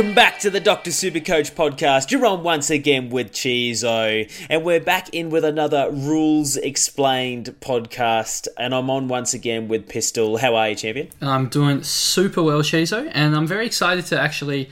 Welcome 0.00 0.14
back 0.14 0.38
to 0.38 0.48
the 0.48 0.60
Dr. 0.60 0.92
Supercoach 0.92 1.52
podcast. 1.52 2.10
You're 2.10 2.24
on 2.24 2.42
once 2.42 2.70
again 2.70 3.10
with 3.10 3.32
Chizo, 3.32 4.32
and 4.48 4.64
we're 4.64 4.80
back 4.80 5.10
in 5.12 5.28
with 5.28 5.44
another 5.44 5.90
Rules 5.92 6.56
Explained 6.56 7.54
podcast. 7.60 8.48
And 8.56 8.74
I'm 8.74 8.88
on 8.88 9.08
once 9.08 9.34
again 9.34 9.68
with 9.68 9.90
Pistol. 9.90 10.38
How 10.38 10.54
are 10.54 10.70
you, 10.70 10.74
champion? 10.74 11.10
I'm 11.20 11.50
doing 11.50 11.82
super 11.82 12.42
well, 12.42 12.62
Chizo, 12.62 13.10
and 13.12 13.36
I'm 13.36 13.46
very 13.46 13.66
excited 13.66 14.06
to 14.06 14.18
actually 14.18 14.70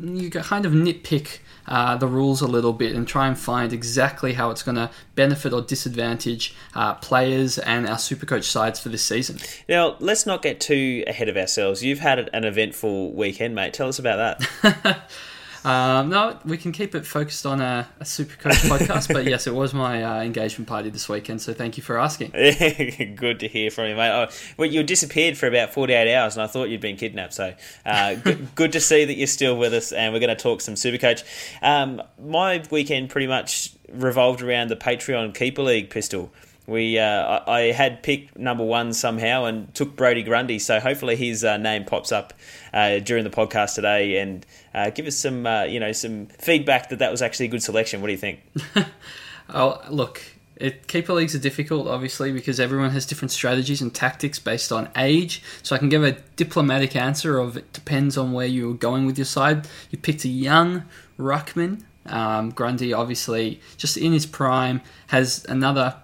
you 0.00 0.30
kind 0.30 0.64
of 0.64 0.72
nitpick 0.72 1.40
uh, 1.66 1.96
the 1.96 2.06
rules 2.06 2.40
a 2.40 2.46
little 2.46 2.72
bit 2.72 2.94
and 2.94 3.06
try 3.06 3.26
and 3.26 3.38
find 3.38 3.72
exactly 3.72 4.34
how 4.34 4.50
it's 4.50 4.62
going 4.62 4.76
to 4.76 4.90
benefit 5.14 5.52
or 5.52 5.62
disadvantage 5.62 6.54
uh, 6.74 6.94
players 6.94 7.58
and 7.58 7.86
our 7.86 7.96
Supercoach 7.96 8.44
sides 8.44 8.80
for 8.80 8.88
this 8.88 9.04
season. 9.04 9.38
Now, 9.68 9.96
let's 10.00 10.26
not 10.26 10.42
get 10.42 10.60
too 10.60 11.04
ahead 11.06 11.28
of 11.28 11.36
ourselves. 11.36 11.82
You've 11.82 12.00
had 12.00 12.30
an 12.32 12.44
eventful 12.44 13.12
weekend, 13.12 13.54
mate. 13.54 13.74
Tell 13.74 13.88
us 13.88 13.98
about 13.98 14.40
that. 14.62 15.10
Um, 15.64 16.10
no, 16.10 16.38
we 16.44 16.58
can 16.58 16.72
keep 16.72 16.94
it 16.94 17.06
focused 17.06 17.46
on 17.46 17.60
a, 17.60 17.88
a 17.98 18.04
Super 18.04 18.36
Coach 18.36 18.54
podcast. 18.62 19.12
but 19.12 19.24
yes, 19.24 19.46
it 19.46 19.54
was 19.54 19.72
my 19.72 20.02
uh, 20.02 20.22
engagement 20.22 20.68
party 20.68 20.90
this 20.90 21.08
weekend, 21.08 21.40
so 21.40 21.54
thank 21.54 21.76
you 21.76 21.82
for 21.82 21.98
asking. 21.98 22.30
good 23.16 23.40
to 23.40 23.48
hear 23.48 23.70
from 23.70 23.88
you, 23.88 23.96
mate. 23.96 24.10
Oh, 24.10 24.28
well, 24.58 24.68
you 24.68 24.82
disappeared 24.82 25.38
for 25.38 25.46
about 25.46 25.72
48 25.72 26.14
hours, 26.14 26.36
and 26.36 26.42
I 26.42 26.46
thought 26.46 26.68
you'd 26.68 26.82
been 26.82 26.96
kidnapped. 26.96 27.32
So 27.32 27.54
uh, 27.86 28.14
good, 28.24 28.54
good, 28.54 28.72
to 28.72 28.80
see 28.80 29.06
that 29.06 29.14
you're 29.14 29.26
still 29.26 29.56
with 29.56 29.72
us, 29.72 29.92
and 29.92 30.12
we're 30.12 30.20
going 30.20 30.36
to 30.36 30.42
talk 30.42 30.60
some 30.60 30.76
Super 30.76 30.98
Coach. 30.98 31.24
Um, 31.62 32.02
my 32.22 32.62
weekend 32.70 33.08
pretty 33.08 33.26
much 33.26 33.72
revolved 33.90 34.42
around 34.42 34.68
the 34.68 34.76
Patreon 34.76 35.34
Keeper 35.34 35.62
League 35.62 35.88
pistol 35.88 36.30
we 36.66 36.98
uh, 36.98 37.40
I 37.46 37.72
had 37.72 38.02
picked 38.02 38.38
number 38.38 38.64
one 38.64 38.92
somehow 38.92 39.44
and 39.44 39.72
took 39.74 39.96
Brodie 39.96 40.22
Grundy. 40.22 40.58
So 40.58 40.80
hopefully 40.80 41.16
his 41.16 41.44
uh, 41.44 41.56
name 41.56 41.84
pops 41.84 42.10
up 42.12 42.32
uh, 42.72 43.00
during 43.00 43.24
the 43.24 43.30
podcast 43.30 43.74
today 43.74 44.18
and 44.18 44.46
uh, 44.74 44.90
give 44.90 45.06
us 45.06 45.16
some 45.16 45.46
uh, 45.46 45.64
you 45.64 45.78
know 45.78 45.92
some 45.92 46.26
feedback 46.26 46.88
that 46.88 47.00
that 47.00 47.10
was 47.10 47.22
actually 47.22 47.46
a 47.46 47.50
good 47.50 47.62
selection. 47.62 48.00
What 48.00 48.06
do 48.08 48.12
you 48.12 48.18
think? 48.18 48.40
oh, 49.50 49.80
look, 49.90 50.22
it, 50.56 50.86
keeper 50.86 51.12
leagues 51.12 51.34
are 51.34 51.40
difficult, 51.40 51.86
obviously, 51.88 52.32
because 52.32 52.60
everyone 52.60 52.90
has 52.90 53.06
different 53.06 53.32
strategies 53.32 53.82
and 53.82 53.94
tactics 53.94 54.38
based 54.38 54.72
on 54.72 54.88
age. 54.96 55.42
So 55.62 55.74
I 55.74 55.78
can 55.78 55.88
give 55.88 56.04
a 56.04 56.12
diplomatic 56.36 56.96
answer 56.96 57.38
of 57.38 57.56
it 57.56 57.72
depends 57.72 58.16
on 58.16 58.32
where 58.32 58.46
you're 58.46 58.74
going 58.74 59.04
with 59.04 59.18
your 59.18 59.24
side. 59.24 59.68
You 59.90 59.98
picked 59.98 60.24
a 60.24 60.28
young 60.28 60.84
ruckman. 61.18 61.82
Um, 62.06 62.50
Grundy, 62.50 62.92
obviously, 62.92 63.60
just 63.76 63.96
in 63.96 64.12
his 64.12 64.26
prime, 64.26 64.82
has 65.08 65.44
another 65.46 65.96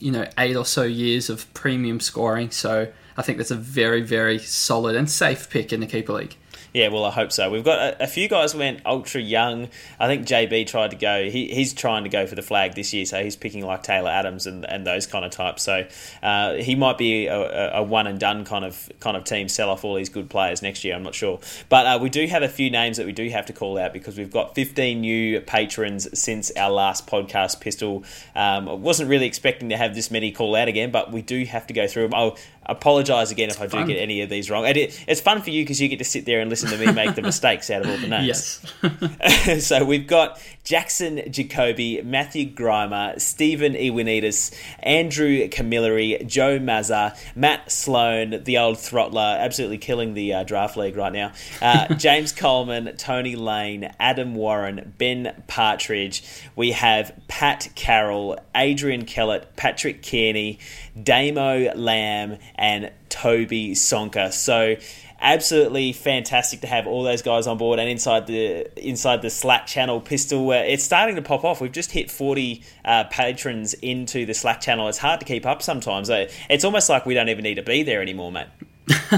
you 0.00 0.10
know 0.10 0.28
eight 0.38 0.56
or 0.56 0.64
so 0.64 0.82
years 0.82 1.30
of 1.30 1.52
premium 1.54 2.00
scoring. 2.00 2.50
So 2.50 2.92
I 3.16 3.22
think 3.22 3.38
that's 3.38 3.50
a 3.50 3.56
very 3.56 4.02
very 4.02 4.38
solid 4.38 4.96
and 4.96 5.10
safe 5.10 5.48
pick 5.50 5.72
in 5.72 5.80
the 5.80 5.86
keeper 5.86 6.12
league. 6.12 6.36
Yeah, 6.74 6.88
well, 6.88 7.04
I 7.04 7.12
hope 7.12 7.30
so. 7.30 7.48
We've 7.50 7.62
got 7.62 7.78
a, 7.78 8.02
a, 8.02 8.06
few 8.08 8.28
guys 8.28 8.52
went 8.52 8.80
ultra 8.84 9.20
young. 9.20 9.68
I 10.00 10.08
think 10.08 10.26
JB 10.26 10.66
tried 10.66 10.90
to 10.90 10.96
go. 10.96 11.30
He, 11.30 11.46
he's 11.46 11.72
trying 11.72 12.02
to 12.02 12.10
go 12.10 12.26
for 12.26 12.34
the 12.34 12.42
flag 12.42 12.74
this 12.74 12.92
year, 12.92 13.04
so 13.04 13.22
he's 13.22 13.36
picking 13.36 13.64
like 13.64 13.84
Taylor 13.84 14.10
Adams 14.10 14.48
and, 14.48 14.64
and 14.64 14.84
those 14.84 15.06
kind 15.06 15.24
of 15.24 15.30
types. 15.30 15.62
So 15.62 15.86
uh, 16.20 16.54
he 16.54 16.74
might 16.74 16.98
be 16.98 17.28
a, 17.28 17.76
a, 17.76 17.82
one 17.84 18.08
and 18.08 18.18
done 18.18 18.44
kind 18.44 18.64
of 18.64 18.90
kind 18.98 19.16
of 19.16 19.22
team. 19.22 19.48
Sell 19.48 19.70
off 19.70 19.84
all 19.84 19.94
these 19.94 20.08
good 20.08 20.28
players 20.28 20.62
next 20.62 20.82
year. 20.82 20.96
I'm 20.96 21.04
not 21.04 21.14
sure, 21.14 21.38
but 21.68 21.86
uh, 21.86 21.98
we 22.02 22.10
do 22.10 22.26
have 22.26 22.42
a 22.42 22.48
few 22.48 22.70
names 22.70 22.96
that 22.96 23.06
we 23.06 23.12
do 23.12 23.28
have 23.28 23.46
to 23.46 23.52
call 23.52 23.78
out 23.78 23.92
because 23.92 24.18
we've 24.18 24.32
got 24.32 24.56
15 24.56 25.00
new 25.00 25.40
patrons 25.42 26.08
since 26.18 26.50
our 26.56 26.72
last 26.72 27.06
podcast. 27.06 27.60
Pistol 27.60 28.02
um, 28.34 28.68
I 28.68 28.72
wasn't 28.72 29.10
really 29.10 29.26
expecting 29.26 29.68
to 29.68 29.76
have 29.76 29.94
this 29.94 30.10
many 30.10 30.32
call 30.32 30.56
out 30.56 30.66
again, 30.66 30.90
but 30.90 31.12
we 31.12 31.22
do 31.22 31.44
have 31.44 31.68
to 31.68 31.72
go 31.72 31.86
through 31.86 32.08
them. 32.08 32.14
I'll 32.14 32.36
apologise 32.66 33.30
again 33.30 33.50
if 33.50 33.60
I 33.60 33.66
do 33.66 33.84
get 33.86 33.96
any 33.96 34.20
of 34.22 34.30
these 34.30 34.50
wrong. 34.50 34.66
And 34.66 34.76
it, 34.76 35.04
it's 35.06 35.20
fun 35.20 35.42
for 35.42 35.50
you 35.50 35.62
because 35.62 35.80
you 35.80 35.88
get 35.88 35.98
to 35.98 36.04
sit 36.04 36.24
there 36.24 36.40
and 36.40 36.50
listen 36.50 36.70
to 36.70 36.78
me 36.78 36.92
make 36.92 37.14
the 37.14 37.22
mistakes 37.34 37.70
out 37.70 37.82
of 37.82 37.90
all 37.90 37.98
the 37.98 38.08
names. 38.08 38.60
Yes. 38.82 39.66
so 39.66 39.84
we've 39.84 40.06
got 40.06 40.40
Jackson 40.64 41.20
Jacoby, 41.30 42.00
Matthew 42.02 42.50
Grimer, 42.50 43.20
Stephen 43.20 43.74
Iwanides, 43.74 44.54
Andrew 44.80 45.46
Camilleri, 45.48 46.26
Joe 46.26 46.58
Mazza, 46.58 47.16
Matt 47.36 47.70
Sloan, 47.70 48.42
the 48.44 48.58
old 48.58 48.78
throttler, 48.78 49.38
absolutely 49.38 49.78
killing 49.78 50.14
the 50.14 50.32
uh, 50.32 50.44
draft 50.44 50.76
league 50.76 50.96
right 50.96 51.12
now. 51.12 51.32
Uh, 51.60 51.94
James 51.94 52.32
Coleman, 52.32 52.96
Tony 52.96 53.36
Lane, 53.36 53.92
Adam 54.00 54.34
Warren, 54.34 54.94
Ben 54.96 55.42
Partridge. 55.48 56.24
We 56.56 56.72
have 56.72 57.14
Pat 57.28 57.68
Carroll, 57.74 58.38
Adrian 58.54 59.04
Kellett, 59.04 59.56
Patrick 59.56 60.02
Kearney, 60.02 60.58
Damo 61.00 61.74
Lamb, 61.74 62.38
and 62.54 62.92
Toby 63.08 63.72
Sonka. 63.74 64.32
So 64.32 64.76
absolutely 65.20 65.92
fantastic 65.92 66.60
to 66.60 66.66
have 66.66 66.86
all 66.86 67.02
those 67.02 67.22
guys 67.22 67.46
on 67.46 67.56
board 67.56 67.78
and 67.78 67.88
inside 67.88 68.26
the 68.26 68.68
inside 68.76 69.22
the 69.22 69.30
Slack 69.30 69.66
channel 69.66 70.00
pistol. 70.00 70.52
It's 70.52 70.84
starting 70.84 71.16
to 71.16 71.22
pop 71.22 71.44
off. 71.44 71.60
We've 71.60 71.72
just 71.72 71.90
hit 71.90 72.10
40 72.10 72.62
uh, 72.84 73.04
patrons 73.04 73.74
into 73.74 74.26
the 74.26 74.34
Slack 74.34 74.60
channel. 74.60 74.88
It's 74.88 74.98
hard 74.98 75.20
to 75.20 75.26
keep 75.26 75.46
up 75.46 75.62
sometimes. 75.62 76.10
Uh, 76.10 76.30
it's 76.50 76.64
almost 76.64 76.88
like 76.88 77.06
we 77.06 77.14
don't 77.14 77.28
even 77.28 77.42
need 77.42 77.54
to 77.54 77.62
be 77.62 77.82
there 77.82 78.02
anymore, 78.02 78.30
mate. 78.30 78.46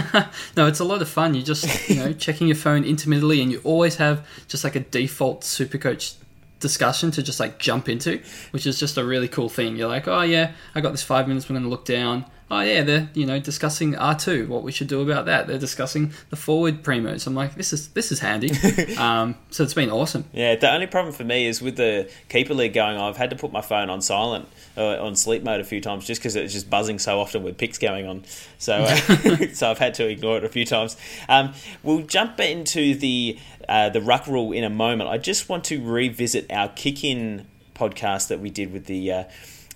no, 0.56 0.68
it's 0.68 0.78
a 0.78 0.84
lot 0.84 1.02
of 1.02 1.08
fun. 1.08 1.34
You're 1.34 1.44
just 1.44 1.88
you 1.88 1.96
know 1.96 2.12
checking 2.12 2.46
your 2.46 2.56
phone 2.56 2.84
intermittently, 2.84 3.42
and 3.42 3.50
you 3.50 3.60
always 3.64 3.96
have 3.96 4.26
just 4.46 4.62
like 4.62 4.76
a 4.76 4.80
default 4.80 5.40
Supercoach 5.42 6.14
discussion 6.60 7.10
to 7.12 7.22
just 7.22 7.40
like 7.40 7.58
jump 7.58 7.88
into, 7.88 8.20
which 8.50 8.66
is 8.66 8.78
just 8.78 8.96
a 8.96 9.04
really 9.04 9.28
cool 9.28 9.48
thing. 9.48 9.76
You're 9.76 9.88
like, 9.88 10.08
oh 10.08 10.22
yeah, 10.22 10.52
I 10.74 10.80
got 10.80 10.92
this 10.92 11.02
five 11.02 11.28
minutes. 11.28 11.48
We're 11.48 11.54
going 11.54 11.64
to 11.64 11.68
look 11.68 11.84
down. 11.84 12.24
Oh 12.48 12.60
yeah, 12.60 12.82
they're 12.82 13.08
you 13.12 13.26
know 13.26 13.40
discussing 13.40 13.96
R 13.96 14.14
two, 14.14 14.46
what 14.46 14.62
we 14.62 14.70
should 14.70 14.86
do 14.86 15.00
about 15.00 15.26
that. 15.26 15.48
They're 15.48 15.58
discussing 15.58 16.12
the 16.30 16.36
forward 16.36 16.84
primos. 16.84 17.26
I'm 17.26 17.34
like, 17.34 17.56
this 17.56 17.72
is 17.72 17.88
this 17.88 18.12
is 18.12 18.20
handy. 18.20 18.52
um, 18.98 19.34
so 19.50 19.64
it's 19.64 19.74
been 19.74 19.90
awesome. 19.90 20.26
Yeah, 20.32 20.54
the 20.54 20.72
only 20.72 20.86
problem 20.86 21.12
for 21.12 21.24
me 21.24 21.46
is 21.46 21.60
with 21.60 21.76
the 21.76 22.08
keeper 22.28 22.54
league 22.54 22.72
going 22.72 22.98
on. 22.98 23.08
I've 23.08 23.16
had 23.16 23.30
to 23.30 23.36
put 23.36 23.50
my 23.50 23.62
phone 23.62 23.90
on 23.90 24.00
silent, 24.00 24.46
uh, 24.76 25.04
on 25.04 25.16
sleep 25.16 25.42
mode 25.42 25.60
a 25.60 25.64
few 25.64 25.80
times, 25.80 26.06
just 26.06 26.20
because 26.20 26.36
it's 26.36 26.52
just 26.52 26.70
buzzing 26.70 27.00
so 27.00 27.18
often 27.18 27.42
with 27.42 27.58
picks 27.58 27.78
going 27.78 28.06
on. 28.06 28.22
So 28.58 28.74
uh, 28.74 28.96
so 29.52 29.68
I've 29.68 29.78
had 29.78 29.94
to 29.94 30.06
ignore 30.06 30.36
it 30.36 30.44
a 30.44 30.48
few 30.48 30.64
times. 30.64 30.96
Um, 31.28 31.52
we'll 31.82 32.02
jump 32.02 32.38
into 32.38 32.94
the 32.94 33.40
uh, 33.68 33.88
the 33.88 34.00
ruck 34.00 34.28
rule 34.28 34.52
in 34.52 34.62
a 34.62 34.70
moment. 34.70 35.10
I 35.10 35.18
just 35.18 35.48
want 35.48 35.64
to 35.64 35.84
revisit 35.84 36.52
our 36.52 36.68
kick 36.68 37.02
in 37.02 37.48
podcast 37.74 38.28
that 38.28 38.38
we 38.38 38.50
did 38.50 38.72
with 38.72 38.86
the. 38.86 39.26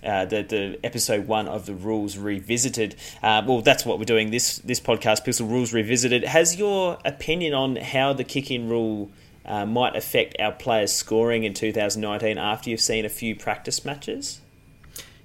Uh, 0.05 0.25
the, 0.25 0.43
the 0.43 0.81
episode 0.83 1.27
one 1.27 1.47
of 1.47 1.67
the 1.67 1.75
rules 1.75 2.17
revisited. 2.17 2.97
Uh, 3.23 3.43
well, 3.47 3.61
that's 3.61 3.85
what 3.85 3.99
we're 3.99 4.05
doing 4.05 4.31
this 4.31 4.59
this 4.59 4.81
podcast, 4.81 5.25
Pistol 5.25 5.47
Rules 5.47 5.73
Revisited. 5.73 6.25
Has 6.25 6.57
your 6.57 6.99
opinion 7.05 7.55
on 7.55 7.77
how 7.77 8.13
the 8.13 8.25
kick 8.25 8.51
in 8.51 8.69
rule 8.69 9.11
uh, 9.45 9.67
might 9.67 9.97
affect 9.97 10.37
our 10.41 10.53
players' 10.53 10.93
scoring 10.93 11.45
in 11.45 11.55
2019 11.55 12.39
after 12.39 12.71
you've 12.71 12.81
seen 12.81 13.05
a 13.05 13.11
few 13.11 13.35
practice 13.37 13.85
matches? 13.85 14.41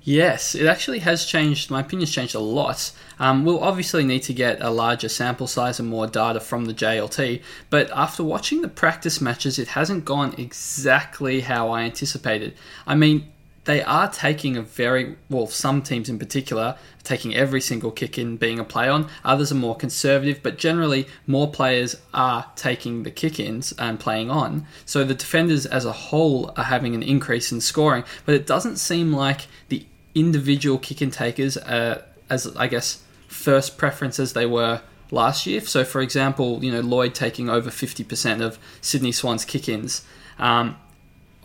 Yes, 0.05 0.53
it 0.53 0.67
actually 0.67 0.99
has 0.99 1.25
changed. 1.25 1.71
My 1.71 1.81
opinion's 1.81 2.11
changed 2.11 2.35
a 2.35 2.39
lot. 2.39 2.91
Um, 3.17 3.43
we'll 3.43 3.63
obviously 3.63 4.05
need 4.05 4.21
to 4.23 4.33
get 4.33 4.61
a 4.61 4.69
larger 4.69 5.09
sample 5.09 5.47
size 5.47 5.79
and 5.79 5.89
more 5.89 6.05
data 6.05 6.39
from 6.39 6.65
the 6.65 6.75
JLT, 6.75 7.41
but 7.71 7.89
after 7.89 8.23
watching 8.23 8.61
the 8.61 8.67
practice 8.67 9.19
matches, 9.19 9.57
it 9.57 9.69
hasn't 9.69 10.05
gone 10.05 10.35
exactly 10.37 11.41
how 11.41 11.71
I 11.71 11.81
anticipated. 11.81 12.53
I 12.85 12.93
mean, 12.93 13.31
they 13.65 13.83
are 13.83 14.09
taking 14.09 14.55
a 14.55 14.61
very 14.61 15.15
well 15.29 15.47
some 15.47 15.81
teams 15.81 16.07
in 16.07 16.17
particular 16.17 16.77
taking 17.03 17.35
every 17.35 17.61
single 17.61 17.91
kick 17.91 18.17
in 18.17 18.37
being 18.37 18.59
a 18.59 18.63
play 18.63 18.89
on. 18.89 19.07
Others 19.23 19.51
are 19.51 19.55
more 19.55 19.75
conservative 19.75 20.41
but 20.41 20.57
generally 20.57 21.07
more 21.27 21.51
players 21.51 21.95
are 22.13 22.51
taking 22.55 23.03
the 23.03 23.11
kick 23.11 23.39
ins 23.39 23.71
and 23.73 23.99
playing 23.99 24.29
on. 24.29 24.65
So 24.85 25.03
the 25.03 25.13
defenders 25.13 25.65
as 25.65 25.85
a 25.85 25.91
whole 25.91 26.51
are 26.57 26.63
having 26.65 26.95
an 26.95 27.03
increase 27.03 27.51
in 27.51 27.61
scoring 27.61 28.03
but 28.25 28.35
it 28.35 28.47
doesn't 28.47 28.77
seem 28.77 29.13
like 29.13 29.47
the 29.69 29.85
individual 30.13 30.77
kick 30.77 31.01
in 31.01 31.11
takers 31.11 31.57
are 31.57 32.01
as 32.29 32.47
i 32.55 32.67
guess 32.67 33.03
first 33.27 33.77
preference 33.77 34.17
as 34.17 34.31
they 34.31 34.45
were 34.45 34.81
last 35.11 35.45
year. 35.45 35.61
So 35.61 35.83
for 35.83 36.01
example 36.01 36.63
you 36.63 36.71
know 36.71 36.81
lloyd 36.81 37.13
taking 37.13 37.49
over 37.49 37.69
50% 37.69 38.41
of 38.41 38.57
sydney 38.81 39.11
swans 39.11 39.45
kick 39.45 39.69
ins. 39.69 40.05
Um, 40.37 40.77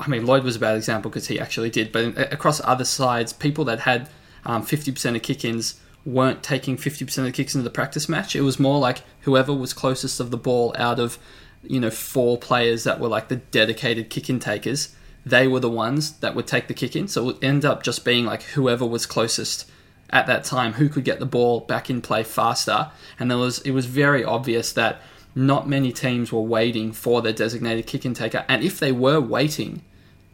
I 0.01 0.09
mean, 0.09 0.25
Lloyd 0.25 0.45
was 0.45 0.57
a 0.57 0.59
bad 0.59 0.77
example 0.77 1.11
because 1.11 1.29
he 1.29 1.39
actually 1.39 1.71
did, 1.71 1.93
but 1.93 2.33
across 2.33 2.61
other 2.65 2.85
sides, 2.85 3.33
people 3.33 3.65
that 3.67 3.81
had 3.81 4.09
um, 4.47 4.65
50% 4.65 5.15
of 5.15 5.23
kick 5.23 5.45
ins 5.45 5.79
weren't 6.07 6.43
taking 6.43 6.79
50% 6.79 7.19
of 7.19 7.25
the 7.25 7.33
kicks 7.33 7.55
into 7.55 7.65
the 7.65 7.71
practice 7.71 8.09
match. 8.09 8.35
It 8.35 8.41
was 8.41 8.59
more 8.59 8.79
like 8.79 9.03
whoever 9.23 9.53
was 9.53 9.75
closest 9.75 10.19
of 10.19 10.31
the 10.31 10.39
ball 10.39 10.75
out 10.79 10.99
of, 10.99 11.19
you 11.63 11.79
know, 11.79 11.91
four 11.91 12.39
players 12.39 12.85
that 12.85 12.99
were 12.99 13.09
like 13.09 13.29
the 13.29 13.37
dedicated 13.37 14.09
kick 14.09 14.31
in 14.31 14.41
takers, 14.41 14.97
they 15.27 15.47
were 15.47 15.61
the 15.61 15.71
ones 15.71 16.13
that 16.21 16.35
would 16.35 16.47
take 16.47 16.69
the 16.69 16.75
kick 16.75 16.97
in. 16.97 17.07
So 17.07 17.23
it 17.23 17.25
would 17.27 17.45
end 17.45 17.67
up 17.67 17.83
just 17.83 18.05
being 18.05 18.25
like 18.25 18.43
whoever 18.43 18.87
was 18.87 19.05
closest 19.05 19.71
at 20.09 20.27
that 20.27 20.45
time 20.45 20.75
who 20.75 20.89
could 20.89 21.05
get 21.05 21.21
the 21.21 21.27
ball 21.27 21.61
back 21.61 21.91
in 21.91 22.01
play 22.01 22.23
faster. 22.23 22.91
And 23.19 23.31
there 23.31 23.39
was 23.39 23.59
it 23.61 23.73
was 23.73 23.85
very 23.87 24.25
obvious 24.25 24.73
that 24.73 25.03
not 25.35 25.69
many 25.69 25.93
teams 25.93 26.33
were 26.33 26.41
waiting 26.41 26.93
for 26.93 27.23
their 27.23 27.33
designated 27.33 27.87
kick 27.87 28.05
in 28.05 28.15
taker. 28.15 28.45
And 28.49 28.65
if 28.65 28.81
they 28.81 28.93
were 28.93 29.21
waiting, 29.21 29.83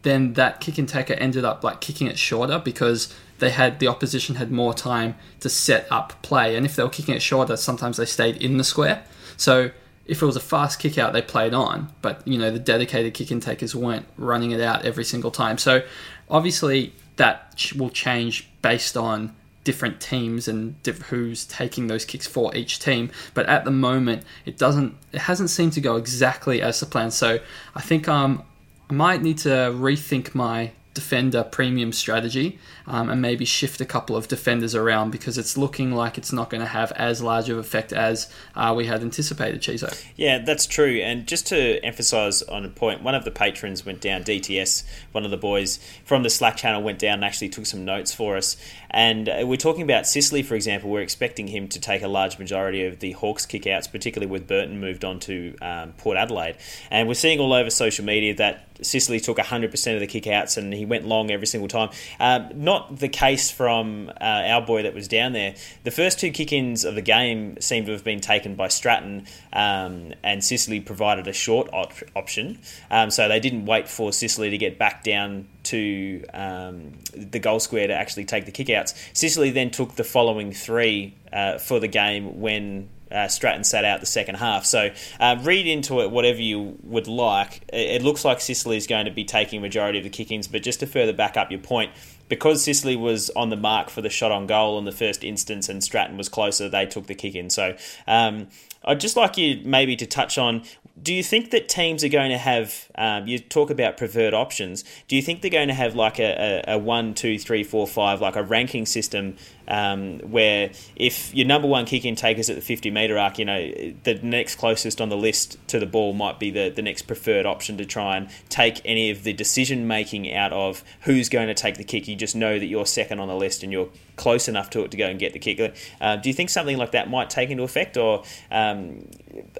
then 0.06 0.34
that 0.34 0.60
kick 0.60 0.78
and 0.78 0.88
taker 0.88 1.14
ended 1.14 1.44
up 1.44 1.64
like 1.64 1.80
kicking 1.80 2.06
it 2.06 2.16
shorter 2.16 2.60
because 2.60 3.12
they 3.40 3.50
had 3.50 3.80
the 3.80 3.88
opposition 3.88 4.36
had 4.36 4.52
more 4.52 4.72
time 4.72 5.16
to 5.40 5.48
set 5.48 5.84
up 5.90 6.22
play. 6.22 6.54
And 6.54 6.64
if 6.64 6.76
they 6.76 6.84
were 6.84 6.88
kicking 6.88 7.16
it 7.16 7.20
shorter, 7.20 7.56
sometimes 7.56 7.96
they 7.96 8.04
stayed 8.04 8.36
in 8.36 8.56
the 8.56 8.62
square. 8.62 9.02
So 9.36 9.72
if 10.06 10.22
it 10.22 10.24
was 10.24 10.36
a 10.36 10.40
fast 10.40 10.78
kick 10.78 10.96
out, 10.96 11.12
they 11.12 11.22
played 11.22 11.54
on, 11.54 11.92
but 12.02 12.26
you 12.26 12.38
know 12.38 12.52
the 12.52 12.60
dedicated 12.60 13.14
kick 13.14 13.32
and 13.32 13.42
takers 13.42 13.74
weren't 13.74 14.06
running 14.16 14.52
it 14.52 14.60
out 14.60 14.84
every 14.84 15.04
single 15.04 15.32
time. 15.32 15.58
So 15.58 15.82
obviously 16.30 16.92
that 17.16 17.72
will 17.76 17.90
change 17.90 18.48
based 18.62 18.96
on 18.96 19.34
different 19.64 20.00
teams 20.00 20.46
and 20.46 20.80
diff- 20.84 21.02
who's 21.02 21.46
taking 21.46 21.88
those 21.88 22.04
kicks 22.04 22.28
for 22.28 22.54
each 22.54 22.78
team. 22.78 23.10
But 23.34 23.46
at 23.46 23.64
the 23.64 23.72
moment, 23.72 24.22
it 24.44 24.56
doesn't. 24.56 24.94
It 25.12 25.22
hasn't 25.22 25.50
seemed 25.50 25.72
to 25.72 25.80
go 25.80 25.96
exactly 25.96 26.62
as 26.62 26.78
the 26.78 26.86
plan. 26.86 27.10
So 27.10 27.40
I 27.74 27.80
think 27.80 28.06
um, 28.06 28.44
I 28.88 28.94
might 28.94 29.22
need 29.22 29.38
to 29.38 29.48
rethink 29.48 30.34
my 30.34 30.72
defender 30.96 31.44
premium 31.44 31.92
strategy 31.92 32.58
um, 32.86 33.10
and 33.10 33.20
maybe 33.20 33.44
shift 33.44 33.82
a 33.82 33.84
couple 33.84 34.16
of 34.16 34.28
defenders 34.28 34.74
around 34.74 35.10
because 35.10 35.36
it's 35.36 35.58
looking 35.58 35.92
like 35.92 36.16
it's 36.16 36.32
not 36.32 36.48
going 36.48 36.62
to 36.62 36.66
have 36.66 36.90
as 36.92 37.22
large 37.22 37.50
of 37.50 37.58
an 37.58 37.60
effect 37.60 37.92
as 37.92 38.32
uh, 38.54 38.72
we 38.74 38.86
had 38.86 39.02
anticipated, 39.02 39.60
Chizo. 39.60 39.92
Yeah, 40.16 40.38
that's 40.38 40.66
true. 40.66 40.96
And 41.02 41.26
just 41.26 41.46
to 41.48 41.84
emphasise 41.84 42.40
on 42.42 42.64
a 42.64 42.70
point, 42.70 43.02
one 43.02 43.14
of 43.14 43.26
the 43.26 43.30
patrons 43.30 43.84
went 43.84 44.00
down, 44.00 44.24
DTS, 44.24 44.84
one 45.12 45.26
of 45.26 45.30
the 45.30 45.36
boys 45.36 45.78
from 46.02 46.22
the 46.22 46.30
Slack 46.30 46.56
channel 46.56 46.82
went 46.82 46.98
down 46.98 47.14
and 47.14 47.24
actually 47.26 47.50
took 47.50 47.66
some 47.66 47.84
notes 47.84 48.14
for 48.14 48.34
us. 48.34 48.56
And 48.88 49.28
uh, 49.28 49.42
we're 49.44 49.58
talking 49.58 49.82
about 49.82 50.06
Sicily, 50.06 50.42
for 50.42 50.54
example. 50.54 50.88
We're 50.88 51.02
expecting 51.02 51.48
him 51.48 51.68
to 51.68 51.78
take 51.78 52.00
a 52.00 52.08
large 52.08 52.38
majority 52.38 52.86
of 52.86 53.00
the 53.00 53.12
Hawks 53.12 53.44
kickouts, 53.44 53.92
particularly 53.92 54.32
with 54.32 54.48
Burton 54.48 54.80
moved 54.80 55.04
on 55.04 55.20
to 55.20 55.54
um, 55.60 55.92
Port 55.98 56.16
Adelaide. 56.16 56.56
And 56.90 57.06
we're 57.06 57.14
seeing 57.14 57.38
all 57.38 57.52
over 57.52 57.68
social 57.68 58.06
media 58.06 58.34
that 58.36 58.65
Sicily 58.82 59.20
took 59.20 59.38
100% 59.38 59.94
of 59.94 60.00
the 60.00 60.06
kickouts 60.06 60.56
and 60.56 60.72
he 60.72 60.84
went 60.84 61.06
long 61.06 61.30
every 61.30 61.46
single 61.46 61.68
time. 61.68 61.90
Um, 62.20 62.50
not 62.54 62.98
the 62.98 63.08
case 63.08 63.50
from 63.50 64.10
uh, 64.20 64.24
our 64.24 64.62
boy 64.62 64.82
that 64.82 64.94
was 64.94 65.08
down 65.08 65.32
there. 65.32 65.54
The 65.84 65.90
first 65.90 66.18
two 66.18 66.30
kick 66.30 66.52
ins 66.52 66.84
of 66.84 66.94
the 66.94 67.02
game 67.02 67.60
seem 67.60 67.86
to 67.86 67.92
have 67.92 68.04
been 68.04 68.20
taken 68.20 68.54
by 68.54 68.68
Stratton, 68.68 69.26
um, 69.52 70.12
and 70.22 70.42
Sicily 70.42 70.80
provided 70.80 71.26
a 71.26 71.32
short 71.32 71.68
op- 71.72 71.92
option. 72.14 72.58
Um, 72.90 73.10
so 73.10 73.28
they 73.28 73.40
didn't 73.40 73.66
wait 73.66 73.88
for 73.88 74.12
Sicily 74.12 74.50
to 74.50 74.58
get 74.58 74.78
back 74.78 75.04
down 75.04 75.48
to 75.64 76.24
um, 76.32 76.92
the 77.14 77.38
goal 77.38 77.60
square 77.60 77.88
to 77.88 77.94
actually 77.94 78.24
take 78.24 78.46
the 78.46 78.52
kickouts. 78.52 78.94
Sicily 79.12 79.50
then 79.50 79.70
took 79.70 79.96
the 79.96 80.04
following 80.04 80.52
three 80.52 81.14
uh, 81.32 81.58
for 81.58 81.80
the 81.80 81.88
game 81.88 82.40
when 82.40 82.88
uh, 83.10 83.28
Stratton 83.28 83.64
sat 83.64 83.84
out 83.84 84.00
the 84.00 84.06
second 84.06 84.36
half. 84.36 84.64
So 84.64 84.90
uh, 85.20 85.38
read 85.42 85.66
into 85.66 86.00
it 86.00 86.10
whatever 86.10 86.40
you 86.40 86.78
would 86.82 87.08
like. 87.08 87.62
It, 87.72 87.96
it 87.96 88.02
looks 88.02 88.24
like 88.24 88.40
Sicily 88.40 88.76
is 88.76 88.86
going 88.86 89.06
to 89.06 89.10
be 89.10 89.24
taking 89.24 89.60
majority 89.60 89.98
of 89.98 90.04
the 90.04 90.10
kick-ins, 90.10 90.48
but 90.48 90.62
just 90.62 90.80
to 90.80 90.86
further 90.86 91.12
back 91.12 91.36
up 91.36 91.50
your 91.50 91.60
point, 91.60 91.92
because 92.28 92.64
Sicily 92.64 92.96
was 92.96 93.30
on 93.30 93.50
the 93.50 93.56
mark 93.56 93.90
for 93.90 94.02
the 94.02 94.10
shot 94.10 94.32
on 94.32 94.46
goal 94.46 94.78
in 94.78 94.84
the 94.84 94.92
first 94.92 95.22
instance 95.22 95.68
and 95.68 95.82
Stratton 95.82 96.16
was 96.16 96.28
closer, 96.28 96.68
they 96.68 96.86
took 96.86 97.06
the 97.06 97.14
kick 97.14 97.34
in. 97.34 97.50
So 97.50 97.76
um, 98.06 98.48
I'd 98.84 99.00
just 99.00 99.16
like 99.16 99.36
you 99.36 99.60
maybe 99.64 99.96
to 99.96 100.06
touch 100.06 100.38
on 100.38 100.62
do 101.00 101.12
you 101.12 101.22
think 101.22 101.50
that 101.50 101.68
teams 101.68 102.02
are 102.02 102.08
going 102.08 102.30
to 102.30 102.38
have 102.38 102.90
um, 102.94 103.26
you 103.26 103.38
talk 103.38 103.70
about 103.70 103.96
preferred 103.96 104.32
options 104.32 104.84
do 105.08 105.16
you 105.16 105.22
think 105.22 105.42
they're 105.42 105.50
going 105.50 105.68
to 105.68 105.74
have 105.74 105.94
like 105.94 106.18
a, 106.18 106.62
a, 106.66 106.74
a 106.74 106.78
one 106.78 107.12
two 107.14 107.38
three 107.38 107.62
four 107.62 107.86
five 107.86 108.20
like 108.20 108.36
a 108.36 108.42
ranking 108.42 108.86
system 108.86 109.36
um, 109.68 110.18
where 110.20 110.70
if 110.94 111.34
your 111.34 111.46
number 111.46 111.68
one 111.68 111.84
kick 111.84 112.04
in 112.04 112.14
takers 112.14 112.48
at 112.50 112.56
the 112.56 112.62
50 112.62 112.90
metre 112.90 113.18
arc 113.18 113.38
you 113.38 113.44
know 113.44 113.70
the 114.04 114.18
next 114.22 114.56
closest 114.56 115.00
on 115.00 115.08
the 115.08 115.16
list 115.16 115.58
to 115.68 115.78
the 115.78 115.86
ball 115.86 116.12
might 116.12 116.38
be 116.38 116.50
the, 116.50 116.68
the 116.68 116.82
next 116.82 117.02
preferred 117.02 117.46
option 117.46 117.76
to 117.76 117.84
try 117.84 118.16
and 118.16 118.28
take 118.48 118.80
any 118.84 119.10
of 119.10 119.22
the 119.22 119.32
decision 119.32 119.86
making 119.86 120.32
out 120.32 120.52
of 120.52 120.82
who's 121.02 121.28
going 121.28 121.48
to 121.48 121.54
take 121.54 121.76
the 121.76 121.84
kick. 121.84 122.08
You 122.08 122.16
just 122.16 122.36
know 122.36 122.58
that 122.58 122.66
you're 122.66 122.86
second 122.86 123.20
on 123.20 123.28
the 123.28 123.34
list 123.34 123.62
and 123.62 123.72
you're 123.72 123.88
close 124.16 124.48
enough 124.48 124.70
to 124.70 124.82
it 124.82 124.90
to 124.90 124.96
go 124.96 125.06
and 125.06 125.18
get 125.18 125.32
the 125.32 125.38
kick. 125.38 125.76
Uh, 126.00 126.16
do 126.16 126.28
you 126.28 126.34
think 126.34 126.50
something 126.50 126.76
like 126.76 126.92
that 126.92 127.10
might 127.10 127.30
take 127.30 127.50
into 127.50 127.62
effect? 127.62 127.96
Or 127.96 128.24
um, 128.50 129.08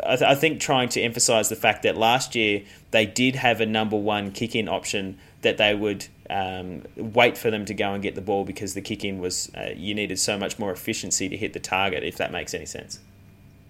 I, 0.05 0.17
th- 0.17 0.23
I 0.23 0.35
think 0.35 0.61
trying 0.61 0.89
to 0.91 1.01
emphasise 1.01 1.49
the 1.49 1.57
fact 1.57 1.83
that 1.83 1.97
last 1.97 2.35
year 2.35 2.63
they 2.91 3.07
did 3.07 3.37
have 3.37 3.61
a 3.61 3.67
number 3.67 3.97
one 3.97 4.33
kick 4.33 4.55
in 4.55 4.69
option 4.69 5.19
that 5.47 5.59
they 5.59 5.77
would 5.77 6.07
um, 6.29 6.83
wait 6.97 7.39
for 7.39 7.53
them 7.53 7.65
to 7.67 7.73
go 7.73 7.93
and 7.93 8.03
get 8.03 8.17
the 8.17 8.21
ball 8.21 8.45
because 8.45 8.75
the 8.75 8.81
kick 8.81 9.05
in 9.05 9.21
was 9.21 9.49
uh, 9.57 9.71
you 9.77 9.95
needed 9.95 10.19
so 10.19 10.37
much 10.37 10.59
more 10.59 10.73
efficiency 10.73 11.29
to 11.29 11.37
hit 11.37 11.53
the 11.53 11.61
target. 11.61 12.03
If 12.03 12.17
that 12.17 12.33
makes 12.33 12.53
any 12.53 12.67
sense. 12.67 12.99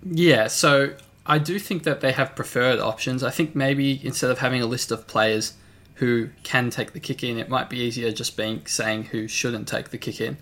Yeah. 0.02 0.46
So 0.46 0.94
I 1.26 1.38
do 1.38 1.58
think 1.58 1.82
that 1.82 2.00
they 2.00 2.12
have 2.12 2.34
preferred 2.34 2.80
options. 2.80 3.22
I 3.22 3.30
think 3.30 3.54
maybe 3.54 4.00
instead 4.02 4.30
of 4.30 4.38
having 4.38 4.62
a 4.62 4.66
list 4.66 4.90
of 4.90 5.06
players 5.06 5.52
who 5.96 6.30
can 6.44 6.70
take 6.70 6.94
the 6.94 7.00
kick 7.00 7.22
in, 7.22 7.38
it 7.38 7.50
might 7.50 7.68
be 7.68 7.78
easier 7.78 8.10
just 8.10 8.38
being 8.38 8.64
saying 8.66 9.04
who 9.04 9.28
shouldn't 9.28 9.68
take 9.68 9.90
the 9.90 9.98
kick 9.98 10.18
in. 10.18 10.38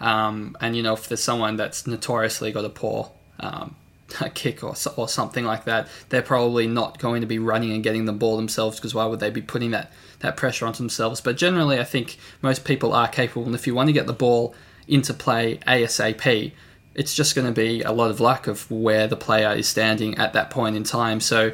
Um, 0.00 0.56
and 0.62 0.74
you 0.74 0.82
know, 0.82 0.94
if 0.94 1.08
there's 1.08 1.22
someone 1.22 1.56
that's 1.56 1.86
notoriously 1.86 2.52
got 2.52 2.64
a 2.64 2.70
poor 2.70 3.12
um, 3.38 3.76
a 4.20 4.30
kick 4.30 4.62
or, 4.64 4.74
or 4.96 5.08
something 5.08 5.44
like 5.44 5.64
that, 5.64 5.88
they're 6.08 6.22
probably 6.22 6.66
not 6.66 6.98
going 6.98 7.20
to 7.20 7.26
be 7.26 7.38
running 7.38 7.72
and 7.72 7.82
getting 7.82 8.04
the 8.04 8.12
ball 8.12 8.36
themselves 8.36 8.76
because 8.76 8.94
why 8.94 9.06
would 9.06 9.20
they 9.20 9.30
be 9.30 9.42
putting 9.42 9.70
that, 9.72 9.92
that 10.20 10.36
pressure 10.36 10.66
onto 10.66 10.78
themselves? 10.78 11.20
But 11.20 11.36
generally, 11.36 11.78
I 11.78 11.84
think 11.84 12.18
most 12.42 12.64
people 12.64 12.92
are 12.92 13.08
capable, 13.08 13.46
and 13.46 13.54
if 13.54 13.66
you 13.66 13.74
want 13.74 13.88
to 13.88 13.92
get 13.92 14.06
the 14.06 14.12
ball 14.12 14.54
into 14.88 15.12
play 15.14 15.58
ASAP, 15.66 16.52
it's 16.94 17.14
just 17.14 17.34
going 17.34 17.46
to 17.46 17.52
be 17.52 17.82
a 17.82 17.92
lot 17.92 18.10
of 18.10 18.20
luck 18.20 18.46
of 18.46 18.70
where 18.70 19.06
the 19.06 19.16
player 19.16 19.52
is 19.52 19.68
standing 19.68 20.18
at 20.18 20.32
that 20.32 20.50
point 20.50 20.76
in 20.76 20.84
time. 20.84 21.20
So 21.20 21.52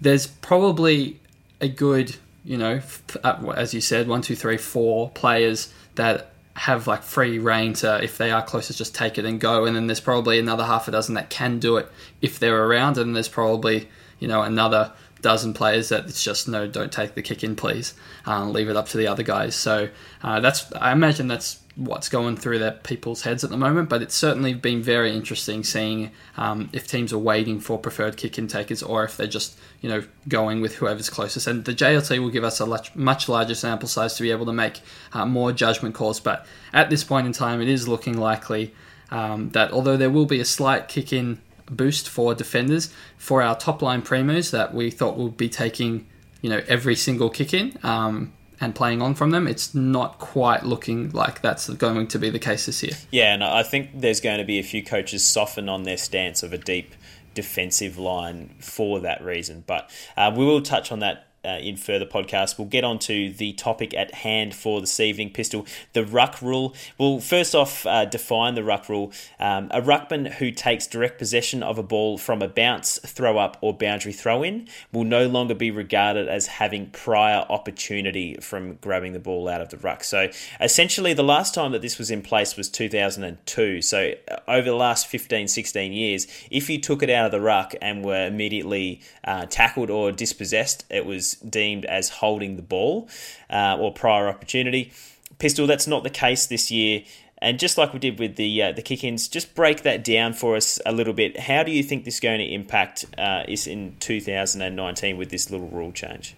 there's 0.00 0.26
probably 0.26 1.20
a 1.60 1.68
good, 1.68 2.16
you 2.44 2.58
know, 2.58 2.80
uh, 3.22 3.52
as 3.56 3.72
you 3.72 3.80
said, 3.80 4.08
one, 4.08 4.22
two, 4.22 4.34
three, 4.34 4.56
four 4.56 5.10
players 5.10 5.72
that 5.94 6.32
have 6.54 6.86
like 6.86 7.02
free 7.02 7.38
reign 7.38 7.72
to 7.72 8.02
if 8.02 8.18
they 8.18 8.30
are 8.30 8.42
closest 8.42 8.78
just 8.78 8.94
take 8.94 9.16
it 9.16 9.24
and 9.24 9.40
go 9.40 9.64
and 9.64 9.74
then 9.74 9.86
there's 9.86 10.00
probably 10.00 10.38
another 10.38 10.64
half 10.64 10.86
a 10.86 10.90
dozen 10.90 11.14
that 11.14 11.30
can 11.30 11.58
do 11.58 11.78
it 11.78 11.90
if 12.20 12.38
they're 12.38 12.66
around 12.66 12.98
and 12.98 13.16
there's 13.16 13.28
probably 13.28 13.88
you 14.18 14.28
know 14.28 14.42
another 14.42 14.92
dozen 15.22 15.54
players 15.54 15.88
that 15.88 16.04
it's 16.04 16.22
just 16.22 16.48
no 16.48 16.66
don't 16.66 16.92
take 16.92 17.14
the 17.14 17.22
kick 17.22 17.42
in 17.42 17.56
please 17.56 17.94
uh, 18.26 18.44
leave 18.44 18.68
it 18.68 18.76
up 18.76 18.86
to 18.88 18.98
the 18.98 19.06
other 19.06 19.22
guys 19.22 19.54
so 19.54 19.88
uh, 20.22 20.40
that's 20.40 20.72
i 20.74 20.92
imagine 20.92 21.28
that's 21.28 21.62
what's 21.76 22.08
going 22.08 22.36
through 22.36 22.58
their 22.58 22.72
people's 22.72 23.22
heads 23.22 23.42
at 23.44 23.50
the 23.50 23.56
moment, 23.56 23.88
but 23.88 24.02
it's 24.02 24.14
certainly 24.14 24.52
been 24.52 24.82
very 24.82 25.14
interesting 25.14 25.64
seeing 25.64 26.10
um, 26.36 26.68
if 26.72 26.86
teams 26.86 27.12
are 27.12 27.18
waiting 27.18 27.60
for 27.60 27.78
preferred 27.78 28.16
kick 28.16 28.38
in 28.38 28.46
takers 28.46 28.82
or 28.82 29.04
if 29.04 29.16
they're 29.16 29.26
just 29.26 29.58
you 29.80 29.88
know 29.88 30.02
going 30.28 30.60
with 30.60 30.76
whoever's 30.76 31.08
closest. 31.08 31.46
And 31.46 31.64
the 31.64 31.72
JLT 31.72 32.18
will 32.18 32.30
give 32.30 32.44
us 32.44 32.60
a 32.60 32.82
much 32.94 33.28
larger 33.28 33.54
sample 33.54 33.88
size 33.88 34.14
to 34.14 34.22
be 34.22 34.30
able 34.30 34.46
to 34.46 34.52
make 34.52 34.80
uh, 35.12 35.24
more 35.24 35.52
judgment 35.52 35.94
calls. 35.94 36.20
But 36.20 36.46
at 36.72 36.90
this 36.90 37.04
point 37.04 37.26
in 37.26 37.32
time, 37.32 37.60
it 37.62 37.68
is 37.68 37.88
looking 37.88 38.18
likely 38.18 38.74
um, 39.10 39.50
that 39.50 39.72
although 39.72 39.96
there 39.96 40.10
will 40.10 40.26
be 40.26 40.40
a 40.40 40.44
slight 40.44 40.88
kick 40.88 41.12
in 41.12 41.40
boost 41.76 42.08
for 42.08 42.34
defenders 42.34 42.92
for 43.16 43.42
our 43.42 43.56
top 43.56 43.82
line 43.82 44.02
primos 44.02 44.50
that 44.50 44.74
we 44.74 44.90
thought 44.90 45.16
would 45.16 45.36
be 45.36 45.48
taking 45.48 46.06
you 46.40 46.50
know 46.50 46.62
every 46.68 46.96
single 46.96 47.30
kick 47.30 47.54
in. 47.54 47.78
Um, 47.82 48.32
and 48.60 48.76
playing 48.76 49.02
on 49.02 49.16
from 49.16 49.30
them, 49.30 49.48
it's 49.48 49.74
not 49.74 50.20
quite 50.20 50.64
looking 50.64 51.10
like 51.10 51.42
that's 51.42 51.68
going 51.68 52.06
to 52.06 52.16
be 52.16 52.30
the 52.30 52.38
case 52.38 52.66
this 52.66 52.80
year. 52.80 52.92
Yeah, 53.10 53.34
and 53.34 53.42
I 53.42 53.64
think 53.64 53.90
there's 53.92 54.20
going 54.20 54.38
to 54.38 54.44
be 54.44 54.60
a 54.60 54.62
few 54.62 54.84
coaches 54.84 55.26
soften 55.26 55.68
on 55.68 55.82
their 55.82 55.96
stance 55.96 56.44
of 56.44 56.52
a 56.52 56.58
deep 56.58 56.94
defensive 57.34 57.98
line 57.98 58.54
for 58.60 59.00
that 59.00 59.24
reason. 59.24 59.64
But 59.66 59.90
uh, 60.16 60.32
we 60.34 60.44
will 60.44 60.62
touch 60.62 60.92
on 60.92 61.00
that 61.00 61.31
uh, 61.44 61.58
in 61.60 61.76
further 61.76 62.06
podcasts. 62.06 62.58
We'll 62.58 62.68
get 62.68 62.84
on 62.84 62.98
to 63.00 63.32
the 63.32 63.52
topic 63.54 63.94
at 63.94 64.14
hand 64.14 64.54
for 64.54 64.80
this 64.80 65.00
evening, 65.00 65.30
Pistol, 65.30 65.66
the 65.92 66.04
ruck 66.04 66.40
rule. 66.40 66.74
We'll 66.98 67.20
first 67.20 67.54
off 67.54 67.84
uh, 67.86 68.04
define 68.04 68.54
the 68.54 68.64
ruck 68.64 68.88
rule. 68.88 69.12
Um, 69.40 69.68
a 69.72 69.80
ruckman 69.80 70.34
who 70.34 70.50
takes 70.50 70.86
direct 70.86 71.18
possession 71.18 71.62
of 71.62 71.78
a 71.78 71.82
ball 71.82 72.18
from 72.18 72.42
a 72.42 72.48
bounce, 72.48 72.98
throw 72.98 73.38
up, 73.38 73.56
or 73.60 73.74
boundary 73.74 74.12
throw 74.12 74.42
in 74.42 74.68
will 74.92 75.04
no 75.04 75.26
longer 75.26 75.54
be 75.54 75.70
regarded 75.70 76.28
as 76.28 76.46
having 76.46 76.90
prior 76.90 77.44
opportunity 77.48 78.36
from 78.40 78.74
grabbing 78.76 79.12
the 79.12 79.18
ball 79.18 79.48
out 79.48 79.60
of 79.60 79.70
the 79.70 79.78
ruck. 79.78 80.04
So 80.04 80.30
essentially, 80.60 81.14
the 81.14 81.24
last 81.24 81.54
time 81.54 81.72
that 81.72 81.82
this 81.82 81.98
was 81.98 82.10
in 82.10 82.22
place 82.22 82.56
was 82.56 82.68
2002. 82.68 83.82
So 83.82 84.14
uh, 84.30 84.36
over 84.48 84.68
the 84.68 84.76
last 84.76 85.06
15, 85.06 85.48
16 85.48 85.92
years, 85.92 86.26
if 86.50 86.70
you 86.70 86.80
took 86.80 87.02
it 87.02 87.10
out 87.10 87.26
of 87.26 87.32
the 87.32 87.40
ruck 87.40 87.74
and 87.82 88.04
were 88.04 88.26
immediately 88.26 89.00
uh, 89.24 89.46
tackled 89.46 89.90
or 89.90 90.12
dispossessed, 90.12 90.84
it 90.90 91.04
was 91.04 91.31
deemed 91.36 91.84
as 91.84 92.08
holding 92.08 92.56
the 92.56 92.62
ball 92.62 93.08
uh, 93.50 93.76
or 93.78 93.92
prior 93.92 94.28
opportunity. 94.28 94.92
Pistol, 95.38 95.66
that's 95.66 95.86
not 95.86 96.02
the 96.02 96.10
case 96.10 96.46
this 96.46 96.70
year. 96.70 97.02
And 97.38 97.58
just 97.58 97.76
like 97.76 97.92
we 97.92 97.98
did 97.98 98.20
with 98.20 98.36
the 98.36 98.62
uh, 98.62 98.72
the 98.72 98.82
kick-ins, 98.82 99.26
just 99.26 99.56
break 99.56 99.82
that 99.82 100.04
down 100.04 100.32
for 100.32 100.54
us 100.54 100.78
a 100.86 100.92
little 100.92 101.12
bit. 101.12 101.40
How 101.40 101.64
do 101.64 101.72
you 101.72 101.82
think 101.82 102.04
this 102.04 102.14
is 102.14 102.20
going 102.20 102.38
to 102.38 102.44
impact 102.44 103.04
uh, 103.18 103.42
is 103.48 103.66
in 103.66 103.96
2019 103.98 105.16
with 105.16 105.30
this 105.30 105.50
little 105.50 105.66
rule 105.68 105.90
change? 105.90 106.36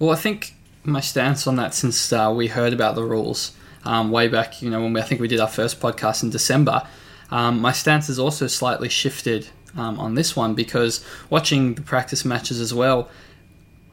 Well, 0.00 0.10
I 0.10 0.16
think 0.16 0.54
my 0.82 1.00
stance 1.00 1.46
on 1.46 1.54
that 1.56 1.74
since 1.74 2.12
uh, 2.12 2.32
we 2.34 2.48
heard 2.48 2.72
about 2.72 2.96
the 2.96 3.04
rules 3.04 3.52
um, 3.84 4.10
way 4.10 4.26
back, 4.26 4.60
you 4.60 4.70
know, 4.70 4.80
when 4.80 4.92
we, 4.92 5.00
I 5.00 5.04
think 5.04 5.20
we 5.20 5.28
did 5.28 5.38
our 5.38 5.48
first 5.48 5.80
podcast 5.80 6.24
in 6.24 6.30
December, 6.30 6.82
um, 7.30 7.60
my 7.60 7.72
stance 7.72 8.08
has 8.08 8.18
also 8.18 8.46
slightly 8.46 8.88
shifted 8.88 9.48
um, 9.76 9.98
on 9.98 10.14
this 10.14 10.36
one 10.36 10.54
because 10.54 11.04
watching 11.30 11.74
the 11.74 11.82
practice 11.82 12.24
matches 12.24 12.60
as 12.60 12.74
well, 12.74 13.08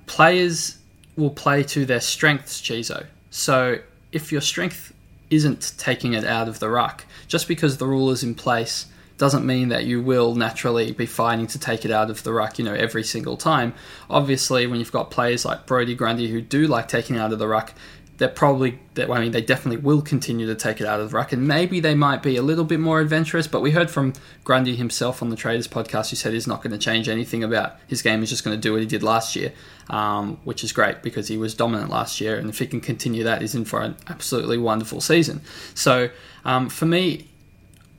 players 0.10 0.80
will 1.16 1.30
play 1.30 1.64
to 1.64 1.86
their 1.86 2.02
strengths, 2.02 2.60
Chizo. 2.60 3.06
So 3.30 3.78
if 4.12 4.32
your 4.32 4.42
strength 4.42 4.92
isn't 5.30 5.74
taking 5.78 6.14
it 6.14 6.26
out 6.26 6.50
of 6.50 6.60
the 6.60 6.68
ruck, 6.68 7.06
just 7.28 7.48
because 7.48 7.78
the 7.78 7.86
rule 7.86 8.10
is 8.10 8.24
in 8.24 8.34
place 8.34 8.88
doesn't 9.20 9.46
mean 9.46 9.70
that 9.70 9.86
you 9.86 10.02
will 10.02 10.34
naturally 10.34 10.92
be 10.94 11.06
fighting 11.06 11.46
to 11.46 11.60
take 11.60 11.86
it 11.86 11.92
out 11.92 12.10
of 12.10 12.24
the 12.24 12.34
ruck, 12.34 12.58
you 12.58 12.66
know, 12.66 12.74
every 12.74 13.04
single 13.04 13.38
time. 13.38 13.74
Obviously, 14.10 14.66
when 14.66 14.80
you've 14.80 14.92
got 14.92 15.12
players 15.12 15.46
like 15.46 15.68
Brodie 15.68 15.94
Grundy 15.94 16.30
who 16.30 16.42
do 16.42 16.66
like 16.66 16.88
taking 16.88 17.18
it 17.18 17.20
out 17.20 17.32
of 17.32 17.38
the 17.38 17.48
ruck, 17.48 17.74
they're 18.20 18.28
probably, 18.28 18.78
I 18.98 19.20
mean, 19.22 19.32
they 19.32 19.42
definitely 19.42 19.78
will 19.82 20.02
continue 20.02 20.46
to 20.46 20.54
take 20.54 20.82
it 20.82 20.86
out 20.86 21.00
of 21.00 21.10
the 21.10 21.16
ruck, 21.16 21.32
and 21.32 21.48
maybe 21.48 21.80
they 21.80 21.96
might 21.96 22.22
be 22.22 22.36
a 22.36 22.42
little 22.42 22.66
bit 22.66 22.82
more 22.82 23.00
adventurous. 23.00 23.48
But 23.48 23.62
we 23.62 23.72
heard 23.72 23.90
from 23.90 24.14
Grundy 24.44 24.76
himself 24.76 25.24
on 25.24 25.30
the 25.30 25.38
Traders 25.38 25.70
podcast, 25.70 26.10
who 26.10 26.18
said 26.18 26.34
he's 26.34 26.46
not 26.46 26.62
going 26.62 26.74
to 26.74 26.78
change 26.78 27.08
anything 27.08 27.46
about 27.46 27.78
his 27.88 28.02
game. 28.02 28.20
He's 28.20 28.30
just 28.30 28.44
going 28.44 28.58
to 28.58 28.62
do 28.62 28.74
what 28.74 28.82
he 28.82 28.88
did 28.88 29.04
last 29.04 29.38
year, 29.38 29.54
um, 29.90 30.38
which 30.44 30.66
is 30.66 30.74
great 30.74 31.02
because 31.02 31.30
he 31.30 31.38
was 31.38 31.54
dominant 31.54 31.90
last 31.90 32.20
year, 32.20 32.38
and 32.38 32.50
if 32.50 32.60
he 32.60 32.68
can 32.68 32.82
continue 32.82 33.24
that, 33.24 33.40
he's 33.40 33.56
in 33.56 33.64
for 33.64 33.82
an 33.82 33.96
absolutely 34.08 34.58
wonderful 34.58 35.00
season. 35.00 35.40
So 35.74 36.10
um, 36.44 36.68
for 36.68 36.86
me, 36.86 37.30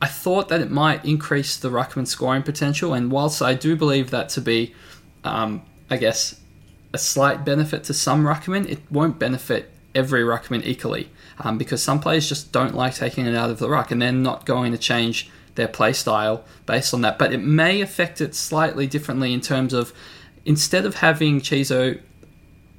I 0.02 0.06
thought 0.06 0.50
that 0.50 0.60
it 0.60 0.70
might 0.70 1.02
increase 1.02 1.56
the 1.56 1.70
ruckman 1.70 2.06
scoring 2.06 2.42
potential, 2.42 2.92
and 2.92 3.10
whilst 3.10 3.40
I 3.40 3.54
do 3.54 3.74
believe 3.74 4.10
that 4.10 4.28
to 4.30 4.42
be, 4.42 4.74
um, 5.24 5.62
I 5.88 5.96
guess, 5.96 6.38
a 6.92 6.98
slight 6.98 7.42
benefit 7.42 7.84
to 7.84 7.94
some 7.94 8.24
ruckmen, 8.24 8.68
it 8.68 8.80
won't 8.90 9.18
benefit 9.18 9.70
every 9.94 10.22
ruckman 10.22 10.64
equally 10.64 11.10
um, 11.40 11.58
because 11.58 11.82
some 11.82 12.00
players 12.00 12.28
just 12.28 12.52
don't 12.52 12.74
like 12.74 12.94
taking 12.94 13.26
it 13.26 13.34
out 13.34 13.50
of 13.50 13.58
the 13.58 13.68
ruck 13.68 13.90
and 13.90 14.00
they're 14.00 14.12
not 14.12 14.46
going 14.46 14.72
to 14.72 14.78
change 14.78 15.30
their 15.54 15.68
play 15.68 15.92
style 15.92 16.44
based 16.66 16.94
on 16.94 17.00
that. 17.02 17.18
But 17.18 17.32
it 17.32 17.38
may 17.38 17.80
affect 17.80 18.20
it 18.20 18.34
slightly 18.34 18.86
differently 18.86 19.32
in 19.32 19.40
terms 19.40 19.72
of 19.72 19.92
instead 20.44 20.86
of 20.86 20.96
having 20.96 21.40
Chizo 21.40 22.00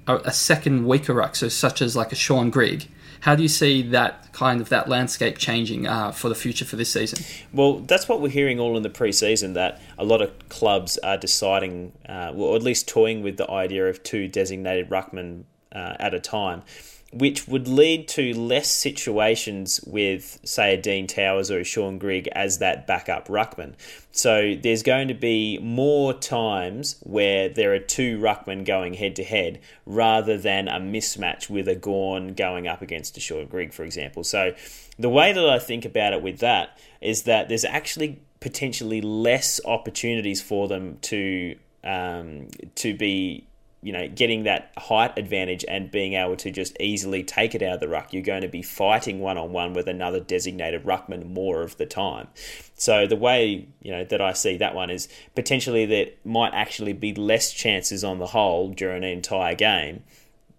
a, 0.07 0.15
a 0.17 0.31
second 0.31 0.85
weaker 0.87 1.13
ruck, 1.13 1.35
so 1.35 1.49
such 1.49 1.81
as 1.81 1.95
like 1.95 2.11
a 2.11 2.15
Shaun 2.15 2.49
Grigg, 2.49 2.87
how 3.21 3.35
do 3.35 3.43
you 3.43 3.49
see 3.49 3.83
that 3.89 4.33
kind 4.33 4.61
of 4.61 4.69
that 4.69 4.89
landscape 4.89 5.37
changing 5.37 5.85
uh, 5.85 6.11
for 6.11 6.27
the 6.27 6.35
future 6.35 6.65
for 6.65 6.75
this 6.75 6.91
season? 6.91 7.23
Well, 7.53 7.79
that's 7.79 8.07
what 8.07 8.19
we're 8.19 8.29
hearing 8.29 8.59
all 8.59 8.77
in 8.77 8.83
the 8.83 8.89
preseason. 8.89 9.53
That 9.53 9.79
a 9.97 10.03
lot 10.03 10.21
of 10.21 10.49
clubs 10.49 10.97
are 10.99 11.17
deciding, 11.17 11.91
uh, 12.09 12.33
or 12.35 12.55
at 12.55 12.63
least 12.63 12.87
toying 12.87 13.21
with 13.21 13.37
the 13.37 13.49
idea 13.49 13.87
of 13.87 14.01
two 14.01 14.27
designated 14.27 14.89
ruckmen 14.89 15.43
uh, 15.71 15.95
at 15.99 16.13
a 16.13 16.19
time 16.19 16.63
which 17.11 17.47
would 17.47 17.67
lead 17.67 18.07
to 18.07 18.33
less 18.33 18.71
situations 18.71 19.81
with, 19.85 20.39
say, 20.43 20.73
a 20.75 20.81
Dean 20.81 21.07
Towers 21.07 21.51
or 21.51 21.59
a 21.59 21.63
Shaun 21.63 21.97
Grigg 21.97 22.27
as 22.29 22.59
that 22.59 22.87
backup 22.87 23.27
ruckman. 23.27 23.73
So 24.11 24.55
there's 24.55 24.83
going 24.83 25.09
to 25.09 25.13
be 25.13 25.59
more 25.59 26.13
times 26.13 26.97
where 27.03 27.49
there 27.49 27.73
are 27.73 27.79
two 27.79 28.17
ruckmen 28.17 28.65
going 28.65 28.93
head 28.93 29.15
to 29.17 29.23
head 29.23 29.59
rather 29.85 30.37
than 30.37 30.67
a 30.67 30.79
mismatch 30.79 31.49
with 31.49 31.67
a 31.67 31.75
Gawn 31.75 32.33
going 32.33 32.67
up 32.67 32.81
against 32.81 33.17
a 33.17 33.19
Shaun 33.19 33.47
Grigg, 33.47 33.73
for 33.73 33.83
example. 33.83 34.23
So 34.23 34.53
the 34.97 35.09
way 35.09 35.33
that 35.33 35.49
I 35.49 35.59
think 35.59 35.83
about 35.83 36.13
it 36.13 36.21
with 36.21 36.39
that 36.39 36.77
is 37.01 37.23
that 37.23 37.49
there's 37.49 37.65
actually 37.65 38.21
potentially 38.39 39.01
less 39.01 39.59
opportunities 39.65 40.41
for 40.41 40.67
them 40.67 40.97
to 41.01 41.55
um, 41.83 42.47
to 42.75 42.95
be 42.95 43.47
you 43.83 43.91
know, 43.91 44.07
getting 44.07 44.43
that 44.43 44.71
height 44.77 45.17
advantage 45.17 45.65
and 45.67 45.89
being 45.89 46.13
able 46.13 46.35
to 46.35 46.51
just 46.51 46.79
easily 46.79 47.23
take 47.23 47.55
it 47.55 47.63
out 47.63 47.75
of 47.75 47.79
the 47.79 47.87
ruck, 47.87 48.13
you're 48.13 48.21
going 48.21 48.43
to 48.43 48.47
be 48.47 48.61
fighting 48.61 49.19
one 49.19 49.37
on 49.37 49.51
one 49.51 49.73
with 49.73 49.87
another 49.87 50.19
designated 50.19 50.83
ruckman 50.83 51.33
more 51.33 51.63
of 51.63 51.77
the 51.77 51.85
time. 51.85 52.27
So 52.75 53.07
the 53.07 53.15
way 53.15 53.67
you 53.81 53.91
know 53.91 54.03
that 54.05 54.21
I 54.21 54.33
see 54.33 54.57
that 54.57 54.75
one 54.75 54.89
is 54.91 55.07
potentially 55.35 55.85
that 55.87 56.23
might 56.25 56.53
actually 56.53 56.93
be 56.93 57.13
less 57.15 57.51
chances 57.51 58.03
on 58.03 58.19
the 58.19 58.27
whole 58.27 58.69
during 58.69 59.03
an 59.03 59.09
entire 59.09 59.55
game 59.55 60.03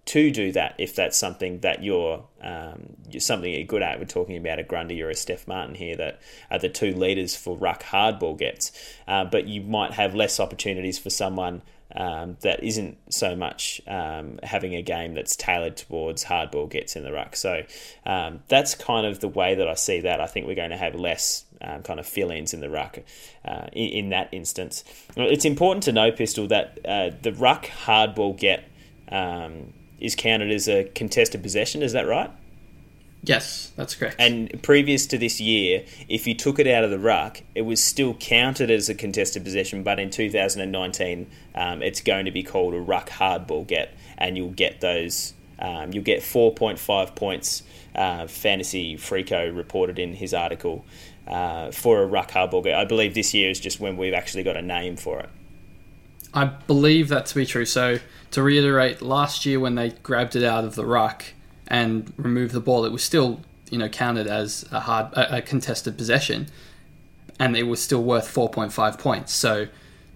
to 0.04 0.32
do 0.32 0.50
that 0.52 0.74
if 0.78 0.96
that's 0.96 1.16
something 1.16 1.60
that 1.60 1.82
you're, 1.84 2.24
um, 2.42 2.96
something 3.18 3.52
you're 3.52 3.64
good 3.64 3.82
at. 3.82 4.00
We're 4.00 4.06
talking 4.06 4.36
about 4.36 4.58
a 4.58 4.64
Grundy 4.64 5.00
or 5.00 5.10
a 5.10 5.14
Steph 5.14 5.46
Martin 5.46 5.76
here 5.76 5.96
that 5.96 6.20
are 6.50 6.58
the 6.58 6.68
two 6.68 6.92
leaders 6.92 7.36
for 7.36 7.56
ruck 7.56 7.84
hardball 7.84 8.36
gets, 8.36 8.72
uh, 9.06 9.24
but 9.24 9.46
you 9.46 9.62
might 9.62 9.92
have 9.92 10.14
less 10.14 10.40
opportunities 10.40 10.98
for 10.98 11.10
someone 11.10 11.62
um, 11.94 12.36
that 12.40 12.62
isn't 12.62 12.96
so 13.12 13.36
much 13.36 13.80
um, 13.86 14.38
having 14.42 14.74
a 14.74 14.82
game 14.82 15.14
that's 15.14 15.36
tailored 15.36 15.76
towards 15.76 16.24
hardball 16.24 16.70
gets 16.70 16.96
in 16.96 17.04
the 17.04 17.12
ruck. 17.12 17.36
So 17.36 17.62
um, 18.06 18.42
that's 18.48 18.74
kind 18.74 19.06
of 19.06 19.20
the 19.20 19.28
way 19.28 19.54
that 19.54 19.68
I 19.68 19.74
see 19.74 20.00
that. 20.00 20.20
I 20.20 20.26
think 20.26 20.46
we're 20.46 20.54
going 20.54 20.70
to 20.70 20.76
have 20.76 20.94
less 20.94 21.44
um, 21.60 21.82
kind 21.82 22.00
of 22.00 22.06
fill-ins 22.06 22.54
in 22.54 22.60
the 22.60 22.70
ruck 22.70 22.98
uh, 23.44 23.66
in, 23.72 23.88
in, 23.88 24.08
that 24.10 24.28
instance. 24.32 24.84
It's 25.16 25.44
important 25.44 25.84
to 25.84 25.92
know, 25.92 26.10
Pistol, 26.10 26.46
that 26.48 26.78
uh, 26.84 27.10
the 27.20 27.32
ruck 27.32 27.66
hardball 27.66 28.38
get 28.38 28.64
um, 29.10 29.72
is 29.98 30.16
counted 30.16 30.50
as 30.50 30.68
a 30.68 30.84
contested 30.84 31.42
possession. 31.42 31.82
Is 31.82 31.92
that 31.92 32.06
right? 32.06 32.30
Yes, 33.24 33.70
that's 33.76 33.94
correct. 33.94 34.16
And 34.18 34.62
previous 34.62 35.06
to 35.06 35.18
this 35.18 35.40
year, 35.40 35.84
if 36.08 36.26
you 36.26 36.34
took 36.34 36.58
it 36.58 36.66
out 36.66 36.82
of 36.82 36.90
the 36.90 36.98
ruck, 36.98 37.42
it 37.54 37.62
was 37.62 37.82
still 37.82 38.14
counted 38.14 38.68
as 38.68 38.88
a 38.88 38.94
contested 38.94 39.44
possession. 39.44 39.84
But 39.84 40.00
in 40.00 40.10
2019, 40.10 41.30
um, 41.54 41.82
it's 41.82 42.00
going 42.00 42.24
to 42.24 42.32
be 42.32 42.42
called 42.42 42.74
a 42.74 42.80
ruck 42.80 43.10
hardball 43.10 43.66
get, 43.66 43.94
and 44.18 44.36
you'll 44.36 44.50
get 44.50 44.80
those. 44.80 45.34
Um, 45.60 45.92
you'll 45.92 46.02
get 46.02 46.20
4.5 46.20 47.14
points. 47.14 47.62
Uh, 47.94 48.26
Fantasy 48.26 48.96
Freako 48.96 49.54
reported 49.56 50.00
in 50.00 50.14
his 50.14 50.34
article 50.34 50.84
uh, 51.28 51.70
for 51.70 52.02
a 52.02 52.06
ruck 52.06 52.32
hardball 52.32 52.64
get. 52.64 52.74
I 52.74 52.84
believe 52.84 53.14
this 53.14 53.32
year 53.32 53.50
is 53.50 53.60
just 53.60 53.78
when 53.78 53.96
we've 53.96 54.14
actually 54.14 54.42
got 54.42 54.56
a 54.56 54.62
name 54.62 54.96
for 54.96 55.20
it. 55.20 55.28
I 56.34 56.46
believe 56.46 57.08
that 57.08 57.26
to 57.26 57.34
be 57.36 57.46
true. 57.46 57.66
So 57.66 58.00
to 58.32 58.42
reiterate, 58.42 59.00
last 59.00 59.46
year 59.46 59.60
when 59.60 59.76
they 59.76 59.90
grabbed 59.90 60.34
it 60.34 60.42
out 60.42 60.64
of 60.64 60.74
the 60.74 60.84
ruck 60.84 61.26
and 61.72 62.12
remove 62.18 62.52
the 62.52 62.60
ball, 62.60 62.84
it 62.84 62.92
was 62.92 63.02
still 63.02 63.40
you 63.70 63.78
know 63.78 63.88
counted 63.88 64.28
as 64.28 64.64
a 64.70 64.80
hard 64.80 65.12
a, 65.14 65.38
a 65.38 65.42
contested 65.42 65.96
possession, 65.96 66.46
and 67.40 67.56
it 67.56 67.64
was 67.64 67.82
still 67.82 68.02
worth 68.04 68.32
4.5 68.32 68.98
points. 68.98 69.32
So 69.32 69.66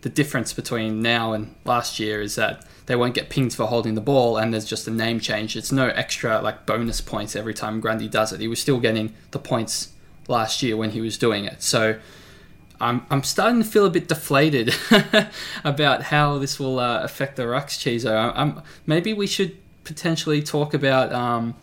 the 0.02 0.10
difference 0.10 0.52
between 0.52 1.02
now 1.02 1.32
and 1.32 1.54
last 1.64 1.98
year 1.98 2.20
is 2.20 2.36
that 2.36 2.64
they 2.84 2.94
won't 2.94 3.14
get 3.14 3.30
pinged 3.30 3.54
for 3.54 3.66
holding 3.66 3.94
the 3.94 4.00
ball, 4.00 4.36
and 4.36 4.52
there's 4.52 4.66
just 4.66 4.86
a 4.86 4.90
name 4.90 5.18
change. 5.18 5.56
It's 5.56 5.72
no 5.72 5.88
extra 5.88 6.40
like 6.40 6.66
bonus 6.66 7.00
points 7.00 7.34
every 7.34 7.54
time 7.54 7.80
Grundy 7.80 8.06
does 8.06 8.32
it. 8.32 8.40
He 8.40 8.46
was 8.46 8.60
still 8.60 8.78
getting 8.78 9.14
the 9.30 9.40
points 9.40 9.94
last 10.28 10.62
year 10.62 10.76
when 10.76 10.90
he 10.90 11.00
was 11.00 11.16
doing 11.16 11.46
it. 11.46 11.62
So 11.62 11.98
I'm, 12.80 13.06
I'm 13.08 13.22
starting 13.22 13.62
to 13.62 13.68
feel 13.68 13.86
a 13.86 13.90
bit 13.90 14.08
deflated 14.08 14.74
about 15.64 16.02
how 16.02 16.36
this 16.38 16.60
will 16.60 16.78
uh, 16.78 17.02
affect 17.02 17.36
the 17.36 17.44
Rucks, 17.44 17.78
Chizo. 17.78 18.32
I'm, 18.34 18.60
maybe 18.84 19.14
we 19.14 19.26
should 19.26 19.56
potentially 19.86 20.42
talk 20.42 20.74
about 20.74 21.12
um, 21.12 21.54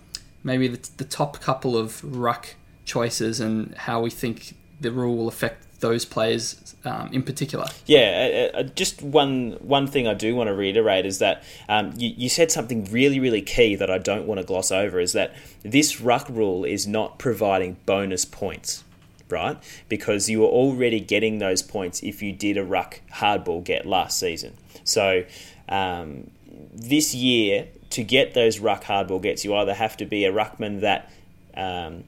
maybe 0.44 0.68
the, 0.68 0.90
the, 0.98 1.04
top 1.04 1.40
couple 1.42 1.78
of 1.78 2.04
ruck 2.04 2.56
choices 2.86 3.40
and 3.40 3.76
how 3.76 4.02
we 4.02 4.10
think 4.10 4.56
the 4.82 4.92
rule 4.92 5.16
will 5.16 5.28
affect 5.28 5.82
those 5.82 6.06
players 6.06 6.76
um, 6.86 7.10
in 7.12 7.22
particular. 7.22 7.68
Yeah, 7.86 8.52
uh, 8.54 8.58
uh, 8.60 8.64
just 8.64 9.02
one 9.02 9.58
one 9.60 9.88
thing 9.88 10.08
I 10.08 10.14
do 10.14 10.36
want 10.36 10.48
to 10.48 10.54
reiterate 10.54 11.06
is 11.06 11.20
that 11.20 11.44
um, 11.70 11.94
you, 11.98 12.14
you 12.16 12.30
said 12.30 12.52
something 12.52 12.86
really 12.86 13.20
really 13.20 13.42
key 13.42 13.76
that 13.76 13.92
I 13.92 13.98
don't 13.98 14.26
want 14.26 14.40
to 14.40 14.46
gloss 14.46 14.72
over 14.72 15.00
is 15.00 15.14
that 15.14 15.36
this 15.62 16.02
ruck 16.02 16.28
rule 16.30 16.64
is 16.64 16.88
not 16.88 17.20
providing 17.20 17.78
bonus 17.86 18.26
points. 18.26 18.84
Right, 19.30 19.58
because 19.90 20.30
you 20.30 20.42
were 20.42 20.48
already 20.48 21.00
getting 21.00 21.40
those 21.40 21.64
points 21.64 22.04
if 22.04 22.22
you 22.22 22.34
did 22.34 22.56
a 22.56 22.64
ruck 22.64 23.02
hardball 23.14 23.64
get 23.64 23.84
last 23.84 24.20
season. 24.20 24.54
So 24.84 25.24
um, 25.70 26.30
this 26.72 27.16
year, 27.16 27.68
to 27.94 28.04
get 28.04 28.34
those 28.34 28.60
ruck 28.60 28.84
hardball 28.84 29.22
gets, 29.22 29.44
you 29.46 29.56
either 29.56 29.74
have 29.74 29.98
to 29.98 30.06
be 30.06 30.26
a 30.26 30.32
ruckman 30.32 30.82
that 30.82 31.12
um, 31.56 32.04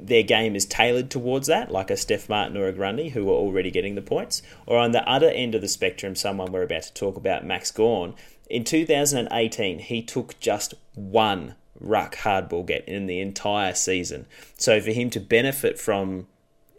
their 0.00 0.22
game 0.22 0.54
is 0.54 0.64
tailored 0.64 1.10
towards 1.10 1.46
that, 1.48 1.70
like 1.70 1.90
a 1.90 1.96
Steph 1.96 2.28
Martin 2.28 2.56
or 2.56 2.66
a 2.68 2.72
Grundy, 2.72 3.10
who 3.10 3.28
are 3.28 3.34
already 3.34 3.70
getting 3.70 3.94
the 3.94 4.02
points, 4.02 4.42
or 4.66 4.78
on 4.78 4.92
the 4.92 5.08
other 5.08 5.28
end 5.28 5.54
of 5.54 5.60
the 5.60 5.68
spectrum, 5.68 6.14
someone 6.14 6.52
we're 6.52 6.62
about 6.62 6.84
to 6.84 6.94
talk 6.94 7.16
about, 7.16 7.44
Max 7.44 7.70
Gawn. 7.70 8.14
In 8.48 8.64
2018, 8.64 9.78
he 9.78 10.02
took 10.02 10.38
just 10.38 10.74
one 10.94 11.54
ruck 11.80 12.16
hardball 12.16 12.64
get 12.66 12.86
in 12.86 13.06
the 13.06 13.20
entire 13.20 13.74
season. 13.74 14.26
So 14.56 14.80
for 14.80 14.90
him 14.90 15.10
to 15.10 15.20
benefit 15.20 15.78
from 15.78 16.26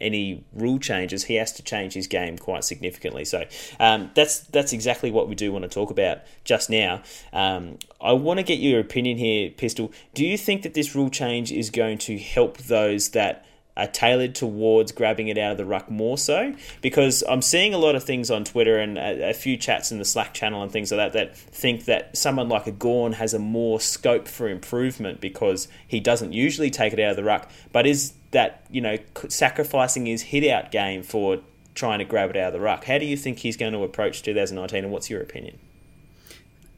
any 0.03 0.43
rule 0.53 0.79
changes, 0.79 1.25
he 1.25 1.36
has 1.36 1.51
to 1.53 1.63
change 1.63 1.93
his 1.93 2.07
game 2.07 2.38
quite 2.38 2.63
significantly. 2.63 3.25
So 3.25 3.45
um, 3.79 4.12
that's 4.13 4.39
that's 4.39 4.74
exactly 4.74 5.12
what 5.12 5.27
we 5.27 5.36
do 5.36 5.51
want 5.51 5.63
to 5.63 5.69
talk 5.69 5.89
about 5.89 6.19
just 6.43 6.69
now. 6.69 7.01
Um, 7.31 7.79
I 8.01 8.13
want 8.13 8.39
to 8.39 8.43
get 8.43 8.60
your 8.60 8.79
opinion 8.79 9.17
here, 9.17 9.50
Pistol. 9.50 9.91
Do 10.13 10.25
you 10.25 10.38
think 10.38 10.62
that 10.63 10.74
this 10.74 10.95
rule 10.95 11.10
change 11.10 11.51
is 11.51 11.69
going 11.69 11.98
to 12.00 12.17
help 12.19 12.57
those 12.57 13.10
that 13.10 13.45
are 13.75 13.88
tailored 13.88 14.36
towards 14.36 14.92
grabbing 14.92 15.27
it 15.27 15.38
out 15.38 15.51
of 15.51 15.58
the 15.58 15.65
ruck 15.65 15.89
more 15.89 16.18
so 16.18 16.53
because 16.82 17.24
I'm 17.27 17.42
seeing 17.42 17.74
a 17.74 17.77
lot 17.77 17.96
of 17.96 18.03
things 18.03 18.30
on 18.30 18.44
Twitter 18.44 18.77
and 18.77 18.98
a, 18.98 19.30
a, 19.30 19.34
few 19.34 19.58
chats 19.58 19.92
in 19.92 19.98
the 19.98 20.06
Slack 20.06 20.34
channel 20.34 20.62
and 20.62 20.72
things 20.72 20.92
like 20.92 21.00
that 21.00 21.13
that 21.13 21.36
think 21.36 21.86
that 21.86 22.15
someone 22.15 22.50
like 22.50 22.68
a 22.68 22.72
Gawn 22.72 23.13
has 23.13 23.34
a 23.34 23.39
more 23.39 23.80
scope 23.80 24.27
for 24.27 24.48
improvement 24.48 25.20
because 25.20 25.68
he 25.88 26.00
doesn't 26.00 26.34
usually 26.34 26.70
take 26.70 26.94
it 26.94 27.00
out 27.00 27.12
of 27.12 27.15
the 27.15 27.24
ruck, 27.24 27.50
but 27.72 27.88
is 27.88 28.13
that 28.32 28.65
you 28.70 28.82
know 28.82 28.98
sacrificing 29.27 30.06
his 30.06 30.22
hit 30.22 30.50
out 30.50 30.72
game 30.72 31.01
for 31.01 31.39
trying 31.74 32.00
to 32.00 32.06
grab 32.06 32.30
it 32.30 32.38
out 32.38 32.48
of 32.48 32.53
the 32.53 32.60
ruck? 32.60 32.86
How 32.86 33.00
do 33.00 33.06
you 33.06 33.18
think 33.18 33.39
he's 33.39 33.58
going 33.58 33.74
to 33.74 33.84
approach 33.84 34.22
2019, 34.22 34.84
and 34.84 34.94
what's 34.94 35.10
your 35.10 35.22
opinion? 35.22 35.58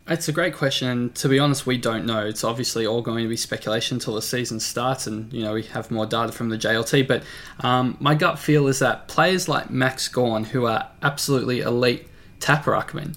It's 0.08 0.28
a 0.28 0.32
great 0.32 0.54
question, 0.54 0.88
and 0.88 1.16
to 1.16 1.28
be 1.28 1.40
honest, 1.40 1.66
we 1.66 1.80
don't 1.80 2.06
know. 2.06 2.24
It's 2.28 2.44
obviously 2.44 2.86
all 2.86 3.02
going 3.02 3.24
to 3.24 3.30
be 3.30 3.36
speculation 3.36 3.96
until 3.96 4.14
the 4.14 4.22
season 4.22 4.60
starts, 4.60 5.08
and 5.08 5.34
you 5.34 5.42
know 5.42 5.54
we 5.54 5.64
have 5.64 5.90
more 5.90 6.06
data 6.06 6.32
from 6.32 6.50
the 6.50 6.58
JLT. 6.58 7.08
But 7.08 7.24
um, 7.62 7.98
my 8.00 8.14
gut 8.14 8.38
feel 8.38 8.68
is 8.68 8.78
that 8.80 9.08
players 9.08 9.50
like 9.50 9.72
Max 9.72 10.08
Gawn, 10.08 10.44
who 10.44 10.68
are 10.68 10.90
absolutely 11.02 11.62
elite 11.62 12.08
tapper 12.40 12.74
ruckmen, 12.74 13.16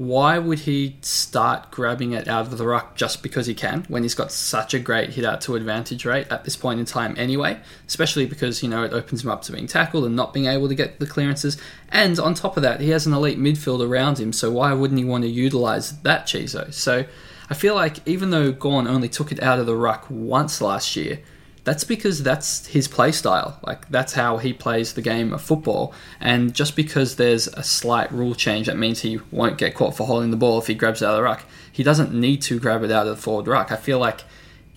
why 0.00 0.38
would 0.38 0.60
he 0.60 0.96
start 1.02 1.70
grabbing 1.70 2.12
it 2.12 2.26
out 2.26 2.46
of 2.46 2.56
the 2.56 2.66
ruck 2.66 2.96
just 2.96 3.22
because 3.22 3.46
he 3.46 3.52
can 3.52 3.84
when 3.88 4.02
he's 4.02 4.14
got 4.14 4.32
such 4.32 4.72
a 4.72 4.78
great 4.78 5.10
hit 5.10 5.26
out 5.26 5.42
to 5.42 5.56
advantage 5.56 6.06
rate 6.06 6.26
at 6.30 6.42
this 6.42 6.56
point 6.56 6.80
in 6.80 6.86
time 6.86 7.14
anyway? 7.18 7.60
Especially 7.86 8.24
because, 8.24 8.62
you 8.62 8.68
know, 8.70 8.82
it 8.82 8.94
opens 8.94 9.22
him 9.22 9.30
up 9.30 9.42
to 9.42 9.52
being 9.52 9.66
tackled 9.66 10.06
and 10.06 10.16
not 10.16 10.32
being 10.32 10.46
able 10.46 10.68
to 10.68 10.74
get 10.74 11.00
the 11.00 11.06
clearances. 11.06 11.58
And 11.90 12.18
on 12.18 12.32
top 12.32 12.56
of 12.56 12.62
that, 12.62 12.80
he 12.80 12.88
has 12.88 13.06
an 13.06 13.12
elite 13.12 13.38
midfield 13.38 13.86
around 13.86 14.18
him, 14.18 14.32
so 14.32 14.50
why 14.50 14.72
wouldn't 14.72 14.98
he 14.98 15.04
want 15.04 15.24
to 15.24 15.28
utilize 15.28 16.00
that 16.00 16.26
Chizo? 16.26 16.72
So 16.72 17.04
I 17.50 17.54
feel 17.54 17.74
like 17.74 17.98
even 18.08 18.30
though 18.30 18.52
Gawn 18.52 18.86
only 18.86 19.10
took 19.10 19.30
it 19.30 19.42
out 19.42 19.58
of 19.58 19.66
the 19.66 19.76
ruck 19.76 20.06
once 20.08 20.62
last 20.62 20.96
year, 20.96 21.20
that's 21.64 21.84
because 21.84 22.22
that's 22.22 22.66
his 22.66 22.88
play 22.88 23.12
style. 23.12 23.58
Like 23.62 23.88
that's 23.90 24.14
how 24.14 24.38
he 24.38 24.52
plays 24.52 24.94
the 24.94 25.02
game 25.02 25.32
of 25.32 25.42
football. 25.42 25.92
And 26.20 26.54
just 26.54 26.76
because 26.76 27.16
there's 27.16 27.48
a 27.48 27.62
slight 27.62 28.10
rule 28.12 28.34
change 28.34 28.66
that 28.66 28.78
means 28.78 29.00
he 29.00 29.20
won't 29.30 29.58
get 29.58 29.74
caught 29.74 29.96
for 29.96 30.06
holding 30.06 30.30
the 30.30 30.36
ball 30.36 30.58
if 30.58 30.66
he 30.66 30.74
grabs 30.74 31.02
it 31.02 31.06
out 31.06 31.12
of 31.12 31.16
the 31.18 31.22
ruck, 31.22 31.44
he 31.70 31.82
doesn't 31.82 32.12
need 32.12 32.42
to 32.42 32.58
grab 32.58 32.82
it 32.82 32.90
out 32.90 33.06
of 33.06 33.16
the 33.16 33.22
forward 33.22 33.46
ruck. 33.46 33.70
I 33.70 33.76
feel 33.76 33.98
like 33.98 34.24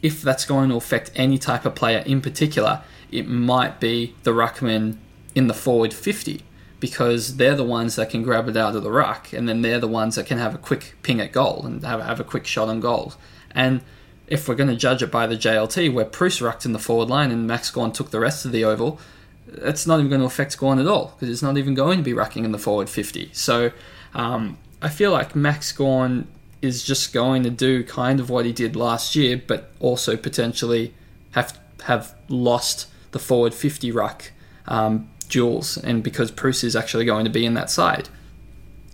if 0.01 0.21
that's 0.21 0.45
going 0.45 0.69
to 0.69 0.75
affect 0.75 1.11
any 1.15 1.37
type 1.37 1.65
of 1.65 1.75
player 1.75 1.99
in 1.99 2.21
particular, 2.21 2.81
it 3.11 3.27
might 3.27 3.79
be 3.79 4.15
the 4.23 4.31
ruckman 4.31 4.97
in 5.35 5.47
the 5.47 5.53
forward 5.53 5.93
50 5.93 6.43
because 6.79 7.37
they're 7.37 7.55
the 7.55 7.63
ones 7.63 7.95
that 7.95 8.09
can 8.09 8.23
grab 8.23 8.49
it 8.49 8.57
out 8.57 8.75
of 8.75 8.83
the 8.83 8.91
ruck 8.91 9.31
and 9.31 9.47
then 9.47 9.61
they're 9.61 9.79
the 9.79 9.87
ones 9.87 10.15
that 10.15 10.25
can 10.25 10.37
have 10.37 10.53
a 10.53 10.57
quick 10.57 10.95
ping 11.01 11.21
at 11.21 11.31
goal 11.31 11.65
and 11.65 11.85
have, 11.85 12.01
have 12.01 12.19
a 12.19 12.25
quick 12.25 12.45
shot 12.45 12.67
on 12.67 12.81
goal. 12.81 13.13
And 13.51 13.79
if 14.27 14.47
we're 14.47 14.55
going 14.55 14.69
to 14.69 14.75
judge 14.75 15.03
it 15.03 15.11
by 15.11 15.27
the 15.27 15.35
JLT, 15.35 15.93
where 15.93 16.05
Preuss 16.05 16.41
rucked 16.41 16.65
in 16.65 16.73
the 16.73 16.79
forward 16.79 17.09
line 17.09 17.31
and 17.31 17.45
Max 17.45 17.69
Gawn 17.69 17.91
took 17.91 18.11
the 18.11 18.19
rest 18.19 18.45
of 18.45 18.51
the 18.51 18.63
oval, 18.63 18.99
that's 19.47 19.85
not 19.85 19.99
even 19.99 20.09
going 20.09 20.21
to 20.21 20.27
affect 20.27 20.57
Gawn 20.57 20.79
at 20.79 20.87
all 20.87 21.13
because 21.15 21.29
it's 21.29 21.41
not 21.41 21.57
even 21.57 21.73
going 21.73 21.97
to 21.97 22.03
be 22.03 22.13
rucking 22.13 22.45
in 22.45 22.51
the 22.51 22.57
forward 22.57 22.89
50. 22.89 23.29
So 23.33 23.71
um, 24.13 24.57
I 24.81 24.89
feel 24.89 25.11
like 25.11 25.35
Max 25.35 25.71
Gawn 25.71 26.27
is 26.61 26.83
just 26.83 27.13
going 27.13 27.43
to 27.43 27.49
do 27.49 27.83
kind 27.83 28.19
of 28.19 28.29
what 28.29 28.45
he 28.45 28.53
did 28.53 28.75
last 28.75 29.15
year, 29.15 29.41
but 29.45 29.71
also 29.79 30.15
potentially 30.15 30.93
have 31.31 31.59
have 31.83 32.15
lost 32.29 32.87
the 33.11 33.19
forward 33.19 33.53
50 33.53 33.91
ruck 33.91 34.31
um, 34.67 35.09
duels, 35.27 35.77
and 35.77 36.01
because 36.01 36.31
Preuss 36.31 36.63
is 36.63 36.75
actually 36.75 37.05
going 37.05 37.25
to 37.25 37.29
be 37.29 37.45
in 37.45 37.53
that 37.55 37.69
side. 37.69 38.07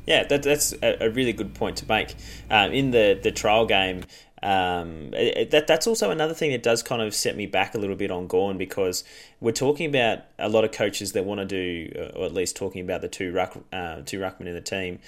Yeah, 0.07 0.23
that, 0.23 0.41
that's 0.41 0.73
a, 0.81 1.05
a, 1.05 1.09
really 1.11 1.33
good 1.33 1.53
point 1.53 1.77
to 1.77 1.87
make. 1.87 2.15
Um, 2.49 2.71
in 2.71 2.89
the, 2.89 3.19
the 3.21 3.31
trial 3.31 3.67
game, 3.67 4.05
um, 4.41 5.09
it, 5.13 5.51
that 5.51 5.67
that's 5.67 5.87
also 5.87 6.11
another 6.11 6.33
thing 6.33 6.51
that 6.51 6.63
does 6.63 6.81
kind 6.81 7.01
of 7.01 7.13
set 7.13 7.35
me 7.35 7.45
back 7.45 7.75
a 7.75 7.77
little 7.77 7.95
bit 7.95 8.11
on 8.11 8.27
Gawn 8.27 8.57
because 8.57 9.03
we're 9.41 9.51
talking 9.51 9.89
about 9.89 10.19
a 10.37 10.47
lot 10.47 10.63
of 10.63 10.71
coaches 10.71 11.11
that 11.11 11.25
want 11.25 11.39
to 11.39 11.45
do, 11.45 12.11
or 12.15 12.25
at 12.25 12.33
least 12.33 12.55
talking 12.55 12.81
about 12.81 13.01
the 13.01 13.09
two 13.09 13.31
ruck, 13.33 13.57
uh, 13.73 14.01
two 14.05 14.19
ruckmen 14.19 14.47
in 14.47 14.53
the 14.53 14.61
team, 14.61 14.99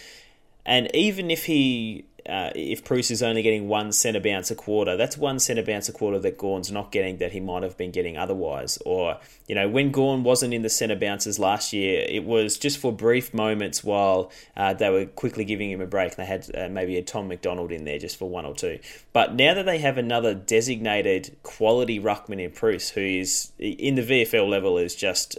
and 0.66 0.94
even 0.96 1.32
if 1.32 1.46
he 1.46 2.06
uh, 2.28 2.52
if 2.56 2.84
Preuss 2.84 3.12
is 3.12 3.24
only 3.24 3.42
getting 3.42 3.68
one 3.68 3.92
centre 3.92 4.20
bounce 4.20 4.52
a 4.52 4.56
quarter, 4.56 4.96
that's 4.96 5.18
one 5.18 5.40
centre 5.40 5.64
bounce 5.64 5.90
a 5.90 5.92
quarter 5.92 6.20
that 6.20 6.38
Gawn's 6.38 6.72
not 6.72 6.92
getting 6.92 7.18
that 7.18 7.32
he 7.32 7.40
might 7.40 7.64
have 7.64 7.78
been 7.78 7.92
getting 7.92 8.18
otherwise. 8.18 8.78
Or, 8.86 9.18
you 9.48 9.56
know, 9.56 9.68
when 9.68 9.92
Gawn 9.92 10.24
wasn't 10.24 10.54
in 10.54 10.62
the 10.62 10.70
centre 10.70 10.96
bounces 10.96 11.40
last 11.40 11.74
year, 11.74 12.06
it 12.08 12.24
was 12.24 12.58
just 12.58 12.78
for 12.78 12.92
brief 12.92 13.34
moments 13.34 13.84
while 13.84 14.32
uh, 14.56 14.74
they 14.74 14.90
were 14.90 15.06
quickly 15.06 15.46
giving 15.46 15.72
him 15.72 15.82
a 15.82 15.88
break. 15.88 16.16
They 16.16 16.26
had 16.26 16.50
uh, 16.56 16.70
maybe 16.70 16.98
a 16.98 17.02
Tom 17.02 17.28
McDonald 17.28 17.72
in 17.72 17.86
there 17.86 18.00
just 18.00 18.18
for 18.18 18.30
one 18.30 18.46
or 18.46 18.54
two. 18.54 18.80
But 19.14 19.34
now 19.36 19.54
that 19.54 19.66
they 19.66 19.80
have 19.80 19.98
another 19.98 20.34
designated 20.34 21.36
quality 21.44 22.00
ruckman 22.00 22.44
in 22.44 22.52
Preuss, 22.52 22.90
who 22.90 23.02
is 23.02 23.52
in 23.58 23.96
the 23.96 24.04
VFL 24.04 24.50
level 24.50 24.78
is 24.78 24.96
just 24.96 25.38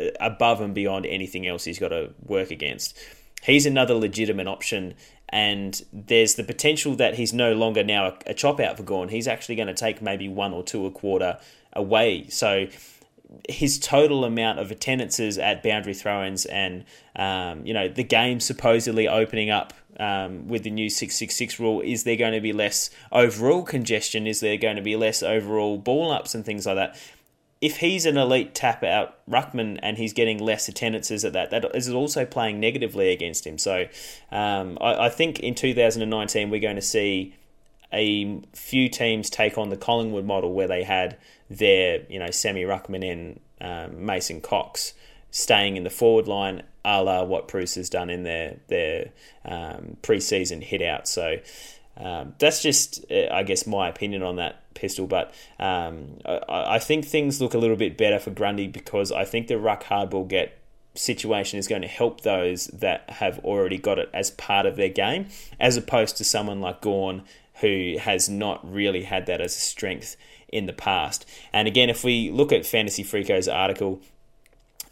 uh, 0.00 0.04
above 0.20 0.60
and 0.60 0.74
beyond 0.74 1.06
anything 1.06 1.46
else 1.46 1.64
he's 1.64 1.78
got 1.78 1.88
to 1.88 2.10
work 2.24 2.50
against. 2.50 2.96
He's 3.42 3.66
another 3.66 3.94
legitimate 3.94 4.46
option 4.46 4.94
and 5.32 5.82
there's 5.92 6.34
the 6.34 6.44
potential 6.44 6.94
that 6.96 7.14
he's 7.14 7.32
no 7.32 7.54
longer 7.54 7.82
now 7.82 8.08
a, 8.08 8.16
a 8.26 8.34
chop 8.34 8.60
out 8.60 8.76
for 8.76 8.82
Gawn. 8.82 9.08
He's 9.08 9.26
actually 9.26 9.56
going 9.56 9.68
to 9.68 9.74
take 9.74 10.02
maybe 10.02 10.28
one 10.28 10.52
or 10.52 10.62
two 10.62 10.84
a 10.84 10.90
quarter 10.90 11.38
away. 11.72 12.28
So 12.28 12.66
his 13.48 13.78
total 13.78 14.26
amount 14.26 14.58
of 14.58 14.70
attendances 14.70 15.38
at 15.38 15.62
boundary 15.62 15.94
throw-ins 15.94 16.44
and 16.44 16.84
um, 17.16 17.64
you 17.64 17.72
know 17.72 17.88
the 17.88 18.04
game 18.04 18.40
supposedly 18.40 19.08
opening 19.08 19.48
up 19.48 19.72
um, 19.98 20.48
with 20.48 20.64
the 20.64 20.70
new 20.70 20.90
666 20.90 21.58
rule 21.58 21.80
is 21.80 22.04
there 22.04 22.16
going 22.16 22.34
to 22.34 22.40
be 22.40 22.52
less 22.52 22.90
overall 23.10 23.62
congestion 23.62 24.26
is 24.26 24.40
there 24.40 24.58
going 24.58 24.76
to 24.76 24.82
be 24.82 24.96
less 24.96 25.22
overall 25.22 25.78
ball 25.78 26.10
ups 26.10 26.34
and 26.34 26.44
things 26.44 26.66
like 26.66 26.76
that 26.76 26.98
if 27.62 27.76
he's 27.76 28.04
an 28.06 28.18
elite 28.18 28.56
tap 28.56 28.82
out 28.82 29.16
ruckman 29.30 29.78
and 29.84 29.96
he's 29.96 30.12
getting 30.12 30.38
less 30.38 30.68
attendances 30.68 31.24
at 31.24 31.32
that, 31.32 31.50
that 31.52 31.64
is 31.76 31.88
also 31.88 32.26
playing 32.26 32.58
negatively 32.58 33.12
against 33.12 33.46
him. 33.46 33.56
So 33.56 33.86
um, 34.32 34.76
I, 34.80 35.06
I, 35.06 35.08
think 35.08 35.38
in 35.38 35.54
2019 35.54 36.50
we're 36.50 36.60
going 36.60 36.74
to 36.74 36.82
see 36.82 37.36
a 37.92 38.42
few 38.52 38.88
teams 38.88 39.30
take 39.30 39.58
on 39.58 39.68
the 39.68 39.76
Collingwood 39.76 40.24
model 40.24 40.52
where 40.52 40.66
they 40.66 40.82
had 40.82 41.16
their 41.48 42.00
you 42.08 42.18
know 42.18 42.30
semi 42.30 42.64
ruckman 42.64 43.04
in 43.04 43.38
um, 43.60 44.04
Mason 44.04 44.40
Cox 44.40 44.92
staying 45.30 45.76
in 45.76 45.84
the 45.84 45.90
forward 45.90 46.26
line, 46.26 46.64
a 46.84 47.00
la 47.00 47.22
what 47.22 47.46
Preuss 47.46 47.76
has 47.76 47.88
done 47.88 48.10
in 48.10 48.24
their 48.24 48.56
their 48.66 49.10
um, 49.44 49.96
preseason 50.02 50.64
hit 50.64 50.82
out. 50.82 51.06
So 51.06 51.36
um, 51.96 52.34
that's 52.38 52.62
just, 52.62 53.04
uh, 53.10 53.28
I 53.32 53.42
guess, 53.42 53.66
my 53.66 53.88
opinion 53.88 54.22
on 54.22 54.36
that 54.36 54.74
pistol. 54.74 55.06
But 55.06 55.34
um, 55.58 56.18
I, 56.24 56.74
I, 56.74 56.78
think 56.78 57.04
things 57.04 57.40
look 57.40 57.54
a 57.54 57.58
little 57.58 57.76
bit 57.76 57.98
better 57.98 58.18
for 58.18 58.30
Grundy 58.30 58.66
because 58.66 59.12
I 59.12 59.24
think 59.24 59.48
the 59.48 59.58
ruck 59.58 59.84
hardball 59.84 60.26
get 60.26 60.58
situation 60.94 61.58
is 61.58 61.68
going 61.68 61.82
to 61.82 61.88
help 61.88 62.22
those 62.22 62.66
that 62.68 63.08
have 63.08 63.38
already 63.40 63.78
got 63.78 63.98
it 63.98 64.10
as 64.12 64.30
part 64.30 64.66
of 64.66 64.76
their 64.76 64.88
game, 64.88 65.26
as 65.60 65.76
opposed 65.76 66.16
to 66.18 66.24
someone 66.24 66.60
like 66.60 66.80
Gawn 66.80 67.22
who 67.60 67.96
has 68.00 68.28
not 68.28 68.70
really 68.70 69.04
had 69.04 69.26
that 69.26 69.40
as 69.40 69.56
a 69.56 69.60
strength 69.60 70.16
in 70.48 70.66
the 70.66 70.72
past. 70.72 71.26
And 71.52 71.68
again, 71.68 71.88
if 71.88 72.04
we 72.04 72.30
look 72.30 72.52
at 72.52 72.66
Fantasy 72.66 73.04
Freako's 73.04 73.48
article, 73.48 74.00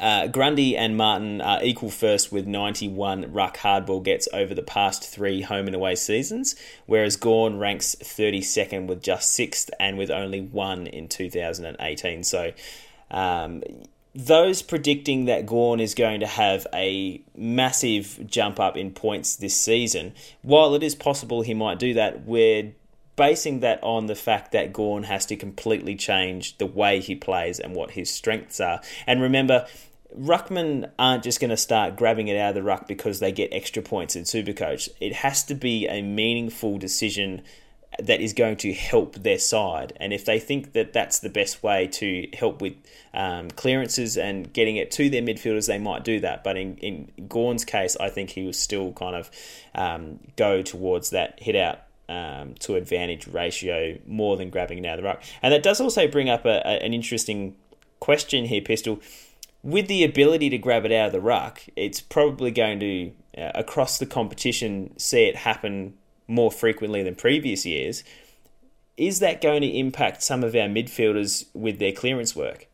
uh, 0.00 0.26
Grundy 0.28 0.76
and 0.76 0.96
Martin 0.96 1.40
are 1.40 1.62
equal 1.62 1.90
first 1.90 2.32
with 2.32 2.46
91 2.46 3.32
ruck 3.32 3.58
hardball 3.58 4.02
gets 4.02 4.28
over 4.32 4.54
the 4.54 4.62
past 4.62 5.06
three 5.06 5.42
home 5.42 5.66
and 5.66 5.76
away 5.76 5.94
seasons, 5.94 6.56
whereas 6.86 7.16
Gawn 7.16 7.58
ranks 7.58 7.94
32nd 8.02 8.86
with 8.86 9.02
just 9.02 9.32
sixth 9.32 9.70
and 9.78 9.98
with 9.98 10.10
only 10.10 10.40
one 10.40 10.86
in 10.86 11.06
2018. 11.08 12.24
So, 12.24 12.52
um, 13.10 13.62
those 14.14 14.62
predicting 14.62 15.26
that 15.26 15.46
Gawn 15.46 15.78
is 15.78 15.94
going 15.94 16.20
to 16.20 16.26
have 16.26 16.66
a 16.74 17.22
massive 17.36 18.26
jump 18.26 18.58
up 18.58 18.76
in 18.76 18.90
points 18.90 19.36
this 19.36 19.54
season, 19.54 20.14
while 20.42 20.74
it 20.74 20.82
is 20.82 20.94
possible 20.94 21.42
he 21.42 21.54
might 21.54 21.78
do 21.78 21.94
that, 21.94 22.24
we're 22.24 22.72
basing 23.16 23.60
that 23.60 23.78
on 23.82 24.06
the 24.06 24.14
fact 24.14 24.52
that 24.52 24.72
Gawn 24.72 25.02
has 25.02 25.26
to 25.26 25.36
completely 25.36 25.94
change 25.94 26.56
the 26.58 26.66
way 26.66 27.00
he 27.00 27.14
plays 27.14 27.60
and 27.60 27.74
what 27.74 27.90
his 27.90 28.10
strengths 28.10 28.60
are. 28.60 28.80
And 29.06 29.20
remember, 29.20 29.66
Ruckmen 30.18 30.90
aren't 30.98 31.22
just 31.22 31.40
going 31.40 31.50
to 31.50 31.56
start 31.56 31.96
grabbing 31.96 32.28
it 32.28 32.36
out 32.36 32.50
of 32.50 32.54
the 32.54 32.62
ruck 32.62 32.88
because 32.88 33.20
they 33.20 33.32
get 33.32 33.52
extra 33.52 33.82
points 33.82 34.16
in 34.16 34.24
Supercoach. 34.24 34.88
It 35.00 35.14
has 35.14 35.44
to 35.44 35.54
be 35.54 35.86
a 35.86 36.02
meaningful 36.02 36.78
decision 36.78 37.42
that 37.98 38.20
is 38.20 38.32
going 38.32 38.56
to 38.56 38.72
help 38.72 39.16
their 39.16 39.38
side. 39.38 39.92
And 39.96 40.12
if 40.12 40.24
they 40.24 40.38
think 40.38 40.72
that 40.72 40.92
that's 40.92 41.18
the 41.18 41.28
best 41.28 41.62
way 41.62 41.86
to 41.88 42.28
help 42.32 42.62
with 42.62 42.74
um, 43.12 43.50
clearances 43.50 44.16
and 44.16 44.52
getting 44.52 44.76
it 44.76 44.90
to 44.92 45.10
their 45.10 45.22
midfielders, 45.22 45.66
they 45.66 45.78
might 45.78 46.04
do 46.04 46.20
that. 46.20 46.44
But 46.44 46.56
in, 46.56 46.76
in 46.76 47.26
Gawn's 47.28 47.64
case, 47.64 47.96
I 47.98 48.08
think 48.08 48.30
he 48.30 48.44
will 48.44 48.52
still 48.52 48.92
kind 48.92 49.16
of 49.16 49.30
um, 49.74 50.20
go 50.36 50.62
towards 50.62 51.10
that 51.10 51.40
hit 51.40 51.56
out 51.56 51.80
um, 52.08 52.54
to 52.60 52.76
advantage 52.76 53.26
ratio 53.26 53.98
more 54.06 54.36
than 54.36 54.50
grabbing 54.50 54.84
it 54.84 54.88
out 54.88 54.98
of 54.98 55.02
the 55.02 55.08
ruck. 55.08 55.22
And 55.42 55.52
that 55.52 55.62
does 55.62 55.80
also 55.80 56.08
bring 56.08 56.28
up 56.28 56.44
a, 56.44 56.60
a, 56.64 56.84
an 56.84 56.94
interesting 56.94 57.56
question 57.98 58.44
here, 58.44 58.62
Pistol 58.62 59.00
with 59.62 59.88
the 59.88 60.04
ability 60.04 60.50
to 60.50 60.58
grab 60.58 60.84
it 60.84 60.92
out 60.92 61.06
of 61.06 61.12
the 61.12 61.20
ruck, 61.20 61.62
it's 61.76 62.00
probably 62.00 62.50
going 62.50 62.80
to, 62.80 63.12
uh, 63.36 63.52
across 63.54 63.98
the 63.98 64.06
competition, 64.06 64.98
see 64.98 65.24
it 65.24 65.36
happen 65.36 65.94
more 66.26 66.50
frequently 66.50 67.02
than 67.02 67.14
previous 67.14 67.66
years. 67.66 68.02
Is 68.96 69.20
that 69.20 69.40
going 69.40 69.62
to 69.62 69.68
impact 69.68 70.22
some 70.22 70.44
of 70.44 70.54
our 70.54 70.68
midfielders 70.68 71.46
with 71.54 71.78
their 71.78 71.92
clearance 71.92 72.34
work? 72.34 72.68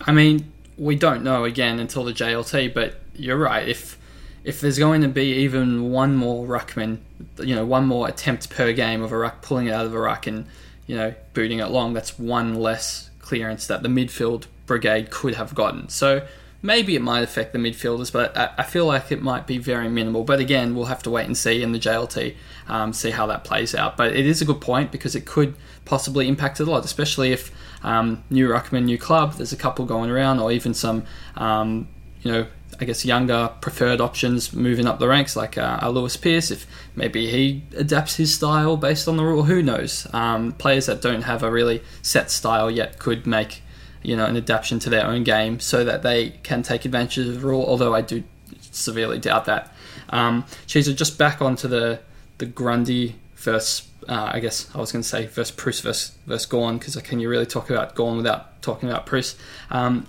I 0.00 0.12
mean, 0.12 0.52
we 0.76 0.96
don't 0.96 1.22
know 1.22 1.44
again 1.44 1.78
until 1.78 2.04
the 2.04 2.12
JLT, 2.12 2.74
but 2.74 3.00
you're 3.14 3.38
right. 3.38 3.68
If 3.68 3.98
if 4.44 4.60
there's 4.60 4.78
going 4.78 5.02
to 5.02 5.08
be 5.08 5.34
even 5.44 5.92
one 5.92 6.16
more 6.16 6.44
ruckman, 6.44 6.98
you 7.38 7.54
know, 7.54 7.64
one 7.64 7.86
more 7.86 8.08
attempt 8.08 8.50
per 8.50 8.72
game 8.72 9.00
of 9.00 9.12
a 9.12 9.16
ruck 9.16 9.40
pulling 9.40 9.68
it 9.68 9.72
out 9.72 9.86
of 9.86 9.94
a 9.94 10.00
ruck 10.00 10.26
and 10.26 10.46
you 10.86 10.96
know 10.96 11.14
booting 11.32 11.60
it 11.60 11.66
long, 11.66 11.92
that's 11.92 12.18
one 12.18 12.54
less 12.54 13.10
clearance 13.20 13.66
that 13.68 13.82
the 13.82 13.88
midfield 13.88 14.46
brigade 14.66 15.10
could 15.10 15.34
have 15.34 15.54
gotten. 15.54 15.88
So 15.88 16.26
maybe 16.62 16.94
it 16.94 17.02
might 17.02 17.22
affect 17.22 17.52
the 17.52 17.58
midfielders, 17.58 18.12
but 18.12 18.36
I, 18.36 18.62
feel 18.62 18.86
like 18.86 19.10
it 19.10 19.20
might 19.20 19.46
be 19.46 19.58
very 19.58 19.88
minimal. 19.88 20.24
But 20.24 20.38
again, 20.38 20.74
we'll 20.74 20.86
have 20.86 21.02
to 21.02 21.10
wait 21.10 21.26
and 21.26 21.36
see 21.36 21.62
in 21.62 21.72
the 21.72 21.78
JLT, 21.78 22.36
um, 22.68 22.92
see 22.92 23.10
how 23.10 23.26
that 23.26 23.44
plays 23.44 23.74
out. 23.74 23.96
But 23.96 24.14
it 24.16 24.24
is 24.24 24.40
a 24.40 24.44
good 24.44 24.60
point 24.60 24.92
because 24.92 25.16
it 25.16 25.26
could 25.26 25.56
possibly 25.84 26.28
impact 26.28 26.60
it 26.60 26.68
a 26.68 26.70
lot, 26.70 26.84
especially 26.84 27.32
if 27.32 27.50
um, 27.82 28.22
new 28.30 28.48
ruckman, 28.48 28.84
new 28.84 28.98
club. 28.98 29.34
There's 29.34 29.52
a 29.52 29.56
couple 29.56 29.84
going 29.84 30.10
around, 30.10 30.38
or 30.38 30.52
even 30.52 30.72
some, 30.72 31.04
um, 31.36 31.88
you 32.22 32.30
know, 32.30 32.46
I 32.80 32.84
guess 32.84 33.04
younger 33.04 33.50
preferred 33.60 34.00
options 34.00 34.52
moving 34.52 34.86
up 34.86 34.98
the 34.98 35.08
ranks, 35.08 35.36
like 35.36 35.58
uh, 35.58 35.88
Lewis 35.92 36.16
Pearce. 36.16 36.50
If 36.50 36.66
maybe 36.94 37.28
he 37.30 37.64
adapts 37.76 38.16
his 38.16 38.34
style 38.34 38.76
based 38.76 39.08
on 39.08 39.16
the 39.16 39.24
rule, 39.24 39.44
who 39.44 39.62
knows? 39.62 40.06
Um, 40.12 40.52
players 40.52 40.86
that 40.86 41.02
don't 41.02 41.22
have 41.22 41.42
a 41.42 41.50
really 41.50 41.82
set 42.02 42.30
style 42.30 42.70
yet 42.70 42.98
could 42.98 43.26
make 43.26 43.62
you 44.02 44.16
know 44.16 44.26
an 44.26 44.36
adaptation 44.36 44.78
to 44.80 44.90
their 44.90 45.06
own 45.06 45.24
game 45.24 45.60
so 45.60 45.84
that 45.84 46.02
they 46.02 46.30
can 46.42 46.62
take 46.62 46.84
advantage 46.84 47.26
of 47.26 47.34
the 47.34 47.46
rule. 47.46 47.64
Although 47.66 47.94
I 47.94 48.00
do 48.00 48.22
severely 48.60 49.18
doubt 49.18 49.44
that. 49.46 49.72
Um, 50.10 50.44
just 50.66 51.18
back 51.18 51.40
onto 51.40 51.68
the 51.68 52.00
the 52.38 52.46
Grundy 52.46 53.16
versus 53.36 53.88
uh, 54.08 54.30
I 54.32 54.40
guess 54.40 54.68
I 54.74 54.78
was 54.78 54.92
going 54.92 55.02
to 55.02 55.08
say 55.08 55.26
versus 55.26 55.54
Preuss 55.54 55.80
versus, 55.80 56.16
versus 56.26 56.46
Gawn 56.46 56.78
because 56.78 56.96
can 56.96 57.20
you 57.20 57.28
really 57.28 57.46
talk 57.46 57.70
about 57.70 57.94
Gawn 57.94 58.16
without 58.16 58.60
talking 58.62 58.88
about 58.88 59.06
Preuss? 59.06 59.36
Um, 59.70 60.06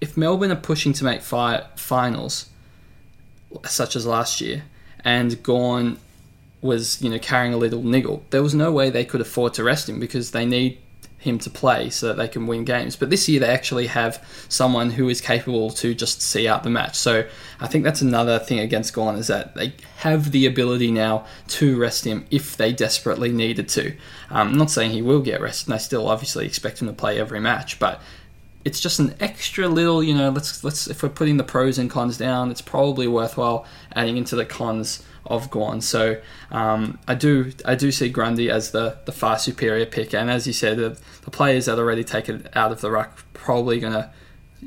if 0.00 0.16
Melbourne 0.16 0.50
are 0.50 0.56
pushing 0.56 0.92
to 0.94 1.04
make 1.04 1.22
fi- 1.22 1.64
finals, 1.76 2.48
such 3.64 3.96
as 3.96 4.06
last 4.06 4.40
year, 4.40 4.64
and 5.04 5.42
Gawn 5.42 5.98
was 6.60 7.02
you 7.02 7.10
know 7.10 7.18
carrying 7.18 7.52
a 7.52 7.56
little 7.56 7.82
niggle, 7.82 8.22
there 8.30 8.42
was 8.42 8.54
no 8.54 8.70
way 8.72 8.90
they 8.90 9.04
could 9.04 9.20
afford 9.20 9.54
to 9.54 9.64
rest 9.64 9.88
him 9.88 9.98
because 9.98 10.30
they 10.30 10.46
need 10.46 10.78
him 11.24 11.38
to 11.40 11.50
play 11.50 11.90
so 11.90 12.06
that 12.06 12.16
they 12.16 12.28
can 12.28 12.46
win 12.46 12.64
games. 12.64 12.96
But 12.96 13.10
this 13.10 13.28
year 13.28 13.40
they 13.40 13.48
actually 13.48 13.88
have 13.88 14.24
someone 14.48 14.90
who 14.90 15.08
is 15.08 15.20
capable 15.20 15.70
to 15.70 15.94
just 15.94 16.22
see 16.22 16.46
out 16.46 16.62
the 16.62 16.70
match. 16.70 16.94
So 16.94 17.26
I 17.60 17.66
think 17.66 17.84
that's 17.84 18.00
another 18.00 18.38
thing 18.38 18.60
against 18.60 18.94
Gawn 18.94 19.16
is 19.16 19.26
that 19.26 19.54
they 19.54 19.74
have 19.98 20.30
the 20.30 20.46
ability 20.46 20.90
now 20.90 21.26
to 21.48 21.78
rest 21.78 22.04
him 22.04 22.26
if 22.30 22.56
they 22.56 22.72
desperately 22.72 23.32
needed 23.32 23.68
to. 23.70 23.90
Um, 24.30 24.48
I'm 24.48 24.58
not 24.58 24.70
saying 24.70 24.92
he 24.92 25.02
will 25.02 25.20
get 25.20 25.40
rested, 25.40 25.68
and 25.68 25.74
I 25.74 25.78
still 25.78 26.08
obviously 26.08 26.46
expect 26.46 26.80
him 26.80 26.88
to 26.88 26.94
play 26.94 27.18
every 27.18 27.40
match, 27.40 27.78
but 27.78 28.00
it's 28.64 28.80
just 28.80 28.98
an 28.98 29.14
extra 29.20 29.68
little, 29.68 30.02
you 30.02 30.14
know, 30.14 30.30
let's 30.30 30.64
let's 30.64 30.86
if 30.86 31.02
we're 31.02 31.10
putting 31.10 31.36
the 31.36 31.44
pros 31.44 31.78
and 31.78 31.90
cons 31.90 32.16
down, 32.16 32.50
it's 32.50 32.62
probably 32.62 33.06
worthwhile 33.06 33.66
adding 33.94 34.16
into 34.16 34.36
the 34.36 34.46
cons 34.46 35.02
of 35.26 35.50
Gawn. 35.50 35.80
So 35.80 36.20
um, 36.50 36.98
I 37.08 37.14
do 37.14 37.52
I 37.64 37.74
do 37.74 37.90
see 37.90 38.08
Grundy 38.08 38.50
as 38.50 38.70
the, 38.72 38.98
the 39.04 39.12
far 39.12 39.38
superior 39.38 39.86
pick, 39.86 40.14
and 40.14 40.30
as 40.30 40.46
you 40.46 40.52
said, 40.52 40.78
the, 40.78 40.98
the 41.22 41.30
players 41.30 41.66
that 41.66 41.78
already 41.78 42.04
take 42.04 42.28
it 42.28 42.54
out 42.56 42.72
of 42.72 42.80
the 42.80 42.90
ruck 42.90 43.24
probably 43.32 43.80
going 43.80 43.92
to 43.92 44.10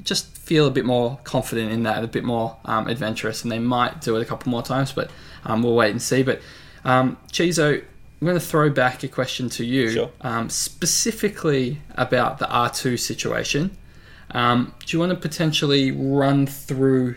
just 0.04 0.38
feel 0.38 0.68
a 0.68 0.72
bit 0.72 0.86
more 0.86 1.20
confident 1.24 1.72
in 1.72 1.84
that, 1.84 2.04
a 2.04 2.08
bit 2.08 2.24
more 2.24 2.58
um, 2.66 2.88
adventurous, 2.88 3.44
and 3.44 3.52
they 3.52 3.60
might 3.60 4.02
do 4.02 4.16
it 4.16 4.22
a 4.22 4.26
couple 4.26 4.50
more 4.50 4.62
times, 4.62 4.92
but 4.92 5.10
um, 5.46 5.64
we'll 5.64 5.76
wait 5.76 5.92
and 5.92 6.02
see. 6.02 6.24
But 6.24 6.42
um, 6.86 7.18
Chizo, 7.32 7.80
I'm 7.80 8.26
going 8.26 8.40
to 8.40 8.46
throw 8.46 8.70
back 8.70 9.04
a 9.04 9.08
question 9.08 9.50
to 9.52 9.66
you, 9.66 9.90
sure. 9.92 10.12
um, 10.22 10.50
specifically 10.50 11.80
about 11.96 12.40
the 12.40 12.46
R2 12.46 13.00
situation. 13.00 13.78
Um, 14.32 14.74
do 14.86 14.96
you 14.96 15.00
want 15.00 15.12
to 15.12 15.18
potentially 15.18 15.92
run 15.92 16.48
through 16.48 17.16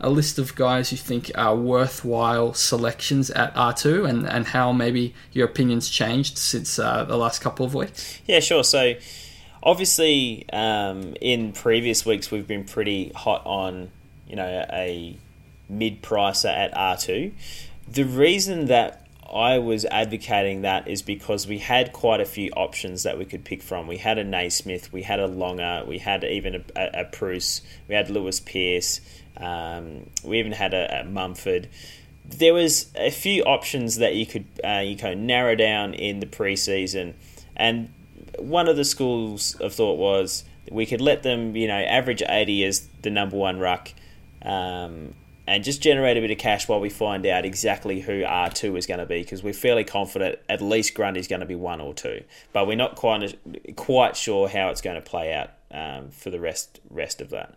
a 0.00 0.10
list 0.10 0.38
of 0.38 0.54
guys 0.54 0.92
you 0.92 0.98
think 0.98 1.30
are 1.34 1.56
worthwhile 1.56 2.54
selections 2.54 3.30
at 3.30 3.54
R2 3.54 4.08
and, 4.08 4.26
and 4.26 4.46
how 4.46 4.72
maybe 4.72 5.14
your 5.32 5.46
opinions 5.46 5.88
changed 5.88 6.38
since 6.38 6.78
uh, 6.78 7.04
the 7.04 7.16
last 7.16 7.40
couple 7.40 7.66
of 7.66 7.74
weeks? 7.74 8.20
Yeah, 8.26 8.40
sure. 8.40 8.62
So, 8.62 8.94
obviously, 9.62 10.46
um, 10.52 11.14
in 11.20 11.52
previous 11.52 12.06
weeks, 12.06 12.30
we've 12.30 12.46
been 12.46 12.64
pretty 12.64 13.10
hot 13.14 13.42
on, 13.44 13.90
you 14.28 14.36
know, 14.36 14.66
a 14.72 15.16
mid 15.68 16.02
pricer 16.02 16.54
at 16.54 16.72
R2. 16.74 17.32
The 17.88 18.04
reason 18.04 18.66
that 18.66 19.08
I 19.32 19.58
was 19.58 19.84
advocating 19.84 20.62
that 20.62 20.88
is 20.88 21.02
because 21.02 21.46
we 21.46 21.58
had 21.58 21.92
quite 21.92 22.20
a 22.20 22.24
few 22.24 22.50
options 22.52 23.02
that 23.02 23.18
we 23.18 23.26
could 23.26 23.44
pick 23.44 23.62
from. 23.62 23.86
We 23.86 23.98
had 23.98 24.16
a 24.16 24.24
Naismith, 24.24 24.92
we 24.92 25.02
had 25.02 25.20
a 25.20 25.26
Longer, 25.26 25.84
we 25.86 25.98
had 25.98 26.24
even 26.24 26.54
a, 26.54 26.62
a, 26.74 27.00
a 27.00 27.04
Preuss, 27.04 27.60
we 27.88 27.94
had 27.94 28.08
Lewis 28.08 28.40
Pearce, 28.40 29.00
um, 29.38 30.10
we 30.24 30.38
even 30.38 30.52
had 30.52 30.74
a, 30.74 31.00
a, 31.00 31.04
Mumford. 31.04 31.68
There 32.24 32.52
was 32.52 32.90
a 32.94 33.10
few 33.10 33.42
options 33.44 33.96
that 33.96 34.14
you 34.14 34.26
could 34.26 34.46
uh, 34.64 34.82
you 34.84 34.96
kind 34.96 35.14
of 35.14 35.20
narrow 35.20 35.54
down 35.54 35.94
in 35.94 36.20
the 36.20 36.26
preseason, 36.26 37.14
and 37.56 37.90
one 38.38 38.68
of 38.68 38.76
the 38.76 38.84
schools 38.84 39.54
of 39.56 39.72
thought 39.72 39.98
was 39.98 40.44
we 40.70 40.86
could 40.86 41.00
let 41.00 41.22
them, 41.22 41.56
you 41.56 41.68
know, 41.68 41.78
average 41.78 42.22
eighty 42.28 42.64
as 42.64 42.86
the 43.02 43.10
number 43.10 43.36
one 43.36 43.58
ruck. 43.58 43.92
Um, 44.42 45.14
and 45.46 45.64
just 45.64 45.80
generate 45.80 46.18
a 46.18 46.20
bit 46.20 46.30
of 46.30 46.36
cash 46.36 46.68
while 46.68 46.78
we 46.78 46.90
find 46.90 47.24
out 47.24 47.46
exactly 47.46 48.00
who 48.00 48.22
R2 48.22 48.76
is 48.76 48.86
going 48.86 49.00
to 49.00 49.06
be 49.06 49.22
because 49.22 49.42
we're 49.42 49.54
fairly 49.54 49.82
confident 49.82 50.38
at 50.46 50.60
least 50.60 50.94
Grundy's 50.94 51.26
going 51.26 51.40
to 51.40 51.46
be 51.46 51.54
one 51.54 51.80
or 51.80 51.94
two, 51.94 52.22
but 52.52 52.66
we're 52.66 52.76
not 52.76 52.96
quite 52.96 53.38
quite 53.74 54.14
sure 54.14 54.46
how 54.46 54.68
it's 54.68 54.82
going 54.82 54.96
to 54.96 55.00
play 55.00 55.32
out 55.32 55.48
um, 55.70 56.10
for 56.10 56.30
the 56.30 56.40
rest 56.40 56.80
rest 56.90 57.20
of 57.20 57.30
that. 57.30 57.54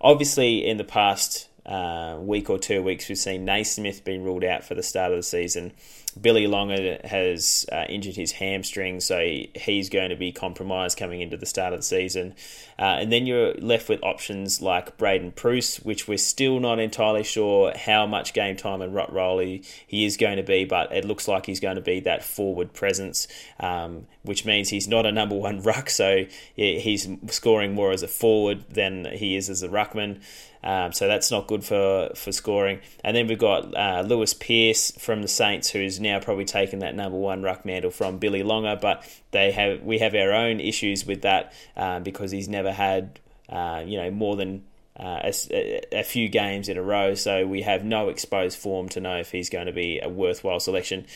Obviously, 0.00 0.66
in 0.66 0.76
the 0.76 0.84
past 0.84 1.48
uh, 1.64 2.16
week 2.20 2.50
or 2.50 2.58
two 2.58 2.82
weeks, 2.82 3.08
we've 3.08 3.18
seen 3.18 3.44
Naismith 3.44 4.04
being 4.04 4.24
ruled 4.24 4.44
out 4.44 4.64
for 4.64 4.74
the 4.74 4.82
start 4.82 5.12
of 5.12 5.18
the 5.18 5.22
season. 5.22 5.72
Billy 6.20 6.46
Longer 6.46 6.98
has 7.04 7.66
uh, 7.72 7.84
injured 7.88 8.16
his 8.16 8.32
hamstring, 8.32 9.00
so 9.00 9.18
he, 9.18 9.50
he's 9.54 9.88
going 9.88 10.10
to 10.10 10.16
be 10.16 10.32
compromised 10.32 10.98
coming 10.98 11.20
into 11.20 11.36
the 11.36 11.46
start 11.46 11.72
of 11.72 11.80
the 11.80 11.84
season. 11.84 12.34
Uh, 12.78 12.98
and 13.00 13.12
then 13.12 13.26
you're 13.26 13.54
left 13.54 13.88
with 13.88 14.02
options 14.02 14.60
like 14.60 14.96
Braydon 14.96 15.32
Preuss, 15.32 15.76
which 15.80 16.08
we're 16.08 16.18
still 16.18 16.60
not 16.60 16.78
entirely 16.78 17.24
sure 17.24 17.72
how 17.76 18.06
much 18.06 18.32
game 18.32 18.56
time 18.56 18.82
and 18.82 18.94
ruck 18.94 19.10
role 19.12 19.38
he, 19.38 19.62
he 19.86 20.04
is 20.04 20.16
going 20.16 20.36
to 20.36 20.42
be, 20.42 20.64
but 20.64 20.92
it 20.92 21.04
looks 21.04 21.28
like 21.28 21.46
he's 21.46 21.60
going 21.60 21.76
to 21.76 21.82
be 21.82 22.00
that 22.00 22.24
forward 22.24 22.72
presence, 22.72 23.28
um, 23.60 24.06
which 24.22 24.44
means 24.44 24.68
he's 24.68 24.88
not 24.88 25.06
a 25.06 25.12
number 25.12 25.36
one 25.36 25.62
ruck, 25.62 25.90
so 25.90 26.24
he's 26.54 27.08
scoring 27.28 27.74
more 27.74 27.92
as 27.92 28.02
a 28.02 28.08
forward 28.08 28.64
than 28.70 29.04
he 29.04 29.36
is 29.36 29.48
as 29.48 29.62
a 29.62 29.68
ruckman. 29.68 30.20
Um, 30.64 30.92
so 30.92 31.08
that's 31.08 31.30
not 31.30 31.48
good 31.48 31.64
for, 31.64 32.10
for 32.14 32.30
scoring. 32.30 32.80
And 33.02 33.16
then 33.16 33.26
we've 33.26 33.38
got 33.38 33.74
uh, 33.76 34.04
Lewis 34.06 34.32
Pearce 34.32 34.92
from 34.92 35.22
the 35.22 35.28
Saints, 35.28 35.70
who's 35.70 35.98
now 35.98 36.20
probably 36.20 36.44
taken 36.44 36.78
that 36.80 36.94
number 36.94 37.18
one 37.18 37.42
ruck 37.42 37.64
mantle 37.64 37.90
from 37.90 38.18
Billy 38.18 38.42
Longer, 38.42 38.78
but 38.80 39.04
they 39.32 39.50
have 39.52 39.82
we 39.82 39.98
have 39.98 40.14
our 40.14 40.32
own 40.32 40.60
issues 40.60 41.04
with 41.04 41.22
that 41.22 41.52
um, 41.76 42.02
because 42.02 42.30
he's 42.30 42.48
never 42.48 42.72
had 42.72 43.18
uh, 43.48 43.82
you 43.84 43.98
know 43.98 44.10
more 44.10 44.36
than 44.36 44.64
uh, 44.98 45.20
a, 45.50 45.80
a, 45.92 46.02
few 46.04 46.28
games 46.28 46.68
in 46.68 46.76
a 46.76 46.82
row, 46.82 47.14
so 47.14 47.46
we 47.46 47.62
have 47.62 47.84
no 47.84 48.08
exposed 48.08 48.58
form 48.58 48.88
to 48.90 49.00
know 49.00 49.16
if 49.16 49.32
he's 49.32 49.48
going 49.48 49.66
to 49.66 49.72
be 49.72 49.98
a 50.00 50.08
worthwhile 50.08 50.60
selection. 50.60 51.06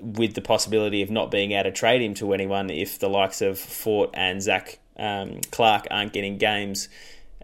With 0.00 0.34
the 0.34 0.40
possibility 0.40 1.02
of 1.02 1.10
not 1.10 1.30
being 1.30 1.52
able 1.52 1.64
to 1.64 1.72
trade 1.72 2.00
him 2.00 2.14
to 2.14 2.32
anyone 2.32 2.70
if 2.70 2.98
the 2.98 3.08
likes 3.08 3.42
of 3.42 3.58
Fort 3.58 4.10
and 4.14 4.40
Zach 4.40 4.78
um, 4.98 5.40
Clark 5.50 5.88
aren't 5.90 6.12
getting 6.14 6.38
games 6.38 6.88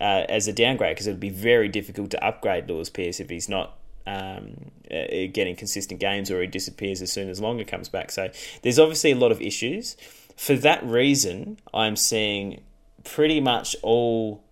uh, 0.00 0.24
as 0.28 0.48
a 0.48 0.52
downgrade 0.52 0.94
because 0.94 1.06
it 1.06 1.12
would 1.12 1.20
be 1.20 1.30
very 1.30 1.68
difficult 1.68 2.10
to 2.10 2.24
upgrade 2.24 2.68
Lewis 2.68 2.90
Pearce 2.90 3.20
if 3.20 3.30
he's 3.30 3.48
not 3.48 3.76
um, 4.06 4.70
uh, 4.90 5.26
getting 5.32 5.56
consistent 5.56 6.00
games 6.00 6.30
or 6.30 6.40
he 6.40 6.46
disappears 6.46 7.02
as 7.02 7.10
soon 7.10 7.28
as 7.28 7.40
Longer 7.40 7.64
comes 7.64 7.88
back. 7.88 8.10
So 8.10 8.30
there's 8.62 8.78
obviously 8.78 9.12
a 9.12 9.16
lot 9.16 9.32
of 9.32 9.40
issues. 9.40 9.96
For 10.36 10.54
that 10.56 10.84
reason, 10.84 11.58
I'm 11.72 11.96
seeing 11.96 12.62
pretty 13.04 13.40
much 13.40 13.74
all 13.82 14.44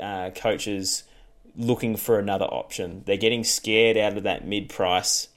uh, 0.00 0.30
coaches 0.30 1.04
looking 1.56 1.96
for 1.96 2.18
another 2.18 2.44
option. 2.44 3.02
They're 3.06 3.16
getting 3.16 3.44
scared 3.44 3.96
out 3.96 4.16
of 4.16 4.22
that 4.24 4.46
mid 4.46 4.68
price 4.68 5.28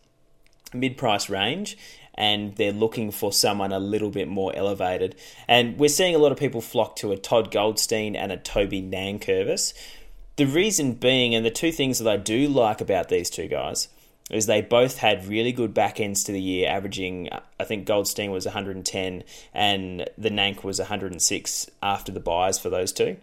mid 0.73 0.97
price 0.97 1.29
range 1.29 1.77
and 2.21 2.55
they're 2.55 2.71
looking 2.71 3.09
for 3.09 3.33
someone 3.33 3.71
a 3.71 3.79
little 3.79 4.11
bit 4.11 4.27
more 4.27 4.55
elevated. 4.55 5.15
And 5.47 5.79
we're 5.79 5.89
seeing 5.89 6.13
a 6.13 6.19
lot 6.19 6.31
of 6.31 6.37
people 6.37 6.61
flock 6.61 6.95
to 6.97 7.11
a 7.11 7.17
Todd 7.17 7.49
Goldstein 7.49 8.15
and 8.15 8.31
a 8.31 8.37
Toby 8.37 8.79
Nankervis. 8.79 9.73
The 10.35 10.45
reason 10.45 10.93
being, 10.93 11.33
and 11.33 11.43
the 11.43 11.49
two 11.49 11.71
things 11.71 11.97
that 11.97 12.07
I 12.07 12.17
do 12.17 12.47
like 12.47 12.79
about 12.79 13.09
these 13.09 13.31
two 13.31 13.47
guys, 13.47 13.87
is 14.29 14.45
they 14.45 14.61
both 14.61 14.99
had 14.99 15.27
really 15.27 15.51
good 15.51 15.73
back 15.73 15.99
ends 15.99 16.23
to 16.25 16.31
the 16.31 16.39
year, 16.39 16.69
averaging, 16.69 17.29
I 17.59 17.63
think 17.63 17.87
Goldstein 17.87 18.29
was 18.29 18.45
110 18.45 19.23
and 19.51 20.07
the 20.15 20.29
Nank 20.29 20.63
was 20.63 20.77
106 20.77 21.71
after 21.81 22.11
the 22.11 22.19
buys 22.19 22.59
for 22.59 22.69
those 22.69 22.91
two. 22.91 23.17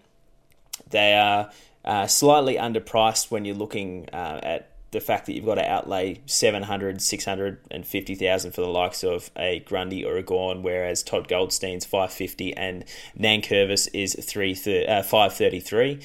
They 0.90 1.14
are 1.14 1.52
uh, 1.84 2.08
slightly 2.08 2.56
underpriced 2.56 3.30
when 3.30 3.44
you're 3.44 3.54
looking 3.54 4.08
uh, 4.12 4.40
at 4.42 4.67
the 4.90 5.00
fact 5.00 5.26
that 5.26 5.34
you've 5.34 5.44
got 5.44 5.56
to 5.56 5.68
outlay 5.68 6.20
700, 6.26 7.02
650,000 7.02 8.52
for 8.52 8.60
the 8.60 8.68
likes 8.68 9.04
of 9.04 9.30
a 9.36 9.60
Grundy 9.60 10.04
or 10.04 10.16
a 10.16 10.22
Gawn, 10.22 10.62
whereas 10.62 11.02
Todd 11.02 11.28
Goldstein's 11.28 11.84
550 11.84 12.56
and 12.56 12.84
Nankervis 13.18 13.88
is 13.92 14.16
3, 14.20 14.52
uh, 14.88 15.02
533. 15.02 16.00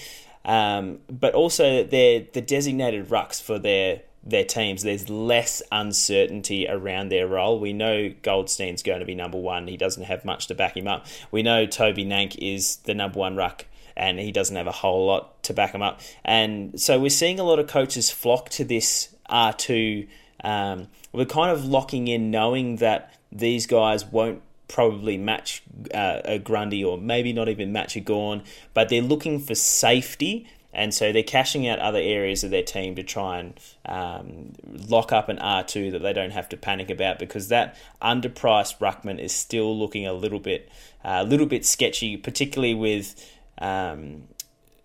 Um, 0.46 1.00
but 1.10 1.34
also 1.34 1.84
they're 1.84 2.26
the 2.34 2.42
designated 2.42 3.10
rucks 3.10 3.42
for 3.42 3.58
their 3.60 4.02
their 4.26 4.44
teams. 4.46 4.84
There's 4.84 5.10
less 5.10 5.62
uncertainty 5.72 6.68
around 6.68 7.10
their 7.10 7.28
role. 7.28 7.60
We 7.60 7.74
know 7.74 8.14
Goldstein's 8.22 8.82
going 8.82 9.00
to 9.00 9.06
be 9.06 9.16
number 9.16 9.38
one. 9.38 9.68
He 9.68 9.76
doesn't 9.78 10.04
have 10.04 10.24
much 10.24 10.48
to 10.48 10.56
back 10.56 10.78
him 10.78 10.88
up. 10.88 11.06
We 11.32 11.44
know 11.44 11.66
Toby 11.66 12.06
Nank 12.06 12.38
is 12.38 12.78
the 12.78 12.94
number 12.94 13.20
one 13.20 13.36
ruck 13.36 13.66
and 13.96 14.20
he 14.20 14.32
doesn't 14.32 14.56
have 14.56 14.68
a 14.68 14.72
whole 14.72 15.06
lot 15.08 15.42
to 15.44 15.54
back 15.54 15.74
him 15.74 15.82
up. 15.82 16.02
And 16.24 16.80
so 16.80 17.00
we're 17.00 17.10
seeing 17.10 17.40
a 17.40 17.44
lot 17.44 17.60
of 17.60 17.68
coaches 17.68 18.10
flock 18.10 18.50
to 18.52 18.64
this 18.64 19.14
R2. 19.30 20.08
Um, 20.44 20.88
we're 21.12 21.26
kind 21.26 21.52
of 21.52 21.66
locking 21.66 22.08
in 22.08 22.32
knowing 22.32 22.78
that 22.78 23.14
these 23.32 23.66
guys 23.66 24.06
won't 24.06 24.42
probably 24.68 25.18
match 25.18 25.64
uh, 25.94 26.22
a 26.26 26.40
Grundy 26.40 26.84
or 26.84 26.98
maybe 26.98 27.34
not 27.34 27.50
even 27.50 27.72
match 27.72 27.96
a 27.96 28.00
Gawn, 28.00 28.44
but 28.74 28.90
they're 28.90 29.02
looking 29.02 29.40
for 29.40 29.56
safety. 29.56 30.48
And 30.76 30.92
so 30.92 31.12
they're 31.12 31.22
cashing 31.22 31.68
out 31.68 31.78
other 31.78 32.00
areas 32.00 32.44
of 32.44 32.50
their 32.50 32.64
team 32.64 32.96
to 32.96 33.04
try 33.04 33.38
and 33.38 33.60
um, 33.86 34.54
lock 34.90 35.12
up 35.12 35.30
an 35.30 35.38
R2 35.38 35.92
that 35.92 36.00
they 36.00 36.14
don't 36.14 36.32
have 36.32 36.50
to 36.50 36.58
panic 36.58 36.90
about 36.90 37.20
because 37.20 37.50
that 37.50 37.78
underpriced 38.02 38.80
ruckman 38.80 39.20
is 39.20 39.32
still 39.32 39.78
looking 39.78 40.08
a 40.08 40.14
little 40.14 40.40
bit, 40.40 40.72
uh, 41.06 41.20
a 41.20 41.24
little 41.24 41.46
bit 41.46 41.64
sketchy, 41.64 42.18
particularly 42.18 42.74
with 42.74 43.14
um, 43.58 44.24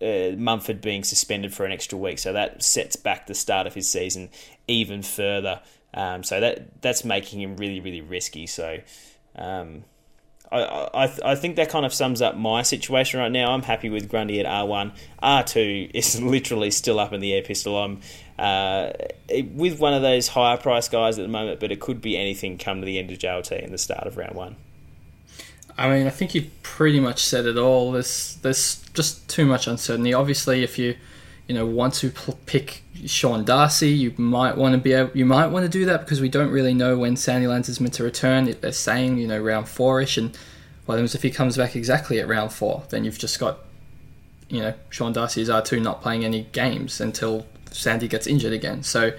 uh, 0.01 0.31
Mumford 0.37 0.81
being 0.81 1.03
suspended 1.03 1.53
for 1.53 1.65
an 1.65 1.71
extra 1.71 1.97
week. 1.97 2.19
So 2.19 2.33
that 2.33 2.63
sets 2.63 2.95
back 2.95 3.27
the 3.27 3.35
start 3.35 3.67
of 3.67 3.73
his 3.73 3.89
season 3.89 4.29
even 4.67 5.01
further. 5.01 5.61
Um, 5.93 6.23
so 6.23 6.39
that 6.39 6.81
that's 6.81 7.03
making 7.03 7.41
him 7.41 7.57
really 7.57 7.79
really 7.79 8.01
risky. 8.01 8.47
So 8.47 8.79
um, 9.35 9.83
I, 10.51 10.89
I, 10.93 11.31
I 11.31 11.35
think 11.35 11.55
that 11.57 11.69
kind 11.69 11.85
of 11.85 11.93
sums 11.93 12.21
up 12.21 12.35
my 12.35 12.61
situation 12.61 13.19
right 13.19 13.31
now. 13.31 13.51
I'm 13.51 13.61
happy 13.61 13.89
with 13.89 14.09
Grundy 14.09 14.39
at 14.39 14.45
R1. 14.45 14.91
R2 15.21 15.91
is 15.93 16.21
literally 16.21 16.71
still 16.71 16.99
up 16.99 17.13
in 17.13 17.21
the 17.21 17.33
air 17.33 17.43
pistol. 17.43 17.77
I'm 17.77 18.01
uh, 18.37 18.91
with 19.53 19.79
one 19.79 19.93
of 19.93 20.01
those 20.01 20.29
higher 20.29 20.57
price 20.57 20.87
guys 20.87 21.19
at 21.19 21.23
the 21.23 21.27
moment, 21.27 21.59
but 21.59 21.71
it 21.71 21.79
could 21.79 22.01
be 22.01 22.17
anything 22.17 22.57
come 22.57 22.79
to 22.79 22.85
the 22.85 22.97
end 22.97 23.11
of 23.11 23.19
JLT 23.19 23.63
and 23.63 23.73
the 23.73 23.77
start 23.77 24.07
of 24.07 24.17
round 24.17 24.35
one. 24.35 24.55
I 25.79 25.89
mean, 25.89 26.07
I 26.07 26.09
think 26.09 26.35
you 26.35 26.49
pretty 26.61 26.99
much 26.99 27.23
said 27.23 27.45
it 27.45 27.57
all. 27.57 27.93
There's 27.93 28.35
there's 28.41 28.83
just 28.93 29.29
too 29.29 29.45
much 29.45 29.65
uncertainty. 29.65 30.13
Obviously, 30.13 30.61
if 30.61 30.77
you 30.77 30.95
you 31.47 31.55
know 31.55 31.65
want 31.65 31.93
to 31.95 32.11
pick 32.45 32.83
Sean 33.05 33.45
Darcy, 33.45 33.89
you 33.89 34.13
might 34.17 34.57
want 34.57 34.73
to 34.73 34.77
be 34.77 34.91
able, 34.91 35.17
you 35.17 35.25
might 35.25 35.47
want 35.47 35.63
to 35.63 35.69
do 35.69 35.85
that 35.85 36.01
because 36.01 36.19
we 36.19 36.27
don't 36.27 36.51
really 36.51 36.73
know 36.73 36.97
when 36.97 37.15
Sandilands 37.15 37.69
is 37.69 37.79
meant 37.79 37.93
to 37.93 38.03
return. 38.03 38.53
They're 38.59 38.73
saying 38.73 39.19
you 39.19 39.27
know 39.27 39.39
round 39.39 39.69
four-ish, 39.69 40.17
and 40.17 40.37
well, 40.85 40.97
then 40.97 41.05
if 41.05 41.21
he 41.21 41.31
comes 41.31 41.55
back 41.55 41.77
exactly 41.77 42.19
at 42.19 42.27
round 42.27 42.51
four, 42.51 42.83
then 42.89 43.05
you've 43.05 43.17
just 43.17 43.39
got 43.39 43.59
you 44.49 44.59
know 44.59 44.73
Sean 44.89 45.13
Darcy's 45.13 45.49
R 45.49 45.61
two 45.61 45.79
not 45.79 46.01
playing 46.01 46.25
any 46.25 46.41
games 46.51 46.99
until 46.99 47.45
Sandy 47.71 48.09
gets 48.09 48.27
injured 48.27 48.51
again. 48.51 48.83
So 48.83 49.13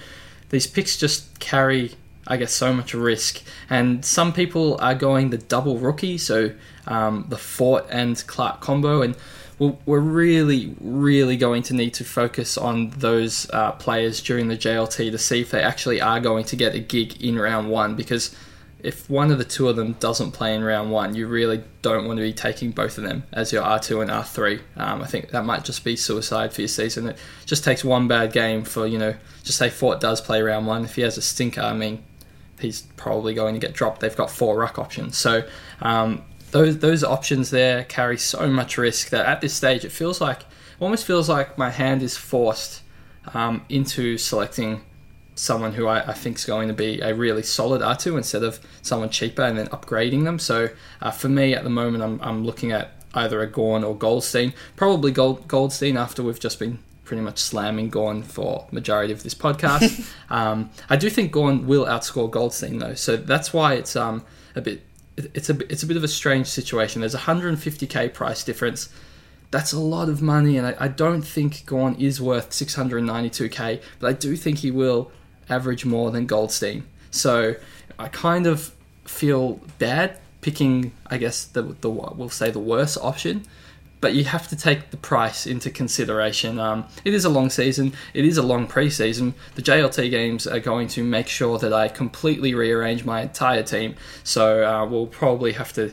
these 0.51 0.67
picks 0.67 0.99
just 0.99 1.39
carry, 1.41 1.93
I 2.27 2.37
guess, 2.37 2.53
so 2.53 2.73
much 2.73 2.95
risk. 2.95 3.43
And 3.69 4.05
some 4.05 4.33
people 4.33 4.79
are 4.81 4.95
going 4.95 5.31
the 5.31 5.39
double 5.39 5.79
rookie, 5.79 6.19
so 6.19 6.53
um, 6.87 7.27
the 7.29 7.39
Fort 7.39 7.87
and 7.91 8.23
Clark 8.27 8.61
combo, 8.61 9.03
and 9.03 9.17
we're 9.59 10.01
really, 10.01 10.75
really 10.81 11.37
going 11.37 11.63
to 11.65 11.75
need 11.75 11.93
to 11.95 12.05
focus 12.05 12.57
on 12.57 12.91
those 12.91 13.49
uh, 13.51 13.73
players 13.73 14.23
during 14.23 14.49
the 14.49 14.57
JLT 14.57 15.11
to 15.11 15.19
see 15.19 15.43
if 15.43 15.51
they 15.51 15.63
actually 15.63 16.01
are 16.01 16.19
going 16.19 16.45
to 16.45 16.57
get 16.57 16.75
a 16.75 16.79
gig 16.79 17.23
in 17.23 17.39
round 17.39 17.69
one. 17.69 17.95
Because 17.95 18.35
if 18.83 19.11
one 19.11 19.31
of 19.31 19.37
the 19.37 19.45
two 19.45 19.69
of 19.69 19.77
them 19.77 19.93
doesn't 20.01 20.33
play 20.33 20.55
in 20.55 20.65
round 20.65 20.91
one, 20.91 21.15
you 21.15 21.27
really 21.27 21.63
don't 21.83 22.07
want 22.07 22.17
to 22.17 22.23
be 22.23 22.33
taking 22.33 22.71
both 22.71 22.97
of 22.97 23.05
them 23.05 23.25
as 23.33 23.53
your 23.53 23.63
R2 23.63 24.01
and 24.01 24.11
R3. 24.11 24.61
Um, 24.77 25.03
I 25.03 25.07
think 25.07 25.29
that 25.31 25.45
might 25.45 25.65
just 25.65 25.85
be 25.85 25.95
suicide 25.95 26.55
for 26.55 26.63
your 26.63 26.69
season. 26.69 27.11
It 27.11 27.19
just 27.45 27.63
takes 27.63 27.85
one 27.85 28.09
bad 28.09 28.33
game 28.33 28.65
for, 28.65 28.87
you 28.87 28.97
know, 28.97 29.15
just 29.43 29.59
say 29.59 29.69
Fort 29.69 30.01
does 30.01 30.23
play 30.23 30.41
round 30.41 30.67
one. 30.67 30.85
If 30.85 30.97
he 30.97 31.03
has 31.03 31.19
a 31.19 31.23
stinker, 31.23 31.61
I 31.61 31.75
mean, 31.75 32.03
he's 32.61 32.83
probably 32.97 33.35
going 33.35 33.55
to 33.55 33.61
get 33.61 33.75
dropped. 33.75 34.01
They've 34.01 34.17
got 34.17 34.31
four 34.31 34.57
ruck 34.59 34.79
options. 34.79 35.17
So 35.17 35.47
um, 35.81 36.23
those 36.51 36.79
those 36.79 37.05
options 37.05 37.51
there 37.51 37.85
carry 37.85 38.19
so 38.19 38.49
much 38.49 38.79
risk 38.79 39.11
that 39.11 39.27
at 39.27 39.41
this 39.41 39.55
stage 39.55 39.85
it 39.85 39.93
feels 39.93 40.21
like 40.21 40.45
almost 40.81 41.07
feels 41.07 41.29
like 41.29 41.59
my 41.59 41.71
hand 41.71 42.03
is 42.03 42.17
forced 42.17 42.83
um, 43.35 43.65
into 43.69 44.17
selecting 44.19 44.83
someone 45.35 45.73
who 45.73 45.87
I, 45.87 46.09
I 46.09 46.13
think 46.13 46.37
is 46.37 46.45
going 46.45 46.69
to 46.69 46.75
be 46.75 47.01
a 47.01 47.15
really 47.15 47.43
solid 47.43 47.81
R2 47.81 48.17
instead 48.17 48.43
of 48.43 48.61
someone 48.83 49.11
cheaper 49.11 49.43
and 49.43 49.57
then 49.57 49.69
upgrading 49.69 50.25
them. 50.25 50.39
So 50.39 50.69
uh, 51.01 51.11
for 51.11 51.29
me 51.29 51.55
at 51.55 51.65
the 51.65 51.71
moment, 51.71 52.03
I'm, 52.03 52.21
I'm 52.21 52.45
looking 52.45 52.73
at 52.73 52.93
either 53.15 53.41
a 53.41 53.47
Gawn 53.47 53.85
or 53.85 53.97
Goldstein. 53.97 54.53
Probably 54.77 55.13
Gold, 55.13 55.49
Goldstein 55.49 55.97
after 55.97 56.23
we've 56.23 56.41
just 56.41 56.59
been 56.59 56.79
pretty 57.11 57.23
much 57.23 57.41
slamming 57.41 57.89
Gawn 57.89 58.23
for 58.23 58.69
majority 58.71 59.13
of 59.13 59.25
this 59.25 59.35
podcast. 59.35 60.09
um, 60.31 60.71
I 60.89 60.95
do 60.95 61.11
think 61.11 61.33
Gawn 61.33 61.67
will 61.67 61.85
outscore 61.85 62.31
Goldstein 62.31 62.79
though, 62.79 62.95
so 62.95 63.17
that's 63.17 63.53
why 63.53 63.75
it's 63.75 63.97
um, 63.97 64.25
a 64.55 64.61
bit 64.61 64.83
it's 65.17 65.51
a 65.51 65.59
it's 65.69 65.83
a 65.83 65.89
bit 65.89 65.97
of 65.97 66.05
a 66.05 66.09
strange 66.09 66.47
situation. 66.47 67.01
There's 67.01 67.17
a 67.17 67.19
150k 67.19 68.15
price 68.15 68.45
difference. 68.45 68.91
That's 69.51 69.73
a 69.73 69.81
lot 69.81 70.09
of 70.09 70.23
money, 70.23 70.57
and 70.57 70.69
I, 70.69 70.77
I 70.79 70.87
don't 70.87 71.23
think 71.23 71.67
Gawn 71.67 71.97
is 71.97 72.21
worth 72.21 72.51
692k, 72.51 73.83
but 73.99 74.07
I 74.09 74.13
do 74.13 74.37
think 74.37 74.59
he 74.59 74.71
will 74.71 75.11
average 75.49 75.85
more 75.85 76.13
than 76.13 76.27
Goldstein. 76.27 76.85
So 77.11 77.57
I 77.99 78.07
kind 78.07 78.47
of 78.47 78.73
feel 79.05 79.55
bad 79.81 80.21
picking, 80.43 80.93
I 81.09 81.19
guess 81.19 81.45
the 81.45 81.63
the 81.63 81.91
we'll 81.91 82.29
say 82.29 82.53
the 82.53 82.61
worst 82.61 82.99
option 83.03 83.47
but 84.01 84.15
you 84.15 84.25
have 84.25 84.49
to 84.49 84.57
take 84.57 84.91
the 84.91 84.97
price 84.97 85.47
into 85.47 85.71
consideration. 85.71 86.59
Um, 86.59 86.87
it 87.05 87.15
is 87.15 87.25
a 87.25 87.29
long 87.29 87.51
season, 87.51 87.93
it 88.15 88.25
is 88.25 88.37
a 88.37 88.43
long 88.43 88.67
preseason. 88.67 89.35
The 89.55 89.63
JLT 89.63 90.11
games 90.11 90.47
are 90.47 90.61
going 90.61 90.89
to 90.89 91.05
make 91.05 91.29
sure 91.29 91.59
that 91.59 91.73
I 91.73 91.89
completely 91.89 92.55
rearrange 92.55 93.05
my 93.05 93.23
entire 93.23 93.63
team, 93.63 93.97
so 94.25 94.65
uh, 94.65 94.87
we'll 94.87 95.07
probably 95.07 95.53
have 95.53 95.73
to 95.75 95.93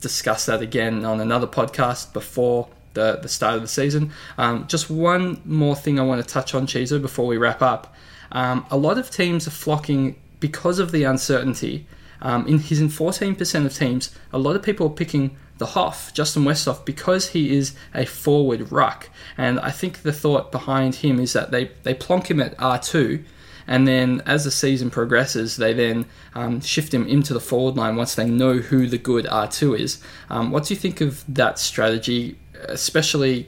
discuss 0.00 0.46
that 0.46 0.62
again 0.62 1.04
on 1.04 1.20
another 1.20 1.46
podcast 1.46 2.12
before 2.12 2.68
the, 2.94 3.18
the 3.22 3.28
start 3.28 3.54
of 3.54 3.62
the 3.62 3.68
season. 3.68 4.12
Um, 4.36 4.66
just 4.66 4.90
one 4.90 5.40
more 5.44 5.76
thing 5.76 5.98
I 5.98 6.02
want 6.02 6.22
to 6.22 6.28
touch 6.28 6.54
on, 6.54 6.66
Chizo, 6.66 7.00
before 7.00 7.26
we 7.26 7.36
wrap 7.36 7.62
up. 7.62 7.94
Um, 8.32 8.66
a 8.70 8.76
lot 8.76 8.98
of 8.98 9.10
teams 9.10 9.46
are 9.46 9.52
flocking 9.52 10.16
because 10.40 10.78
of 10.78 10.92
the 10.92 11.04
uncertainty. 11.04 11.86
Um, 12.20 12.46
in 12.46 12.58
he's 12.58 12.80
in 12.80 12.88
14% 12.88 13.66
of 13.66 13.74
teams. 13.74 14.14
A 14.32 14.38
lot 14.38 14.56
of 14.56 14.62
people 14.62 14.88
are 14.88 14.90
picking 14.90 15.36
the 15.58 15.66
Hoff, 15.66 16.14
Justin 16.14 16.44
Westhoff, 16.44 16.84
because 16.84 17.30
he 17.30 17.56
is 17.56 17.74
a 17.94 18.06
forward 18.06 18.72
ruck. 18.72 19.10
And 19.36 19.60
I 19.60 19.70
think 19.70 20.02
the 20.02 20.12
thought 20.12 20.50
behind 20.50 20.96
him 20.96 21.20
is 21.20 21.32
that 21.34 21.50
they, 21.50 21.72
they 21.82 21.94
plonk 21.94 22.30
him 22.30 22.40
at 22.40 22.56
R2, 22.56 23.24
and 23.66 23.86
then 23.86 24.22
as 24.24 24.44
the 24.44 24.50
season 24.50 24.88
progresses, 24.88 25.58
they 25.58 25.74
then 25.74 26.06
um, 26.34 26.62
shift 26.62 26.94
him 26.94 27.06
into 27.06 27.34
the 27.34 27.40
forward 27.40 27.76
line 27.76 27.96
once 27.96 28.14
they 28.14 28.24
know 28.24 28.54
who 28.54 28.86
the 28.86 28.96
good 28.96 29.26
R2 29.26 29.78
is. 29.78 30.02
Um, 30.30 30.50
what 30.50 30.64
do 30.64 30.74
you 30.74 30.80
think 30.80 31.02
of 31.02 31.22
that 31.32 31.58
strategy, 31.58 32.38
especially 32.54 33.46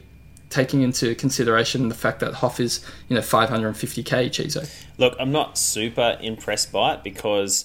taking 0.50 0.82
into 0.82 1.14
consideration 1.14 1.88
the 1.88 1.94
fact 1.94 2.20
that 2.20 2.34
Hoff 2.34 2.60
is, 2.60 2.84
you 3.08 3.14
know, 3.14 3.22
550k 3.22 4.26
Chizo? 4.26 4.70
Look, 4.98 5.16
I'm 5.18 5.32
not 5.32 5.56
super 5.56 6.18
impressed 6.20 6.70
by 6.70 6.94
it 6.94 7.02
because 7.02 7.64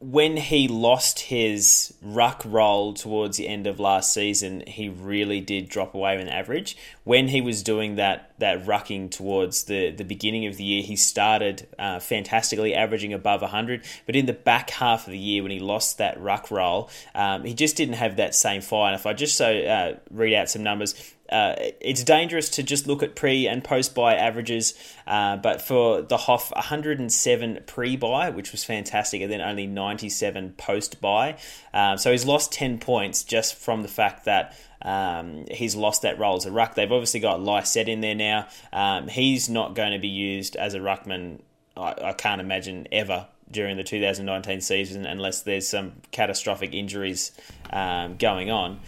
when 0.00 0.38
he 0.38 0.66
lost 0.66 1.20
his 1.20 1.92
ruck 2.02 2.42
role 2.46 2.94
towards 2.94 3.36
the 3.36 3.46
end 3.46 3.66
of 3.66 3.78
last 3.78 4.14
season, 4.14 4.64
he 4.66 4.88
really 4.88 5.40
did 5.40 5.68
drop 5.68 5.94
away 5.94 6.18
in 6.18 6.26
average. 6.26 6.76
When 7.04 7.28
he 7.28 7.42
was 7.42 7.62
doing 7.62 7.96
that 7.96 8.29
that 8.40 8.64
rucking 8.64 9.10
towards 9.10 9.64
the, 9.64 9.90
the 9.90 10.04
beginning 10.04 10.46
of 10.46 10.56
the 10.56 10.64
year, 10.64 10.82
he 10.82 10.96
started 10.96 11.66
uh, 11.78 12.00
fantastically, 12.00 12.74
averaging 12.74 13.12
above 13.12 13.42
100. 13.42 13.84
But 14.06 14.16
in 14.16 14.26
the 14.26 14.32
back 14.32 14.70
half 14.70 15.06
of 15.06 15.12
the 15.12 15.18
year, 15.18 15.42
when 15.42 15.52
he 15.52 15.60
lost 15.60 15.98
that 15.98 16.20
ruck 16.20 16.50
role, 16.50 16.90
um, 17.14 17.44
he 17.44 17.54
just 17.54 17.76
didn't 17.76 17.94
have 17.94 18.16
that 18.16 18.34
same 18.34 18.60
fire. 18.60 18.92
And 18.92 18.98
if 18.98 19.06
I 19.06 19.12
just 19.12 19.36
so 19.36 19.46
uh, 19.46 19.96
read 20.10 20.34
out 20.34 20.50
some 20.50 20.62
numbers, 20.62 20.94
uh, 21.30 21.54
it's 21.80 22.02
dangerous 22.02 22.48
to 22.48 22.62
just 22.62 22.86
look 22.86 23.02
at 23.02 23.14
pre 23.14 23.46
and 23.46 23.62
post 23.62 23.94
buy 23.94 24.16
averages, 24.16 24.74
uh, 25.06 25.36
but 25.36 25.62
for 25.62 26.02
the 26.02 26.16
Hoff, 26.16 26.50
107 26.52 27.60
pre 27.66 27.96
buy, 27.96 28.30
which 28.30 28.52
was 28.52 28.64
fantastic, 28.64 29.22
and 29.22 29.30
then 29.30 29.40
only 29.40 29.66
97 29.66 30.54
post 30.58 31.00
buy. 31.00 31.36
Um, 31.72 31.98
so 31.98 32.10
he's 32.10 32.24
lost 32.24 32.52
10 32.52 32.78
points 32.78 33.22
just 33.22 33.54
from 33.54 33.82
the 33.82 33.88
fact 33.88 34.24
that 34.24 34.56
um, 34.82 35.44
he's 35.50 35.76
lost 35.76 36.02
that 36.02 36.18
role 36.18 36.36
as 36.36 36.46
a 36.46 36.50
ruck. 36.50 36.74
They've 36.74 36.90
obviously 36.90 37.20
got 37.20 37.40
Lycett 37.40 37.88
in 37.88 38.00
there 38.00 38.14
now. 38.14 38.48
Um, 38.72 39.08
he's 39.08 39.48
not 39.48 39.74
going 39.74 39.92
to 39.92 39.98
be 39.98 40.08
used 40.08 40.56
as 40.56 40.74
a 40.74 40.78
ruckman, 40.78 41.40
I, 41.76 41.94
I 42.02 42.12
can't 42.12 42.40
imagine, 42.40 42.88
ever 42.92 43.26
during 43.50 43.76
the 43.76 43.82
2019 43.82 44.60
season 44.60 45.04
unless 45.04 45.42
there's 45.42 45.68
some 45.68 45.92
catastrophic 46.12 46.72
injuries 46.72 47.32
um, 47.72 48.16
going 48.16 48.50
on. 48.50 48.80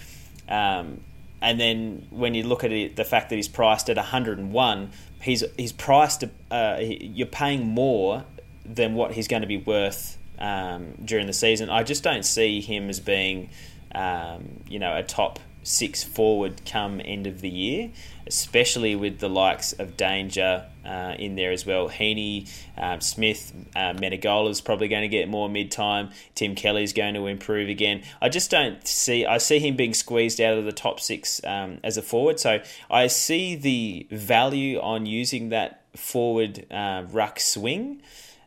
Um, 0.49 1.01
and 1.41 1.59
then 1.59 2.07
when 2.11 2.35
you 2.35 2.45
look 2.45 2.63
at 2.63 2.71
it, 2.73 2.97
the 2.97 3.05
fact 3.05 3.31
that 3.31 3.37
he's 3.37 3.49
priced 3.49 3.91
at 3.91 3.97
101, 3.97 4.91
he's 5.21 5.45
he's 5.57 5.73
priced. 5.73 6.25
Uh, 6.51 6.79
you're 6.81 7.27
paying 7.27 7.67
more 7.67 8.25
than 8.65 8.95
what 8.95 9.13
he's 9.13 9.27
going 9.27 9.43
to 9.43 9.49
be 9.49 9.57
worth 9.57 10.17
um, 10.39 10.95
during 11.05 11.27
the 11.27 11.33
season. 11.33 11.69
I 11.69 11.83
just 11.83 12.05
don't 12.05 12.25
see 12.25 12.61
him 12.61 12.89
as 12.89 13.01
being, 13.01 13.51
um, 13.93 14.61
you 14.69 14.79
know, 14.79 14.97
a 14.97 15.03
top 15.03 15.41
six 15.63 16.03
forward 16.03 16.63
come 16.65 17.01
end 17.05 17.27
of 17.27 17.41
the 17.41 17.49
year, 17.49 17.91
especially 18.27 18.97
with 18.97 19.19
the 19.19 19.29
likes 19.29 19.73
of 19.75 19.97
Danger 19.97 20.67
uh, 20.85 21.15
in 21.19 21.37
there 21.37 21.53
as 21.53 21.65
well. 21.65 21.89
Heeney, 21.89 22.47
um, 22.77 23.01
Smith, 23.01 23.53
uh, 23.75 23.93
Menegola 23.95 24.51
is 24.51 24.61
probably 24.61 24.89
going 24.89 25.03
to 25.03 25.09
get 25.09 25.29
more 25.29 25.49
mid 25.49 25.71
time. 25.71 26.11
Tim 26.35 26.55
Kelly 26.55 26.83
is 26.83 26.93
going 26.93 27.15
to 27.15 27.27
improve 27.27 27.69
again. 27.69 28.03
I 28.21 28.29
just 28.29 28.51
don't 28.51 28.87
see. 28.87 29.25
I 29.25 29.39
see 29.39 29.59
him 29.59 29.77
being 29.77 29.95
squeezed 29.95 30.41
out 30.41 30.59
of 30.59 30.65
the 30.65 30.73
top 30.73 31.01
six 31.01 31.41
um, 31.45 31.79
as 31.85 31.97
a 31.97 32.03
forward. 32.03 32.41
So 32.41 32.61
I 32.91 33.07
see 33.07 33.55
the 33.55 34.07
value 34.11 34.81
on 34.81 35.07
using 35.07 35.51
that 35.51 35.83
forward 35.97 36.67
uh, 36.71 37.05
ruck 37.11 37.39
swing. 37.41 38.03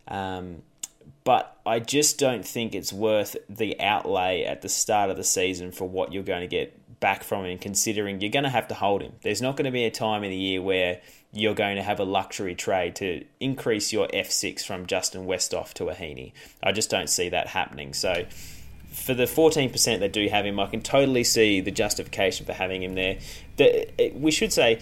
Um, 0.08 0.62
but 1.23 1.58
I 1.65 1.80
just 1.80 2.19
don't 2.19 2.45
think 2.45 2.75
it's 2.75 2.93
worth 2.93 3.36
the 3.49 3.82
outlay 3.82 4.43
at 4.43 4.62
the 4.62 4.69
start 4.69 5.10
of 5.10 5.17
the 5.17 5.23
season 5.23 5.71
for 5.71 5.89
what 5.89 6.13
you're 6.13 6.21
going 6.21 6.41
to 6.41 6.47
get 6.47 6.80
back 7.06 7.24
from 7.24 7.46
him, 7.46 7.60
considering 7.60 8.20
you're 8.20 8.32
going 8.32 8.46
to 8.46 8.50
have 8.50 8.68
to 8.68 8.74
hold 8.74 9.00
him. 9.00 9.12
There's 9.22 9.39
not 9.39 9.56
going 9.56 9.65
to 9.65 9.72
be 9.72 9.84
a 9.84 9.91
time 9.91 10.24
in 10.24 10.32
the 10.32 10.36
year 10.36 10.60
where 10.60 11.02
you're 11.32 11.54
going 11.54 11.76
to 11.76 11.84
have 11.84 12.00
a 12.00 12.04
luxury 12.04 12.56
trade 12.56 12.96
to 12.96 13.24
increase 13.39 13.94
your 13.94 14.08
F6 14.08 14.65
from 14.65 14.88
Justin 14.88 15.28
Westhoff 15.28 15.72
to 15.76 15.89
a 15.89 15.94
Heeney. 15.94 16.34
I 16.63 16.72
just 16.72 16.89
don't 16.89 17.08
see 17.08 17.30
that 17.30 17.46
happening. 17.46 17.94
So 17.94 18.26
for 18.91 19.13
the 19.13 19.26
14% 19.26 20.00
that 20.00 20.13
do 20.13 20.28
have 20.30 20.48
him, 20.48 20.60
I 20.60 20.65
can 20.65 20.82
totally 20.82 21.24
see 21.24 21.62
the 21.62 21.70
justification 21.70 22.44
for 22.48 22.54
having 22.54 22.82
him 22.82 22.96
there. 22.96 23.20
The, 23.58 24.12
we 24.15 24.32
should 24.32 24.52
say, 24.52 24.82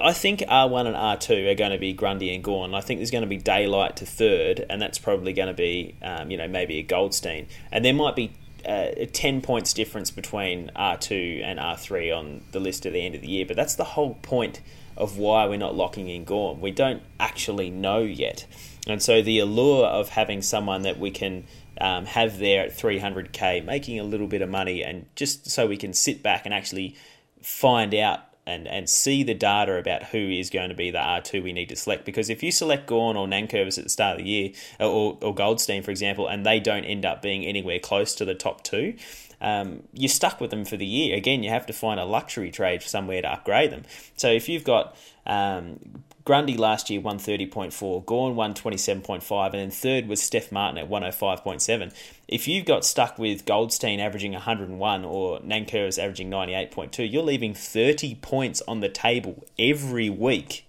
I 0.00 0.14
think 0.14 0.40
R1 0.40 0.86
and 0.86 0.96
R2 0.96 1.52
are 1.52 1.56
going 1.56 1.72
to 1.72 1.78
be 1.78 1.92
Grundy 1.92 2.34
and 2.34 2.42
Gawn. 2.42 2.74
I 2.74 2.80
think 2.80 3.00
there's 3.00 3.10
going 3.10 3.20
to 3.20 3.28
be 3.28 3.36
daylight 3.36 3.96
to 3.96 4.06
third, 4.06 4.64
and 4.70 4.80
that's 4.80 4.98
probably 4.98 5.34
going 5.34 5.48
to 5.48 5.54
be, 5.54 5.96
um, 6.00 6.30
you 6.30 6.38
know, 6.38 6.48
maybe 6.48 6.78
a 6.78 6.82
Goldstein. 6.82 7.48
And 7.70 7.84
there 7.84 7.92
might 7.92 8.16
be 8.16 8.32
uh, 8.66 9.06
10 9.12 9.40
points 9.40 9.72
difference 9.72 10.10
between 10.10 10.70
R2 10.76 11.42
and 11.44 11.58
R3 11.58 12.16
on 12.16 12.42
the 12.52 12.60
list 12.60 12.86
at 12.86 12.92
the 12.92 13.04
end 13.04 13.14
of 13.14 13.20
the 13.20 13.28
year. 13.28 13.44
But 13.46 13.56
that's 13.56 13.74
the 13.74 13.84
whole 13.84 14.14
point 14.22 14.60
of 14.96 15.16
why 15.16 15.46
we're 15.46 15.56
not 15.56 15.74
locking 15.74 16.08
in 16.08 16.24
Gawn. 16.24 16.60
We 16.60 16.70
don't 16.70 17.02
actually 17.18 17.70
know 17.70 18.00
yet. 18.00 18.46
And 18.86 19.02
so 19.02 19.22
the 19.22 19.38
allure 19.38 19.86
of 19.86 20.10
having 20.10 20.42
someone 20.42 20.82
that 20.82 20.98
we 20.98 21.10
can 21.10 21.44
um, 21.80 22.06
have 22.06 22.38
there 22.38 22.64
at 22.64 22.76
300k, 22.76 23.64
making 23.64 23.98
a 23.98 24.04
little 24.04 24.26
bit 24.26 24.42
of 24.42 24.48
money, 24.48 24.82
and 24.82 25.06
just 25.16 25.50
so 25.50 25.66
we 25.66 25.76
can 25.76 25.92
sit 25.92 26.22
back 26.22 26.44
and 26.44 26.54
actually 26.54 26.96
find 27.42 27.94
out 27.94 28.20
and, 28.46 28.66
and 28.66 28.88
see 28.88 29.22
the 29.22 29.34
data 29.34 29.76
about 29.76 30.04
who 30.04 30.18
is 30.18 30.50
going 30.50 30.70
to 30.70 30.74
be 30.74 30.90
the 30.90 30.98
R2 30.98 31.42
we 31.42 31.52
need 31.52 31.68
to 31.68 31.76
select. 31.76 32.04
Because 32.04 32.30
if 32.30 32.42
you 32.42 32.50
select 32.50 32.86
Gawn 32.86 33.16
or 33.16 33.26
Nankervis 33.26 33.78
at 33.78 33.84
the 33.84 33.90
start 33.90 34.18
of 34.18 34.24
the 34.24 34.30
year, 34.30 34.52
or, 34.78 35.18
or 35.20 35.34
Goldstein, 35.34 35.82
for 35.82 35.90
example, 35.90 36.26
and 36.26 36.44
they 36.44 36.60
don't 36.60 36.84
end 36.84 37.04
up 37.04 37.22
being 37.22 37.44
anywhere 37.44 37.78
close 37.78 38.14
to 38.16 38.24
the 38.24 38.34
top 38.34 38.62
two, 38.62 38.94
um, 39.40 39.84
you're 39.92 40.08
stuck 40.08 40.40
with 40.40 40.50
them 40.50 40.64
for 40.64 40.76
the 40.76 40.86
year. 40.86 41.16
Again, 41.16 41.42
you 41.42 41.50
have 41.50 41.66
to 41.66 41.72
find 41.72 41.98
a 41.98 42.04
luxury 42.04 42.50
trade 42.50 42.82
somewhere 42.82 43.22
to 43.22 43.32
upgrade 43.32 43.70
them. 43.70 43.84
So 44.16 44.28
if 44.28 44.48
you've 44.48 44.64
got 44.64 44.96
um, 45.26 46.02
Grundy 46.24 46.56
last 46.56 46.90
year 46.90 47.00
130.4, 47.00 48.04
Gawn 48.04 48.34
127.5, 48.34 49.44
and 49.46 49.54
then 49.54 49.70
third 49.70 50.06
was 50.06 50.20
Stef 50.20 50.52
Martin 50.52 50.78
at 50.78 50.88
105.7. 50.88 51.92
If 52.28 52.46
you've 52.46 52.66
got 52.66 52.84
stuck 52.84 53.18
with 53.18 53.46
Goldstein 53.46 54.00
averaging 54.00 54.32
101 54.32 55.04
or 55.04 55.40
Nankervis 55.40 55.98
averaging 55.98 56.30
98.2, 56.30 57.10
you're 57.10 57.22
leaving 57.22 57.54
30 57.54 58.16
points 58.16 58.62
on 58.68 58.80
the 58.80 58.88
table 58.88 59.44
every 59.58 60.10
week 60.10 60.66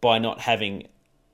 by 0.00 0.18
not 0.18 0.40
having 0.40 0.86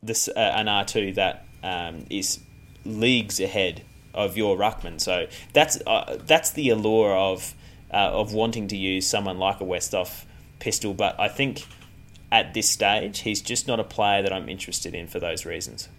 this 0.02 0.28
uh, 0.28 0.38
an 0.38 0.66
R2 0.66 1.14
that 1.16 1.46
um, 1.62 2.07
is 2.11 2.40
leagues 2.85 3.40
ahead 3.40 3.83
of 4.14 4.37
your 4.37 4.57
ruckman. 4.57 5.00
So 5.00 5.26
that's 5.52 5.78
uh, 5.87 6.18
that's 6.24 6.50
the 6.52 6.70
allure 6.70 7.14
of 7.14 7.55
uh, 7.92 8.11
of 8.12 8.33
wanting 8.33 8.68
to 8.68 8.76
use 8.76 9.07
someone 9.07 9.38
like 9.38 9.61
a 9.61 9.64
Westhoff 9.64 10.24
pistol, 10.59 10.94
but 10.94 11.18
I 11.18 11.28
think 11.28 11.66
at 12.33 12.55
this 12.55 12.68
stage, 12.68 13.21
he's 13.21 13.42
just 13.42 13.68
not 13.68 13.79
a 13.79 13.85
player 13.85 14.23
that 14.23 14.33
I'm 14.33 14.49
interested 14.49 14.95
in 14.95 15.07
for 15.07 15.21
those 15.21 15.45
reasons. 15.45 15.90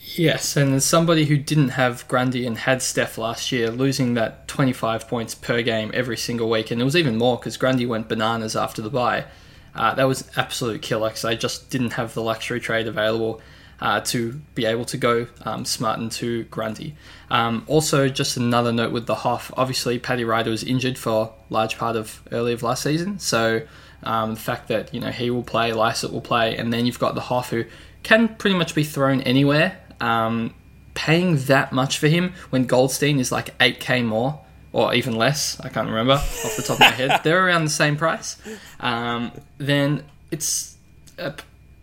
Yes, 0.00 0.56
and 0.56 0.74
as 0.74 0.86
somebody 0.86 1.26
who 1.26 1.36
didn't 1.36 1.70
have 1.70 2.08
Grundy 2.08 2.46
and 2.46 2.56
had 2.56 2.78
Stef 2.78 3.18
last 3.18 3.52
year, 3.52 3.70
losing 3.70 4.14
that 4.14 4.48
25 4.48 5.06
points 5.06 5.34
per 5.34 5.60
game 5.60 5.90
every 5.92 6.16
single 6.16 6.48
week, 6.48 6.70
and 6.70 6.80
it 6.80 6.84
was 6.84 6.96
even 6.96 7.18
more 7.18 7.36
because 7.36 7.58
Grundy 7.58 7.84
went 7.84 8.08
bananas 8.08 8.56
after 8.56 8.80
the 8.80 8.88
bye. 8.88 9.26
Uh, 9.74 9.94
that 9.94 10.04
was 10.04 10.30
absolute 10.34 10.80
killer 10.80 11.10
because 11.10 11.26
I 11.26 11.34
just 11.34 11.68
didn't 11.68 11.92
have 11.92 12.14
the 12.14 12.22
luxury 12.22 12.58
trade 12.58 12.88
available 12.88 13.42
uh, 13.80 14.00
to 14.00 14.32
be 14.54 14.64
able 14.64 14.86
to 14.86 14.96
go 14.96 15.26
um, 15.44 15.66
smart 15.66 16.00
into 16.00 16.44
Grundy. 16.44 16.96
Um, 17.30 17.64
also, 17.66 18.08
just 18.08 18.38
another 18.38 18.72
note 18.72 18.92
with 18.92 19.06
the 19.06 19.14
Hoff. 19.14 19.52
Obviously, 19.58 19.98
Paddy 19.98 20.24
Ryder 20.24 20.50
was 20.50 20.64
injured 20.64 20.96
for 20.96 21.34
large 21.50 21.76
part 21.76 21.96
of 21.96 22.22
early 22.32 22.54
of 22.54 22.62
last 22.62 22.82
season, 22.82 23.18
so 23.18 23.60
um, 24.02 24.34
the 24.34 24.40
fact 24.40 24.68
that 24.68 24.92
you 24.94 25.00
know 25.00 25.10
he 25.10 25.30
will 25.30 25.42
play, 25.42 25.72
Lycett 25.72 26.12
will 26.12 26.20
play, 26.20 26.56
and 26.56 26.72
then 26.72 26.86
you've 26.86 26.98
got 26.98 27.14
the 27.14 27.20
Hoff 27.20 27.50
who 27.50 27.64
can 28.02 28.28
pretty 28.28 28.56
much 28.56 28.74
be 28.74 28.84
thrown 28.84 29.20
anywhere. 29.22 29.78
Um, 30.00 30.54
paying 30.94 31.36
that 31.44 31.72
much 31.72 31.98
for 31.98 32.08
him 32.08 32.32
when 32.50 32.64
Goldstein 32.64 33.20
is 33.20 33.30
like 33.30 33.56
8k 33.58 34.04
more 34.04 34.40
or 34.72 34.92
even 34.94 35.14
less, 35.14 35.58
I 35.60 35.68
can't 35.68 35.88
remember 35.88 36.14
off 36.14 36.56
the 36.56 36.62
top 36.62 36.74
of 36.74 36.80
my 36.80 36.86
head, 36.86 37.20
they're 37.24 37.46
around 37.46 37.64
the 37.64 37.70
same 37.70 37.96
price, 37.96 38.36
um, 38.80 39.30
then 39.58 40.04
it's 40.32 40.76
a, 41.16 41.34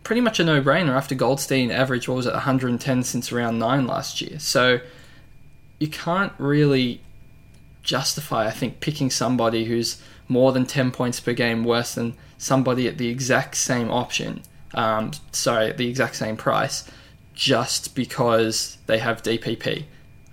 pretty 0.02 0.20
much 0.20 0.38
a 0.38 0.44
no 0.44 0.62
brainer 0.62 0.90
after 0.90 1.14
Goldstein 1.14 1.70
average, 1.70 2.08
what 2.08 2.16
was 2.16 2.26
it, 2.26 2.32
110 2.34 3.02
since 3.02 3.32
round 3.32 3.58
9 3.58 3.86
last 3.86 4.20
year. 4.20 4.38
So 4.38 4.80
you 5.78 5.88
can't 5.88 6.32
really 6.38 7.00
justify, 7.82 8.46
I 8.46 8.50
think, 8.50 8.80
picking 8.80 9.10
somebody 9.10 9.64
who's 9.64 10.02
more 10.28 10.52
than 10.52 10.66
10 10.66 10.90
points 10.90 11.20
per 11.20 11.32
game 11.32 11.64
worse 11.64 11.94
than 11.94 12.14
somebody 12.38 12.88
at 12.88 12.98
the 12.98 13.08
exact 13.08 13.56
same 13.56 13.90
option, 13.90 14.42
um, 14.74 15.12
sorry, 15.32 15.68
at 15.70 15.76
the 15.76 15.88
exact 15.88 16.16
same 16.16 16.36
price, 16.36 16.88
just 17.34 17.94
because 17.94 18.78
they 18.86 18.98
have 18.98 19.22
DPP. 19.22 19.84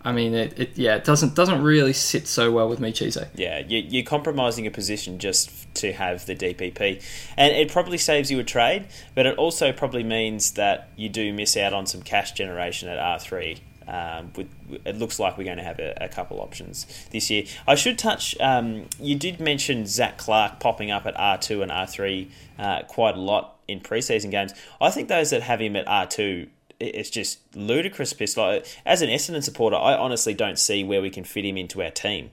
I 0.05 0.11
mean, 0.11 0.33
it, 0.33 0.59
it, 0.59 0.77
yeah, 0.77 0.95
it 0.95 1.05
doesn't 1.05 1.33
doesn't 1.33 1.61
really 1.61 1.93
sit 1.93 2.27
so 2.27 2.51
well 2.51 2.67
with 2.67 2.81
me, 2.81 2.91
Chizo. 2.91 3.27
Yeah, 3.35 3.59
you, 3.59 4.01
are 4.01 4.05
compromising 4.05 4.67
a 4.67 4.71
position 4.71 5.17
just 5.17 5.73
to 5.75 5.93
have 5.93 6.25
the 6.25 6.35
DPP, 6.35 7.01
and 7.37 7.53
it 7.53 7.71
probably 7.71 7.97
saves 7.97 8.29
you 8.29 8.37
a 8.39 8.43
trade, 8.43 8.87
but 9.15 9.25
it 9.25 9.37
also 9.37 9.71
probably 9.71 10.03
means 10.03 10.51
that 10.51 10.89
you 10.97 11.07
do 11.07 11.31
miss 11.31 11.55
out 11.55 11.71
on 11.71 11.85
some 11.85 12.01
cash 12.01 12.33
generation 12.33 12.89
at 12.89 12.97
R 12.97 13.17
three 13.17 13.61
um, 13.87 14.31
with, 14.35 14.49
it 14.85 14.97
looks 14.97 15.19
like 15.19 15.37
we're 15.37 15.43
going 15.43 15.57
to 15.57 15.63
have 15.63 15.79
a, 15.79 15.97
a 16.01 16.09
couple 16.09 16.39
options 16.39 16.85
this 17.11 17.29
year. 17.29 17.45
I 17.67 17.75
should 17.75 17.97
touch. 17.97 18.35
Um, 18.39 18.87
you 18.99 19.15
did 19.15 19.39
mention 19.39 19.85
Zac 19.85 20.17
Clarke 20.17 20.59
popping 20.59 20.91
up 20.91 21.05
at 21.05 21.17
R 21.17 21.37
two 21.37 21.61
and 21.61 21.71
R 21.71 21.87
three 21.87 22.31
uh, 22.57 22.83
quite 22.83 23.15
a 23.15 23.19
lot 23.19 23.59
in 23.67 23.79
preseason 23.79 24.31
games. 24.31 24.53
I 24.81 24.89
think 24.89 25.07
those 25.07 25.29
that 25.29 25.43
have 25.43 25.61
him 25.61 25.75
at 25.75 25.87
R 25.87 26.07
two 26.07 26.47
it's 26.79 27.09
just 27.09 27.39
ludicrous 27.55 28.13
piss. 28.13 28.35
Like 28.35 28.65
as 28.85 29.01
an 29.01 29.09
Essendon 29.09 29.43
supporter, 29.43 29.75
I 29.75 29.93
honestly 29.93 30.33
don't 30.33 30.59
see 30.59 30.83
where 30.83 31.01
we 31.01 31.09
can 31.09 31.23
fit 31.23 31.45
him 31.45 31.57
into 31.57 31.81
our 31.81 31.91
team 31.91 32.31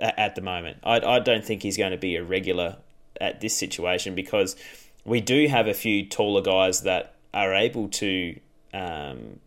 at, 0.00 0.18
at 0.18 0.34
the 0.34 0.42
moment. 0.42 0.78
I, 0.84 1.00
I 1.00 1.18
don't 1.18 1.44
think 1.44 1.62
he's 1.62 1.76
going 1.76 1.92
to 1.92 1.98
be 1.98 2.16
a 2.16 2.24
regular 2.24 2.76
at 3.20 3.40
this 3.40 3.56
situation 3.56 4.14
because 4.14 4.56
we 5.04 5.20
do 5.20 5.46
have 5.48 5.66
a 5.66 5.74
few 5.74 6.06
taller 6.06 6.42
guys 6.42 6.82
that 6.82 7.14
are 7.32 7.54
able 7.54 7.88
to 7.88 8.38
um, 8.72 9.38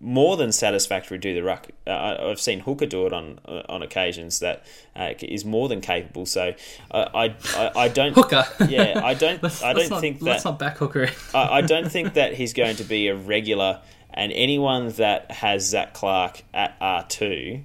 more 0.00 0.36
than 0.36 0.52
satisfactory 0.52 1.18
do 1.18 1.32
the 1.34 1.42
ruck. 1.42 1.68
Uh, 1.86 2.16
I've 2.30 2.40
seen 2.40 2.60
Hooker 2.60 2.86
do 2.86 3.06
it 3.06 3.12
on 3.12 3.38
uh, 3.46 3.62
on 3.68 3.82
occasions 3.82 4.40
that 4.40 4.64
uh, 4.96 5.12
is 5.20 5.44
more 5.44 5.68
than 5.68 5.80
capable. 5.80 6.26
So 6.26 6.54
uh, 6.90 7.08
I, 7.14 7.34
I, 7.56 7.70
I 7.76 7.88
don't 7.88 8.14
Hooker. 8.14 8.44
Yeah, 8.68 9.00
I 9.02 9.14
don't 9.22 9.42
let's, 9.42 9.62
I 9.62 9.72
don't 9.72 10.00
think 10.00 10.18
that 10.18 10.24
let's 10.24 10.44
not 10.44 10.58
back 10.58 10.78
Hooker. 10.78 11.08
I, 11.34 11.58
I 11.58 11.60
don't 11.60 11.90
think 11.90 12.14
that 12.14 12.34
he's 12.34 12.52
going 12.52 12.76
to 12.76 12.84
be 12.84 13.08
a 13.08 13.14
regular. 13.14 13.80
And 14.14 14.30
anyone 14.32 14.90
that 14.90 15.30
has 15.30 15.66
Zac 15.66 15.94
Clarke 15.94 16.42
at 16.52 16.76
R 16.80 17.04
two. 17.08 17.62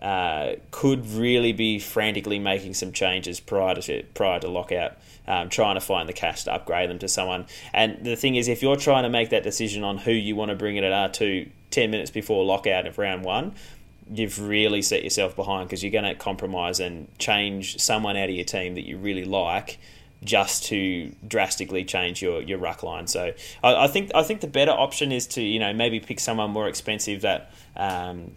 Uh, 0.00 0.56
could 0.72 1.06
really 1.10 1.52
be 1.52 1.78
frantically 1.78 2.40
making 2.40 2.74
some 2.74 2.90
changes 2.90 3.38
prior 3.38 3.76
to 3.76 4.02
prior 4.14 4.40
to 4.40 4.48
lockout 4.48 4.96
um, 5.26 5.48
trying 5.48 5.74
to 5.74 5.80
find 5.80 6.08
the 6.08 6.12
cash 6.12 6.44
to 6.44 6.52
upgrade 6.52 6.90
them 6.90 6.98
to 7.00 7.08
someone. 7.08 7.46
And 7.72 8.04
the 8.04 8.16
thing 8.16 8.36
is, 8.36 8.48
if 8.48 8.62
you're 8.62 8.76
trying 8.76 9.04
to 9.04 9.08
make 9.08 9.30
that 9.30 9.42
decision 9.42 9.84
on 9.84 9.98
who 9.98 10.12
you 10.12 10.36
want 10.36 10.50
to 10.50 10.54
bring 10.54 10.76
in 10.76 10.84
at 10.84 11.12
R2 11.12 11.50
10 11.70 11.90
minutes 11.90 12.10
before 12.10 12.44
lockout 12.44 12.86
of 12.86 12.98
round 12.98 13.24
one, 13.24 13.54
you've 14.10 14.40
really 14.40 14.82
set 14.82 15.04
yourself 15.04 15.34
behind 15.36 15.68
because 15.68 15.82
you're 15.82 15.92
going 15.92 16.04
to 16.04 16.14
compromise 16.14 16.80
and 16.80 17.06
change 17.18 17.78
someone 17.78 18.16
out 18.16 18.28
of 18.28 18.34
your 18.34 18.44
team 18.44 18.74
that 18.74 18.86
you 18.86 18.96
really 18.98 19.24
like 19.24 19.78
just 20.24 20.64
to 20.64 21.12
drastically 21.26 21.84
change 21.84 22.22
your, 22.22 22.42
your 22.42 22.58
ruck 22.58 22.82
line. 22.82 23.06
So 23.06 23.32
I, 23.62 23.84
I 23.84 23.88
think 23.88 24.12
I 24.14 24.22
think 24.22 24.40
the 24.40 24.46
better 24.46 24.70
option 24.70 25.12
is 25.12 25.26
to 25.28 25.42
you 25.42 25.58
know 25.58 25.72
maybe 25.72 26.00
pick 26.00 26.20
someone 26.20 26.50
more 26.50 26.68
expensive 26.68 27.22
that 27.22 27.52
um, 27.76 28.32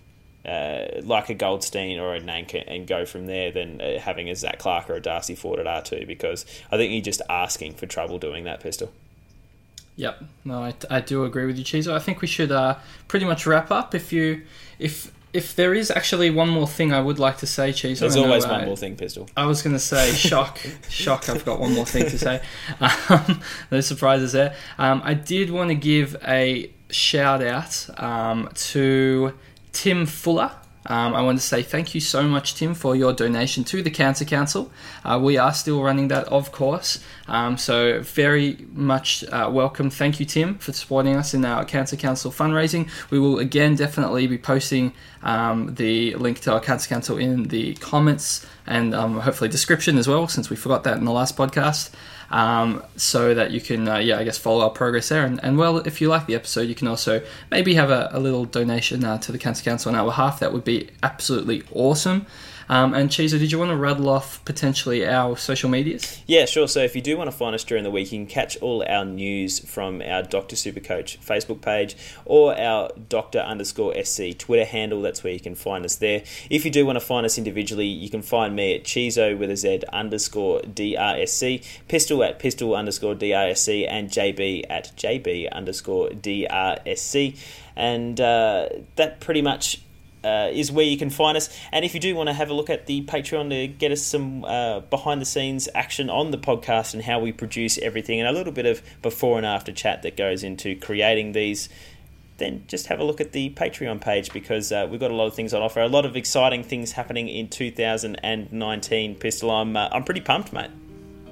uh, 0.45 1.01
like 1.03 1.29
a 1.29 1.33
Goldstein 1.33 1.99
or 1.99 2.15
a 2.15 2.19
Nank 2.19 2.61
and 2.67 2.87
go 2.87 3.05
from 3.05 3.25
there 3.25 3.51
than 3.51 3.81
uh, 3.81 3.99
having 3.99 4.29
a 4.29 4.35
Zac 4.35 4.59
Clarke 4.59 4.89
or 4.89 4.93
a 4.93 5.01
Darcy 5.01 5.35
Fort 5.35 5.59
at 5.59 5.65
R2 5.65 6.07
because 6.07 6.45
I 6.71 6.77
think 6.77 6.93
you're 6.93 7.01
just 7.01 7.21
asking 7.29 7.73
for 7.73 7.85
trouble 7.85 8.19
doing 8.19 8.43
that 8.45 8.59
pistol. 8.59 8.91
Yep, 9.97 10.23
no, 10.43 10.63
I, 10.63 10.73
I 10.89 10.99
do 10.99 11.23
agree 11.23 11.45
with 11.45 11.57
you, 11.57 11.63
Chizo. 11.63 11.93
I 11.93 11.99
think 11.99 12.21
we 12.21 12.27
should 12.27 12.51
uh, 12.51 12.75
pretty 13.07 13.25
much 13.25 13.45
wrap 13.45 13.71
up. 13.71 13.95
If 13.95 14.11
you 14.11 14.41
if 14.77 15.11
if 15.35 15.53
there 15.55 15.73
is 15.73 15.91
actually 15.91 16.29
one 16.29 16.49
more 16.49 16.67
thing 16.67 16.93
I 16.93 17.01
would 17.01 17.19
like 17.19 17.37
to 17.39 17.47
say, 17.47 17.73
Cheese. 17.73 17.99
There's 17.99 18.15
always 18.15 18.47
one 18.47 18.65
more 18.65 18.77
thing, 18.77 18.95
Pistol. 18.95 19.29
I 19.35 19.45
was 19.45 19.61
going 19.61 19.75
to 19.75 19.79
say 19.79 20.11
shock, 20.13 20.59
shock. 20.89 21.27
I've 21.27 21.43
got 21.43 21.59
one 21.59 21.73
more 21.73 21.85
thing 21.85 22.09
to 22.09 22.17
say. 22.17 22.41
Um, 22.79 23.41
no 23.71 23.81
surprises 23.81 24.31
there. 24.31 24.55
Um, 24.77 25.01
I 25.03 25.13
did 25.13 25.49
want 25.49 25.69
to 25.69 25.75
give 25.75 26.15
a 26.25 26.71
shout 26.89 27.41
out 27.41 27.89
um, 27.99 28.49
to 28.55 29.33
Tim 29.75 30.05
Fuller. 30.05 30.51
Um, 30.87 31.15
I 31.15 31.21
want 31.21 31.39
to 31.39 31.45
say 31.45 31.63
thank 31.63 31.93
you 31.95 32.01
so 32.01 32.23
much, 32.23 32.55
Tim, 32.55 32.75
for 32.75 32.95
your 32.95 33.11
donation 33.11 33.63
to 33.65 33.81
the 33.81 33.89
Cancer 33.89 34.23
Council. 34.23 34.71
Uh, 35.03 35.19
we 35.21 35.35
are 35.35 35.51
still 35.51 35.81
running 35.83 36.07
that, 36.09 36.27
of 36.27 36.51
course. 36.51 37.03
Um, 37.27 37.57
so, 37.57 38.01
very 38.01 38.65
much 38.71 39.23
uh, 39.25 39.49
welcome. 39.51 39.89
Thank 39.89 40.19
you, 40.19 40.25
Tim, 40.25 40.59
for 40.59 40.71
supporting 40.73 41.15
us 41.15 41.33
in 41.33 41.43
our 41.43 41.65
Cancer 41.65 41.97
Council 41.97 42.31
fundraising. 42.31 42.89
We 43.09 43.19
will 43.19 43.39
again 43.39 43.75
definitely 43.75 44.27
be 44.27 44.37
posting 44.37 44.93
um, 45.23 45.75
the 45.75 46.13
link 46.15 46.39
to 46.41 46.53
our 46.53 46.59
Cancer 46.59 46.87
Council 46.87 47.17
in 47.17 47.45
the 47.45 47.73
comments 47.75 48.45
and 48.65 48.95
um, 48.95 49.19
hopefully 49.19 49.49
description 49.49 49.97
as 49.97 50.07
well, 50.07 50.27
since 50.27 50.49
we 50.49 50.55
forgot 50.55 50.83
that 50.83 50.97
in 50.97 51.05
the 51.05 51.11
last 51.11 51.35
podcast 51.35 51.89
um, 52.29 52.83
so 52.95 53.33
that 53.33 53.51
you 53.51 53.61
can, 53.61 53.87
uh, 53.87 53.97
yeah, 53.97 54.17
I 54.17 54.23
guess 54.23 54.37
follow 54.37 54.63
our 54.63 54.69
progress 54.69 55.09
there. 55.09 55.25
And, 55.25 55.43
and, 55.43 55.57
well, 55.57 55.77
if 55.79 56.01
you 56.01 56.09
like 56.09 56.25
the 56.25 56.35
episode, 56.35 56.67
you 56.67 56.75
can 56.75 56.87
also 56.87 57.21
maybe 57.51 57.75
have 57.75 57.89
a, 57.89 58.09
a 58.11 58.19
little 58.19 58.45
donation 58.45 59.03
uh, 59.03 59.17
to 59.19 59.31
the 59.31 59.37
Cancer 59.37 59.63
Council 59.63 59.91
on 59.91 59.97
our 59.97 60.05
behalf. 60.05 60.39
That 60.39 60.53
would 60.53 60.63
be 60.63 60.89
absolutely 61.03 61.63
awesome. 61.71 62.25
Um, 62.69 62.93
and 62.93 63.09
Cheezer, 63.09 63.37
did 63.37 63.51
you 63.51 63.59
want 63.59 63.71
to 63.71 63.77
rattle 63.77 64.09
off 64.09 64.43
potentially 64.45 65.05
our 65.05 65.37
social 65.37 65.69
medias? 65.69 66.21
Yeah, 66.25 66.45
sure. 66.45 66.67
So 66.67 66.79
if 66.81 66.95
you 66.95 67.01
do 67.01 67.17
want 67.17 67.29
to 67.29 67.35
find 67.35 67.53
us 67.53 67.63
during 67.63 67.83
the 67.83 67.91
week, 67.91 68.11
you 68.11 68.19
can 68.19 68.27
catch 68.27 68.57
all 68.57 68.83
our 68.87 69.05
news 69.05 69.59
from 69.59 70.01
our 70.01 70.23
Doctor 70.23 70.55
Supercoach 70.55 71.19
Facebook 71.19 71.61
page 71.61 71.95
or 72.25 72.57
our 72.57 72.89
Doctor 73.09 73.39
underscore 73.39 73.93
SC 74.03 74.37
Twitter 74.37 74.65
handle. 74.65 75.01
That's 75.01 75.23
where 75.23 75.33
you 75.33 75.39
can 75.39 75.55
find 75.55 75.85
us 75.85 75.95
there. 75.97 76.23
If 76.49 76.65
you 76.65 76.71
do 76.71 76.85
want 76.85 76.95
to 76.97 77.05
find 77.05 77.25
us 77.25 77.37
individually, 77.37 77.87
you 77.87 78.09
can 78.09 78.21
find 78.21 78.55
me 78.55 78.75
at 78.75 78.83
Cheezo 78.83 79.37
with 79.37 79.51
a 79.51 79.57
Z 79.57 79.83
underscore 79.93 80.61
DRSC, 80.61 81.63
Pistol 81.87 82.23
at 82.23 82.39
Pistol 82.39 82.75
underscore 82.75 83.15
DRSC, 83.15 83.87
and 83.89 84.09
JB 84.09 84.63
at 84.69 84.95
JB 84.97 85.51
underscore 85.51 86.09
DRSC. 86.09 87.37
And 87.75 88.19
uh, 88.21 88.69
that 88.95 89.19
pretty 89.19 89.41
much 89.41 89.81
uh, 90.25 90.49
is 90.51 90.71
where 90.71 90.85
you 90.85 90.97
can 90.97 91.09
find 91.09 91.37
us. 91.37 91.55
And 91.71 91.85
if 91.85 91.93
you 91.93 91.99
do 91.99 92.15
want 92.15 92.27
to 92.27 92.33
have 92.33 92.49
a 92.49 92.53
look 92.53 92.69
at 92.69 92.87
the 92.87 93.03
Patreon 93.03 93.49
to 93.51 93.67
get 93.67 93.91
us 93.91 94.01
some 94.01 94.43
uh, 94.43 94.79
behind 94.79 95.21
the 95.21 95.25
scenes 95.25 95.69
action 95.75 96.09
on 96.09 96.31
the 96.31 96.37
podcast 96.37 96.93
and 96.93 97.03
how 97.03 97.19
we 97.19 97.31
produce 97.31 97.77
everything, 97.77 98.19
and 98.19 98.27
a 98.27 98.31
little 98.31 98.53
bit 98.53 98.65
of 98.65 98.81
before 99.01 99.37
and 99.37 99.45
after 99.45 99.71
chat 99.71 100.01
that 100.01 100.17
goes 100.17 100.43
into 100.43 100.75
creating 100.75 101.33
these. 101.33 101.69
Then 102.37 102.65
just 102.67 102.87
have 102.87 102.99
a 102.99 103.03
look 103.05 103.21
at 103.21 103.31
the 103.31 103.51
Patreon 103.51 104.01
page 104.01 104.33
because 104.33 104.69
uh, 104.69 104.85
we've 104.89 104.99
got 104.99 105.09
a 105.09 105.15
lot 105.15 105.27
of 105.27 105.33
things 105.35 105.53
on 105.53 105.61
offer. 105.61 105.79
A 105.79 105.87
lot 105.87 106.05
of 106.05 106.17
exciting 106.17 106.63
things 106.63 106.91
happening 106.91 107.29
in 107.29 107.47
2019. 107.47 109.15
Pistol, 109.15 109.51
I'm 109.51 109.77
uh, 109.77 109.87
I'm 109.91 110.03
pretty 110.03 110.19
pumped, 110.19 110.51
mate. 110.51 110.71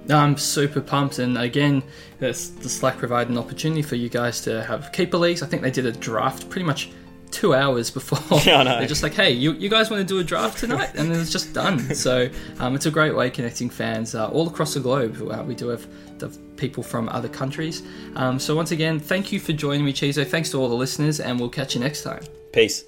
I'm 0.10 0.38
super 0.38 0.82
pumped, 0.82 1.20
and 1.20 1.38
again, 1.38 1.82
the 2.20 2.34
Slack 2.34 2.98
provided 2.98 3.32
an 3.32 3.38
opportunity 3.38 3.82
for 3.82 3.96
you 3.96 4.10
guys 4.10 4.42
to 4.42 4.64
have 4.64 4.92
keeper 4.92 5.18
leagues. 5.18 5.42
I 5.42 5.48
think 5.48 5.62
they 5.62 5.72
did 5.72 5.86
a 5.86 5.94
draft 5.94 6.50
pretty 6.50 6.66
much 6.66 6.90
two 7.34 7.54
hours 7.54 7.90
before 7.92 8.40
yeah, 8.46 8.64
they're 8.64 8.88
just 8.88 9.04
like, 9.04 9.14
hey, 9.14 9.32
you, 9.32 9.54
you 9.54 9.68
guys 9.68 9.90
want 9.90 10.00
to 10.00 10.06
do 10.06 10.20
a 10.20 10.24
draft 10.24 10.60
tonight? 10.60 10.92
And 10.96 11.12
then 11.12 11.20
it's 11.20 11.32
just 11.32 11.54
done. 11.54 11.74
So 12.04 12.30
um, 12.60 12.76
it's 12.76 12.86
a 12.86 12.92
great 12.92 13.16
way 13.16 13.30
connecting 13.30 13.70
fans 13.70 14.14
uh, 14.14 14.28
all 14.28 14.48
across 14.48 14.74
the 14.74 14.80
globe. 14.80 15.16
Uh, 15.22 15.44
we 15.44 15.56
do 15.56 15.68
have 15.70 15.88
the 16.20 16.28
people 16.58 16.84
from 16.84 17.08
other 17.10 17.30
countries. 17.30 17.82
Um, 18.16 18.40
so 18.40 18.56
once 18.56 18.72
again, 18.72 19.00
thank 19.00 19.32
you 19.32 19.40
for 19.40 19.54
joining 19.54 19.86
me, 19.86 19.94
Chizo. 19.94 20.26
Thanks 20.28 20.50
to 20.52 20.60
all 20.60 20.70
the 20.70 20.76
listeners, 20.76 21.20
and 21.20 21.40
we'll 21.40 21.50
catch 21.50 21.76
you 21.76 21.82
next 21.82 22.04
time. 22.04 22.24
Peace. 22.52 22.84